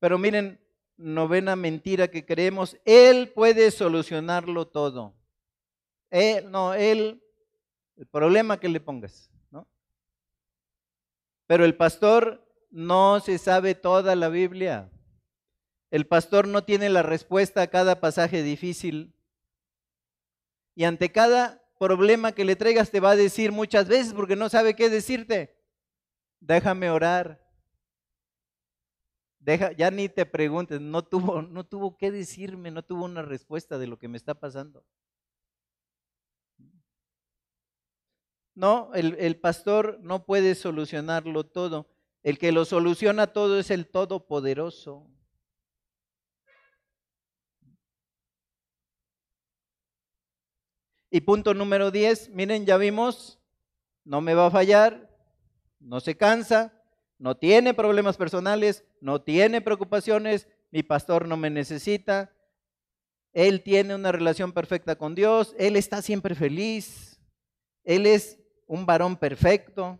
Pero 0.00 0.18
miren, 0.18 0.60
novena 0.96 1.54
mentira 1.54 2.08
que 2.08 2.26
creemos, 2.26 2.76
Él 2.84 3.30
puede 3.32 3.70
solucionarlo 3.70 4.66
todo. 4.66 5.14
Él, 6.10 6.50
no, 6.50 6.74
Él, 6.74 7.22
el 7.96 8.06
problema 8.08 8.58
que 8.58 8.68
le 8.68 8.80
pongas, 8.80 9.30
¿no? 9.52 9.68
Pero 11.46 11.64
el 11.64 11.76
pastor 11.76 12.44
no 12.70 13.20
se 13.20 13.38
sabe 13.38 13.76
toda 13.76 14.16
la 14.16 14.28
Biblia. 14.28 14.90
El 15.90 16.06
pastor 16.06 16.48
no 16.48 16.64
tiene 16.64 16.88
la 16.88 17.02
respuesta 17.02 17.62
a 17.62 17.66
cada 17.68 18.00
pasaje 18.00 18.42
difícil. 18.42 19.14
Y 20.74 20.84
ante 20.84 21.12
cada 21.12 21.62
problema 21.78 22.32
que 22.32 22.44
le 22.44 22.56
traigas 22.56 22.90
te 22.90 23.00
va 23.00 23.10
a 23.10 23.16
decir 23.16 23.52
muchas 23.52 23.88
veces 23.88 24.12
porque 24.12 24.36
no 24.36 24.48
sabe 24.48 24.74
qué 24.74 24.90
decirte. 24.90 25.56
Déjame 26.40 26.90
orar 26.90 27.46
ya 29.76 29.90
ni 29.90 30.08
te 30.08 30.26
preguntes, 30.26 30.80
no 30.80 31.04
tuvo, 31.04 31.42
no 31.42 31.64
tuvo 31.64 31.96
que 31.96 32.10
decirme, 32.10 32.70
no 32.70 32.82
tuvo 32.82 33.04
una 33.04 33.22
respuesta 33.22 33.78
de 33.78 33.86
lo 33.86 33.98
que 33.98 34.08
me 34.08 34.16
está 34.16 34.34
pasando. 34.34 34.84
No, 38.54 38.90
el, 38.94 39.16
el 39.18 39.38
pastor 39.38 39.98
no 40.00 40.24
puede 40.24 40.54
solucionarlo 40.54 41.44
todo. 41.44 41.86
El 42.22 42.38
que 42.38 42.52
lo 42.52 42.64
soluciona 42.64 43.28
todo 43.28 43.58
es 43.58 43.70
el 43.70 43.86
Todopoderoso. 43.86 45.06
Y 51.10 51.20
punto 51.20 51.54
número 51.54 51.90
10, 51.90 52.30
miren, 52.30 52.66
ya 52.66 52.76
vimos, 52.76 53.38
no 54.04 54.20
me 54.20 54.34
va 54.34 54.46
a 54.46 54.50
fallar, 54.50 55.10
no 55.78 56.00
se 56.00 56.16
cansa, 56.16 56.72
no 57.18 57.36
tiene 57.36 57.74
problemas 57.74 58.16
personales, 58.16 58.84
no 59.00 59.22
tiene 59.22 59.60
preocupaciones, 59.60 60.48
mi 60.70 60.82
pastor 60.82 61.28
no 61.28 61.36
me 61.36 61.48
necesita, 61.48 62.32
él 63.32 63.62
tiene 63.62 63.94
una 63.94 64.12
relación 64.12 64.52
perfecta 64.52 64.96
con 64.96 65.14
Dios, 65.14 65.54
él 65.58 65.76
está 65.76 66.02
siempre 66.02 66.34
feliz, 66.34 67.20
él 67.84 68.06
es 68.06 68.38
un 68.66 68.84
varón 68.84 69.16
perfecto. 69.16 69.98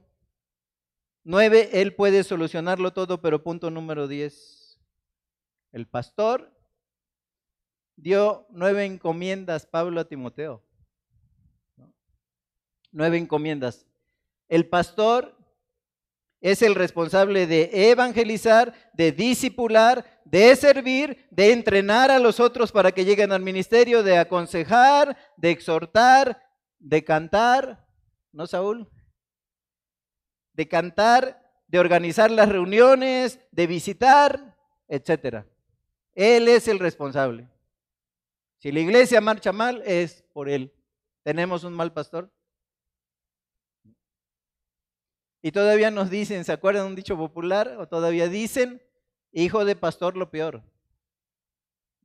Nueve, 1.22 1.70
él 1.72 1.94
puede 1.94 2.24
solucionarlo 2.24 2.92
todo, 2.92 3.20
pero 3.20 3.42
punto 3.42 3.70
número 3.70 4.08
diez, 4.08 4.80
el 5.72 5.86
pastor 5.86 6.52
dio 7.96 8.46
nueve 8.50 8.84
encomiendas, 8.84 9.66
Pablo 9.66 10.00
a 10.00 10.08
Timoteo. 10.08 10.65
Nueve 12.92 13.18
encomiendas. 13.18 13.86
El 14.48 14.68
pastor 14.68 15.36
es 16.40 16.62
el 16.62 16.74
responsable 16.74 17.46
de 17.46 17.90
evangelizar, 17.90 18.72
de 18.92 19.12
discipular, 19.12 20.20
de 20.24 20.54
servir, 20.54 21.26
de 21.30 21.52
entrenar 21.52 22.10
a 22.10 22.18
los 22.18 22.40
otros 22.40 22.72
para 22.72 22.92
que 22.92 23.04
lleguen 23.04 23.32
al 23.32 23.42
ministerio, 23.42 24.02
de 24.02 24.18
aconsejar, 24.18 25.16
de 25.36 25.50
exhortar, 25.50 26.42
de 26.78 27.04
cantar, 27.04 27.86
¿no, 28.32 28.46
Saúl? 28.46 28.88
De 30.52 30.68
cantar, 30.68 31.42
de 31.66 31.78
organizar 31.78 32.30
las 32.30 32.48
reuniones, 32.48 33.40
de 33.50 33.66
visitar, 33.66 34.56
etcétera. 34.88 35.46
Él 36.14 36.48
es 36.48 36.68
el 36.68 36.78
responsable. 36.78 37.48
Si 38.58 38.72
la 38.72 38.80
iglesia 38.80 39.20
marcha 39.20 39.52
mal, 39.52 39.82
es 39.84 40.24
por 40.32 40.48
él. 40.48 40.72
¿Tenemos 41.22 41.64
un 41.64 41.74
mal 41.74 41.92
pastor? 41.92 42.30
Y 45.46 45.52
todavía 45.52 45.92
nos 45.92 46.10
dicen, 46.10 46.44
¿se 46.44 46.50
acuerdan 46.50 46.88
un 46.88 46.96
dicho 46.96 47.16
popular? 47.16 47.76
O 47.78 47.86
todavía 47.86 48.26
dicen, 48.26 48.82
hijo 49.30 49.64
de 49.64 49.76
pastor 49.76 50.16
lo 50.16 50.28
peor. 50.28 50.64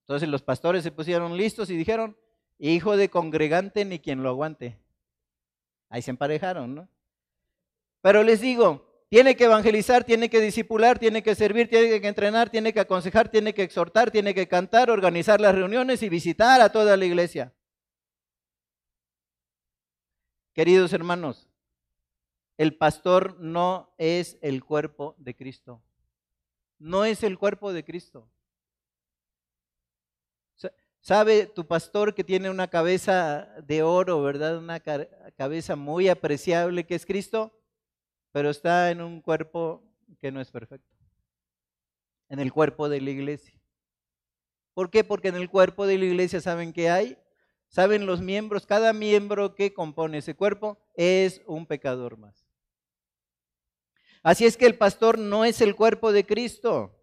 Entonces 0.02 0.30
los 0.30 0.44
pastores 0.44 0.84
se 0.84 0.92
pusieron 0.92 1.36
listos 1.36 1.72
y 1.72 1.76
dijeron, 1.76 2.16
hijo 2.60 2.96
de 2.98 3.10
congregante 3.10 3.84
ni 3.84 3.98
quien 3.98 4.22
lo 4.22 4.30
aguante. 4.30 4.78
Ahí 5.89 6.04
se 6.04 6.12
emparejaron, 6.12 6.76
¿no? 6.76 6.88
Pero 8.02 8.22
les 8.22 8.42
digo, 8.42 8.88
tiene 9.10 9.36
que 9.36 9.46
evangelizar, 9.46 10.04
tiene 10.04 10.30
que 10.30 10.39
disipular, 10.39 11.00
tiene 11.00 11.24
que 11.24 11.34
servir, 11.34 11.68
tiene 11.68 12.00
que 12.00 12.08
entrenar, 12.08 12.52
tiene 12.52 12.74
que 12.74 12.82
aconsejar, 12.82 13.30
tiene 13.30 13.56
que 13.56 13.64
exhortar, 13.64 14.12
tiene 14.12 14.36
que 14.36 14.48
cantar, 14.48 14.92
organizar 14.92 15.42
las 15.42 15.56
reuniones 15.56 16.04
y 16.04 16.10
visitar 16.10 16.62
a 16.62 16.72
toda 16.72 16.96
la 16.96 17.06
iglesia. 17.06 17.52
Queridos 20.54 20.94
hermanos, 20.94 21.48
el 22.58 22.78
pastor 22.78 23.39
no 23.39 23.93
es 23.97 24.38
el 24.41 24.64
cuerpo 24.64 25.16
de 25.18 25.36
Cristo. 25.36 25.82
No 26.78 27.06
es 27.06 27.24
el 27.24 27.38
cuerpo 27.38 27.74
de 27.74 27.84
Cristo. 27.84 28.30
¿Sabe 31.02 31.47
tu 31.47 31.66
pastor 31.66 32.14
que 32.14 32.24
tiene 32.24 32.52
una 32.52 32.68
cabeza 32.68 33.47
de 33.64 33.82
oro, 33.82 34.22
verdad? 34.22 34.60
Una 34.60 34.80
cabeza 34.80 35.76
muy 35.76 36.10
apreciable 36.10 36.86
que 36.86 36.93
es 36.93 37.08
Cristo, 37.08 37.52
pero 38.32 38.52
está 38.52 38.91
en 38.91 39.02
un 39.02 39.20
cuerpo 39.20 39.84
que 40.20 40.32
no 40.32 40.39
es 40.39 40.52
perfecto. 40.52 40.95
En 42.30 42.39
el 42.39 42.54
cuerpo 42.54 42.88
de 42.88 43.02
la 43.02 43.10
iglesia. 43.10 43.60
¿Por 44.76 44.91
qué? 44.91 45.04
Porque 45.04 45.30
en 45.30 45.36
el 45.36 45.49
cuerpo 45.49 45.88
de 45.88 45.97
la 45.97 46.06
iglesia 46.06 46.39
saben 46.39 46.72
que 46.72 46.91
hay, 46.91 47.18
saben 47.72 48.05
los 48.05 48.22
miembros, 48.22 48.67
cada 48.67 48.93
miembro 48.93 49.55
que 49.55 49.74
compone 49.74 50.19
ese 50.19 50.36
cuerpo 50.36 50.78
es 50.93 51.41
un 51.47 51.65
pecador 51.65 52.17
más. 52.17 52.45
Así 54.24 54.45
es 54.45 54.57
que 54.57 54.67
el 54.67 54.78
pastor 54.78 55.17
no 55.17 55.45
es 55.45 55.61
el 55.61 55.76
cuerpo 55.76 56.11
de 56.11 56.26
Cristo. 56.26 56.95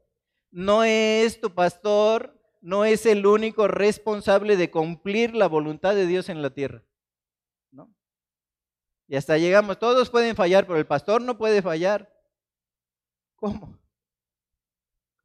No 0.51 0.85
es 0.85 1.41
tu 1.41 1.55
pastor, 1.55 2.39
no 2.61 2.85
es 2.85 3.07
el 3.07 3.27
único 3.27 3.67
responsable 3.67 4.57
de 4.57 4.71
cumplir 4.71 5.35
la 5.35 5.49
voluntad 5.49 5.95
de 5.95 6.07
Dios 6.07 6.29
en 6.29 6.43
la 6.43 6.51
tierra. 6.51 6.85
¿no? 7.71 7.93
Y 9.09 9.17
hasta 9.17 9.37
llegamos, 9.39 9.79
todos 9.79 10.11
pueden 10.11 10.37
fallar, 10.37 10.67
pero 10.67 10.79
el 10.79 10.87
pastor 10.87 11.23
no 11.23 11.37
puede 11.37 11.61
fallar. 11.61 12.15
¿Cómo? 13.37 13.79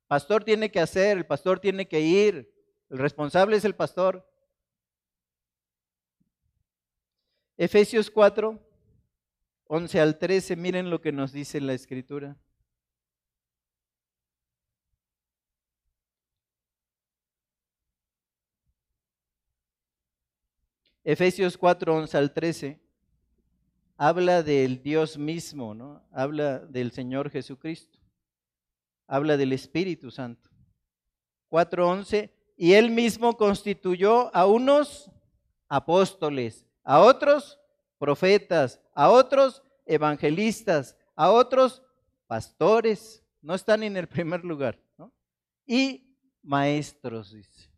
El 0.04 0.08
pastor 0.08 0.44
tiene 0.44 0.72
que 0.72 0.80
hacer, 0.80 1.18
el 1.18 1.26
pastor 1.26 1.60
tiene 1.60 1.88
que 1.88 2.00
ir, 2.00 2.54
el 2.90 2.98
responsable 2.98 3.58
es 3.58 3.66
el 3.66 3.76
pastor. 3.76 4.28
Efesios 7.58 8.10
4, 8.10 8.60
11 9.68 10.00
al 10.00 10.18
13, 10.18 10.56
miren 10.56 10.90
lo 10.90 11.02
que 11.02 11.12
nos 11.12 11.32
dice 11.32 11.62
la 11.62 11.74
escritura. 11.74 12.38
Efesios 21.04 21.58
4, 21.58 21.96
11 21.96 22.18
al 22.18 22.34
13 22.34 22.84
habla 23.98 24.44
del 24.44 24.82
Dios 24.82 25.18
mismo, 25.18 25.74
¿no? 25.74 26.02
Habla 26.12 26.60
del 26.60 26.92
Señor 26.92 27.30
Jesucristo. 27.30 28.00
Habla 29.08 29.38
del 29.38 29.54
Espíritu 29.54 30.12
Santo. 30.12 30.50
4:11 31.50 32.32
y 32.58 32.74
él 32.74 32.90
mismo 32.90 33.38
constituyó 33.38 34.36
a 34.36 34.46
unos 34.46 35.12
apóstoles, 35.68 36.66
a 36.84 37.00
otros 37.00 37.60
profetas, 37.98 38.80
a 38.94 39.10
otros 39.10 39.64
evangelistas, 39.86 40.96
a 41.16 41.32
otros 41.32 41.82
pastores, 42.28 43.24
no 43.42 43.56
están 43.56 43.84
en 43.84 43.98
el 43.98 44.08
primer 44.08 44.44
lugar, 44.44 44.80
y 45.66 46.16
maestros, 46.42 47.34
dice, 47.34 47.70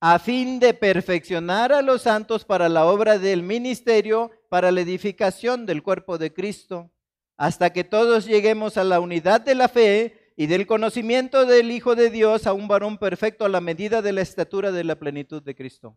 a 0.00 0.18
fin 0.18 0.58
de 0.58 0.74
perfeccionar 0.74 1.72
a 1.72 1.82
los 1.82 2.02
santos 2.02 2.44
para 2.44 2.68
la 2.68 2.84
obra 2.84 3.18
del 3.18 3.42
ministerio, 3.42 4.30
para 4.48 4.70
la 4.70 4.82
edificación 4.82 5.66
del 5.66 5.82
cuerpo 5.82 6.18
de 6.18 6.32
Cristo, 6.32 6.90
hasta 7.36 7.72
que 7.72 7.84
todos 7.84 8.26
lleguemos 8.26 8.76
a 8.76 8.84
la 8.84 9.00
unidad 9.00 9.40
de 9.40 9.54
la 9.54 9.68
fe 9.68 10.32
y 10.36 10.46
del 10.46 10.66
conocimiento 10.66 11.46
del 11.46 11.70
Hijo 11.70 11.94
de 11.94 12.10
Dios, 12.10 12.46
a 12.46 12.52
un 12.52 12.68
varón 12.68 12.98
perfecto 12.98 13.44
a 13.44 13.48
la 13.48 13.60
medida 13.60 14.02
de 14.02 14.12
la 14.12 14.20
estatura 14.20 14.72
de 14.72 14.84
la 14.84 14.96
plenitud 14.96 15.42
de 15.42 15.54
Cristo. 15.54 15.96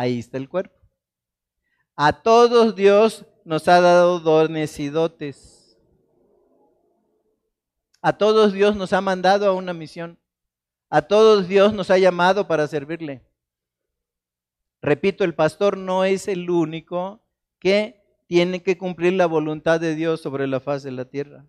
Ahí 0.00 0.18
está 0.18 0.38
el 0.38 0.48
cuerpo. 0.48 0.80
A 1.94 2.22
todos 2.22 2.74
Dios 2.74 3.26
nos 3.44 3.68
ha 3.68 3.82
dado 3.82 4.18
dones 4.18 4.80
y 4.80 4.88
dotes. 4.88 5.78
A 8.00 8.16
todos 8.16 8.54
Dios 8.54 8.76
nos 8.76 8.94
ha 8.94 9.02
mandado 9.02 9.46
a 9.46 9.52
una 9.52 9.74
misión. 9.74 10.18
A 10.88 11.02
todos 11.02 11.48
Dios 11.48 11.74
nos 11.74 11.90
ha 11.90 11.98
llamado 11.98 12.48
para 12.48 12.66
servirle. 12.66 13.22
Repito, 14.80 15.22
el 15.22 15.34
pastor 15.34 15.76
no 15.76 16.06
es 16.06 16.28
el 16.28 16.48
único 16.48 17.20
que 17.58 18.02
tiene 18.26 18.62
que 18.62 18.78
cumplir 18.78 19.12
la 19.12 19.26
voluntad 19.26 19.80
de 19.80 19.94
Dios 19.94 20.22
sobre 20.22 20.46
la 20.46 20.60
faz 20.60 20.82
de 20.82 20.92
la 20.92 21.04
tierra. 21.04 21.44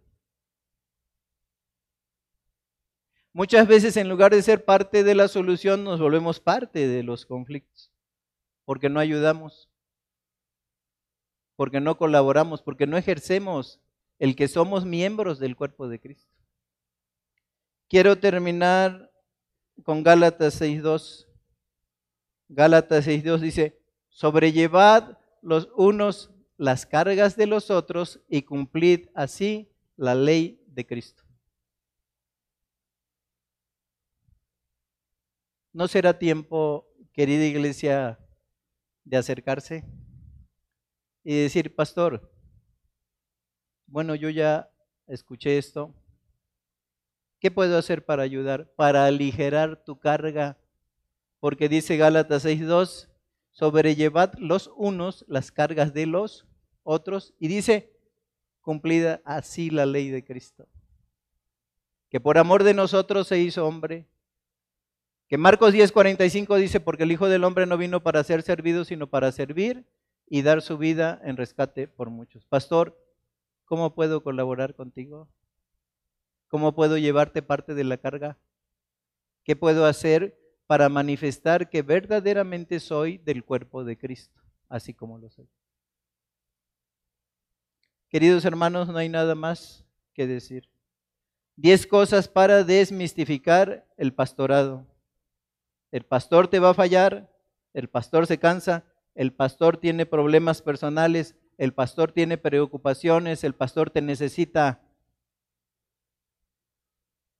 Muchas 3.32 3.66
veces 3.66 3.96
en 3.96 4.10
lugar 4.10 4.36
de 4.36 4.42
ser 4.42 4.66
parte 4.66 5.06
de 5.06 5.16
la 5.16 5.30
solución 5.30 5.86
nos 5.86 6.02
volvemos 6.02 6.42
parte 6.42 6.90
de 6.90 7.02
los 7.02 7.26
conflictos 7.26 7.91
porque 8.72 8.88
no 8.88 9.02
ayudamos, 9.02 9.70
porque 11.58 11.82
no 11.82 11.98
colaboramos, 11.98 12.62
porque 12.62 12.88
no 12.88 12.96
ejercemos 12.96 13.82
el 14.18 14.34
que 14.34 14.48
somos 14.48 14.86
miembros 14.86 15.40
del 15.40 15.58
cuerpo 15.58 15.90
de 15.90 16.00
Cristo. 16.00 16.34
Quiero 17.90 18.18
terminar 18.18 19.12
con 19.84 20.04
Gálatas 20.04 20.62
6.2. 20.62 21.28
Gálatas 22.48 23.08
6.2 23.08 23.40
dice, 23.40 23.78
sobrellevad 24.08 25.18
los 25.42 25.68
unos 25.76 26.32
las 26.56 26.86
cargas 26.86 27.36
de 27.36 27.48
los 27.48 27.70
otros 27.70 28.22
y 28.30 28.44
cumplid 28.44 29.10
así 29.14 29.70
la 29.98 30.16
ley 30.16 30.64
de 30.68 30.88
Cristo. 30.88 31.24
¿No 35.74 35.90
será 35.90 36.18
tiempo, 36.18 36.88
querida 37.12 37.44
iglesia, 37.44 38.18
de 39.04 39.18
acercarse 39.18 39.86
y 41.24 41.42
decir, 41.42 41.76
pastor, 41.76 42.32
bueno, 43.88 44.16
yo 44.16 44.30
ya 44.30 44.70
escuché 45.08 45.58
esto, 45.58 45.94
¿qué 47.40 47.52
puedo 47.52 47.78
hacer 47.78 48.06
para 48.06 48.24
ayudar, 48.24 48.72
para 48.76 49.06
aligerar 49.06 49.84
tu 49.84 50.00
carga? 50.00 50.58
Porque 51.40 51.68
dice 51.70 51.98
Gálatas 51.98 52.46
6.2, 52.46 53.10
sobrellevad 53.52 54.34
los 54.38 54.72
unos 54.76 55.26
las 55.28 55.52
cargas 55.52 55.94
de 55.94 56.06
los 56.06 56.48
otros 56.84 57.34
y 57.40 57.48
dice, 57.48 57.92
cumplida 58.62 59.22
así 59.26 59.70
la 59.70 59.86
ley 59.86 60.10
de 60.10 60.24
Cristo, 60.24 60.68
que 62.10 62.20
por 62.20 62.38
amor 62.38 62.64
de 62.64 62.74
nosotros 62.74 63.28
se 63.28 63.40
hizo 63.40 63.68
hombre, 63.68 64.08
Que 65.32 65.38
Marcos 65.38 65.74
10:45 65.74 66.58
dice, 66.58 66.82
porque 66.82 67.04
el 67.04 67.12
Hijo 67.14 67.30
del 67.30 67.46
Hombre 67.46 67.66
no 67.66 67.78
vino 67.78 68.04
para 68.04 68.22
ser 68.22 68.42
servido, 68.42 68.84
sino 68.84 69.08
para 69.08 69.32
servir 69.32 69.86
y 70.28 70.42
dar 70.42 70.62
su 70.62 70.78
vida 70.78 71.22
en 71.24 71.38
rescate 71.38 71.88
por 71.88 72.10
muchos. 72.10 72.46
Pastor, 72.48 73.02
¿cómo 73.64 73.96
puedo 73.96 74.24
colaborar 74.24 74.76
contigo? 74.76 75.30
¿Cómo 76.50 76.76
puedo 76.76 76.98
llevarte 76.98 77.42
parte 77.42 77.74
de 77.76 77.86
la 77.86 77.96
carga? 77.96 78.38
¿Qué 79.46 79.56
puedo 79.56 79.86
hacer 79.86 80.38
para 80.68 80.90
manifestar 80.90 81.70
que 81.70 81.82
verdaderamente 81.82 82.82
soy 82.82 83.18
del 83.20 83.46
cuerpo 83.46 83.86
de 83.86 83.98
Cristo, 83.98 84.42
así 84.68 84.94
como 84.94 85.18
lo 85.18 85.30
soy? 85.30 85.48
Queridos 88.10 88.44
hermanos, 88.44 88.90
no 88.90 88.98
hay 88.98 89.08
nada 89.08 89.34
más 89.34 89.86
que 90.14 90.28
decir. 90.28 90.68
Diez 91.56 91.88
cosas 91.88 92.28
para 92.28 92.66
desmistificar 92.66 93.88
el 93.96 94.14
pastorado. 94.14 94.91
El 95.92 96.06
pastor 96.06 96.48
te 96.48 96.60
va 96.60 96.70
a 96.70 96.74
fallar, 96.74 97.30
el 97.74 97.90
pastor 97.90 98.28
se 98.28 98.40
cansa, 98.40 98.86
el 99.14 99.34
pastor 99.34 99.78
tiene 99.78 100.06
problemas 100.06 100.62
personales, 100.62 101.36
el 101.58 101.74
pastor 101.74 102.12
tiene 102.12 102.38
preocupaciones, 102.38 103.44
el 103.44 103.54
pastor 103.54 103.90
te 103.90 104.02
necesita. 104.02 104.82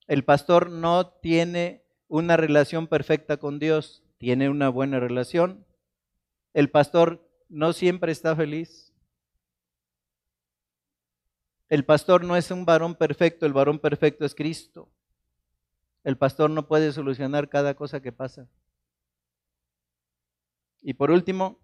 El 0.08 0.26
pastor 0.26 0.70
no 0.70 1.08
tiene 1.08 1.84
una 2.08 2.36
relación 2.36 2.88
perfecta 2.88 3.38
con 3.38 3.58
Dios, 3.58 4.04
tiene 4.18 4.50
una 4.50 4.70
buena 4.70 5.00
relación. 5.00 5.66
El 6.54 6.70
pastor 6.70 7.26
no 7.48 7.72
siempre 7.72 8.12
está 8.12 8.36
feliz. 8.36 8.94
El 11.70 11.86
pastor 11.86 12.26
no 12.26 12.36
es 12.36 12.52
un 12.52 12.66
varón 12.66 12.96
perfecto, 12.96 13.46
el 13.46 13.54
varón 13.54 13.80
perfecto 13.80 14.26
es 14.26 14.36
Cristo. 14.36 14.92
El 16.04 16.18
pastor 16.18 16.50
no 16.50 16.68
puede 16.68 16.92
solucionar 16.92 17.50
cada 17.50 17.76
cosa 17.76 18.02
que 18.02 18.12
pasa. 18.12 18.48
Y 20.82 20.96
por 20.96 21.12
último, 21.12 21.60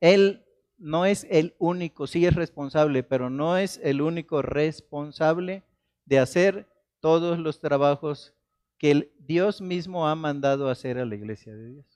él 0.00 0.44
no 0.78 1.06
es 1.06 1.26
el 1.30 1.54
único, 1.58 2.06
sí 2.06 2.26
es 2.26 2.34
responsable, 2.34 3.02
pero 3.02 3.30
no 3.30 3.56
es 3.56 3.80
el 3.82 4.02
único 4.02 4.42
responsable 4.42 5.62
de 6.04 6.18
hacer 6.18 6.68
todos 7.00 7.38
los 7.38 7.60
trabajos 7.60 8.34
que 8.78 9.12
Dios 9.18 9.60
mismo 9.60 10.06
ha 10.06 10.14
mandado 10.14 10.68
hacer 10.68 10.98
a 10.98 11.06
la 11.06 11.14
iglesia 11.14 11.54
de 11.54 11.72
Dios. 11.72 11.86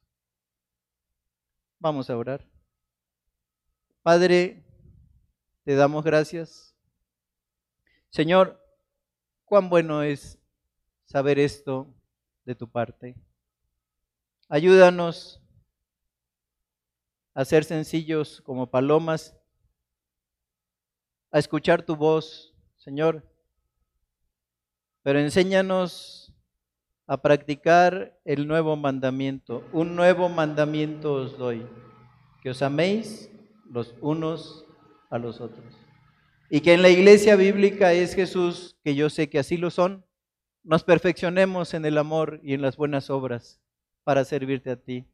Vamos 1.79 2.09
a 2.09 2.17
orar. 2.17 2.47
Padre, 4.03 4.65
te 5.65 5.75
damos 5.75 6.05
gracias. 6.05 6.75
Señor, 8.09 8.59
cuán 9.45 9.69
bueno 9.69 10.03
es 10.03 10.40
saber 11.11 11.41
esto 11.41 11.93
de 12.45 12.55
tu 12.55 12.71
parte. 12.71 13.17
Ayúdanos 14.49 15.43
a 17.35 17.45
ser 17.45 17.65
sencillos 17.65 18.41
como 18.43 18.71
palomas, 18.71 19.37
a 21.33 21.41
escuchar 21.41 21.83
tu 21.83 21.97
voz, 21.97 22.55
Señor. 22.77 23.29
Pero 25.03 25.19
enséñanos 25.19 26.33
a 27.09 27.21
practicar 27.21 28.17
el 28.25 28.47
nuevo 28.47 28.77
mandamiento. 28.77 29.69
Un 29.73 29.97
nuevo 29.97 30.29
mandamiento 30.29 31.15
os 31.15 31.37
doy, 31.37 31.67
que 32.41 32.51
os 32.51 32.63
améis 32.63 33.29
los 33.69 33.97
unos 34.01 34.65
a 35.11 35.19
los 35.19 35.41
otros. 35.41 35.75
Y 36.51 36.61
que 36.61 36.75
en 36.75 36.83
la 36.83 36.89
iglesia 36.89 37.35
bíblica 37.35 37.93
es 37.93 38.15
Jesús, 38.15 38.77
que 38.85 38.95
yo 38.95 39.11
sé 39.11 39.29
que 39.29 39.41
así 39.41 39.57
lo 39.57 39.71
son, 39.71 40.05
nos 40.63 40.85
perfeccionemos 40.85 41.75
en 41.75 41.85
el 41.85 41.99
amor 41.99 42.41
y 42.43 42.55
en 42.55 42.63
las 42.63 42.77
buenas 42.77 43.11
obras 43.11 43.61
para 44.05 44.25
servirte 44.25 44.71
a 44.71 44.77
ti. 44.77 45.07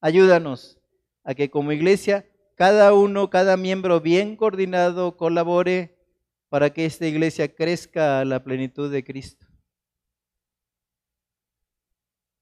Ayúdanos 0.00 0.78
a 1.24 1.34
que 1.34 1.50
como 1.50 1.72
iglesia 1.72 2.26
cada 2.54 2.92
uno, 2.92 3.30
cada 3.30 3.56
miembro 3.56 4.00
bien 4.00 4.36
coordinado 4.36 5.16
colabore 5.16 5.96
para 6.50 6.70
que 6.70 6.84
esta 6.84 7.06
iglesia 7.06 7.54
crezca 7.54 8.20
a 8.20 8.24
la 8.24 8.44
plenitud 8.44 8.92
de 8.92 9.04
Cristo. 9.04 9.46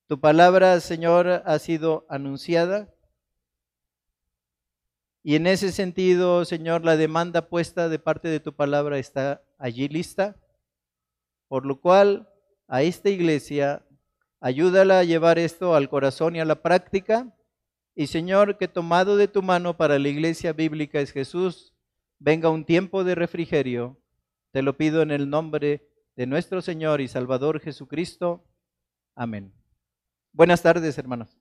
Tu 0.09 0.19
palabra, 0.19 0.81
Señor, 0.81 1.43
ha 1.45 1.59
sido 1.59 2.07
anunciada. 2.09 2.93
Y 5.23 5.37
en 5.37 5.47
ese 5.47 5.71
sentido, 5.71 6.47
Señor, 6.47 6.85
la 6.85 6.97
demanda 6.97 7.49
puesta 7.49 7.91
de 7.91 7.99
parte 7.99 8.29
de 8.29 8.41
tu 8.41 8.55
palabra 8.55 8.99
está 8.99 9.43
allí 9.59 9.87
lista. 9.87 10.37
Por 11.49 11.67
lo 11.67 11.81
cual, 11.81 12.29
a 12.69 12.83
esta 12.83 13.11
iglesia, 13.11 13.85
ayúdala 14.41 15.01
a 15.01 15.05
llevar 15.05 15.39
esto 15.39 15.75
al 15.75 15.89
corazón 15.89 16.37
y 16.37 16.41
a 16.41 16.45
la 16.45 16.63
práctica 16.63 17.35
y 17.99 18.07
Señor, 18.07 18.59
que 18.59 18.69
tomado 18.69 19.17
de 19.17 19.27
tu 19.27 19.43
mano 19.43 19.77
para 19.77 19.99
la 19.99 20.09
iglesia 20.09 20.53
bíblica 20.53 21.01
es 21.01 21.11
Jesús, 21.11 21.75
venga 22.21 22.49
un 22.49 22.65
tiempo 22.65 23.03
de 23.03 23.17
refrigerio. 23.17 24.01
Te 24.53 24.63
lo 24.63 24.77
pido 24.77 25.03
en 25.03 25.11
el 25.11 25.29
nombre 25.29 25.91
de 26.15 26.27
nuestro 26.29 26.63
Señor 26.63 27.01
y 27.01 27.09
Salvador 27.09 27.59
Jesucristo. 27.59 28.45
Amén. 29.17 29.53
Buenas 30.33 30.63
tardes, 30.63 30.97
hermanos. 30.97 31.38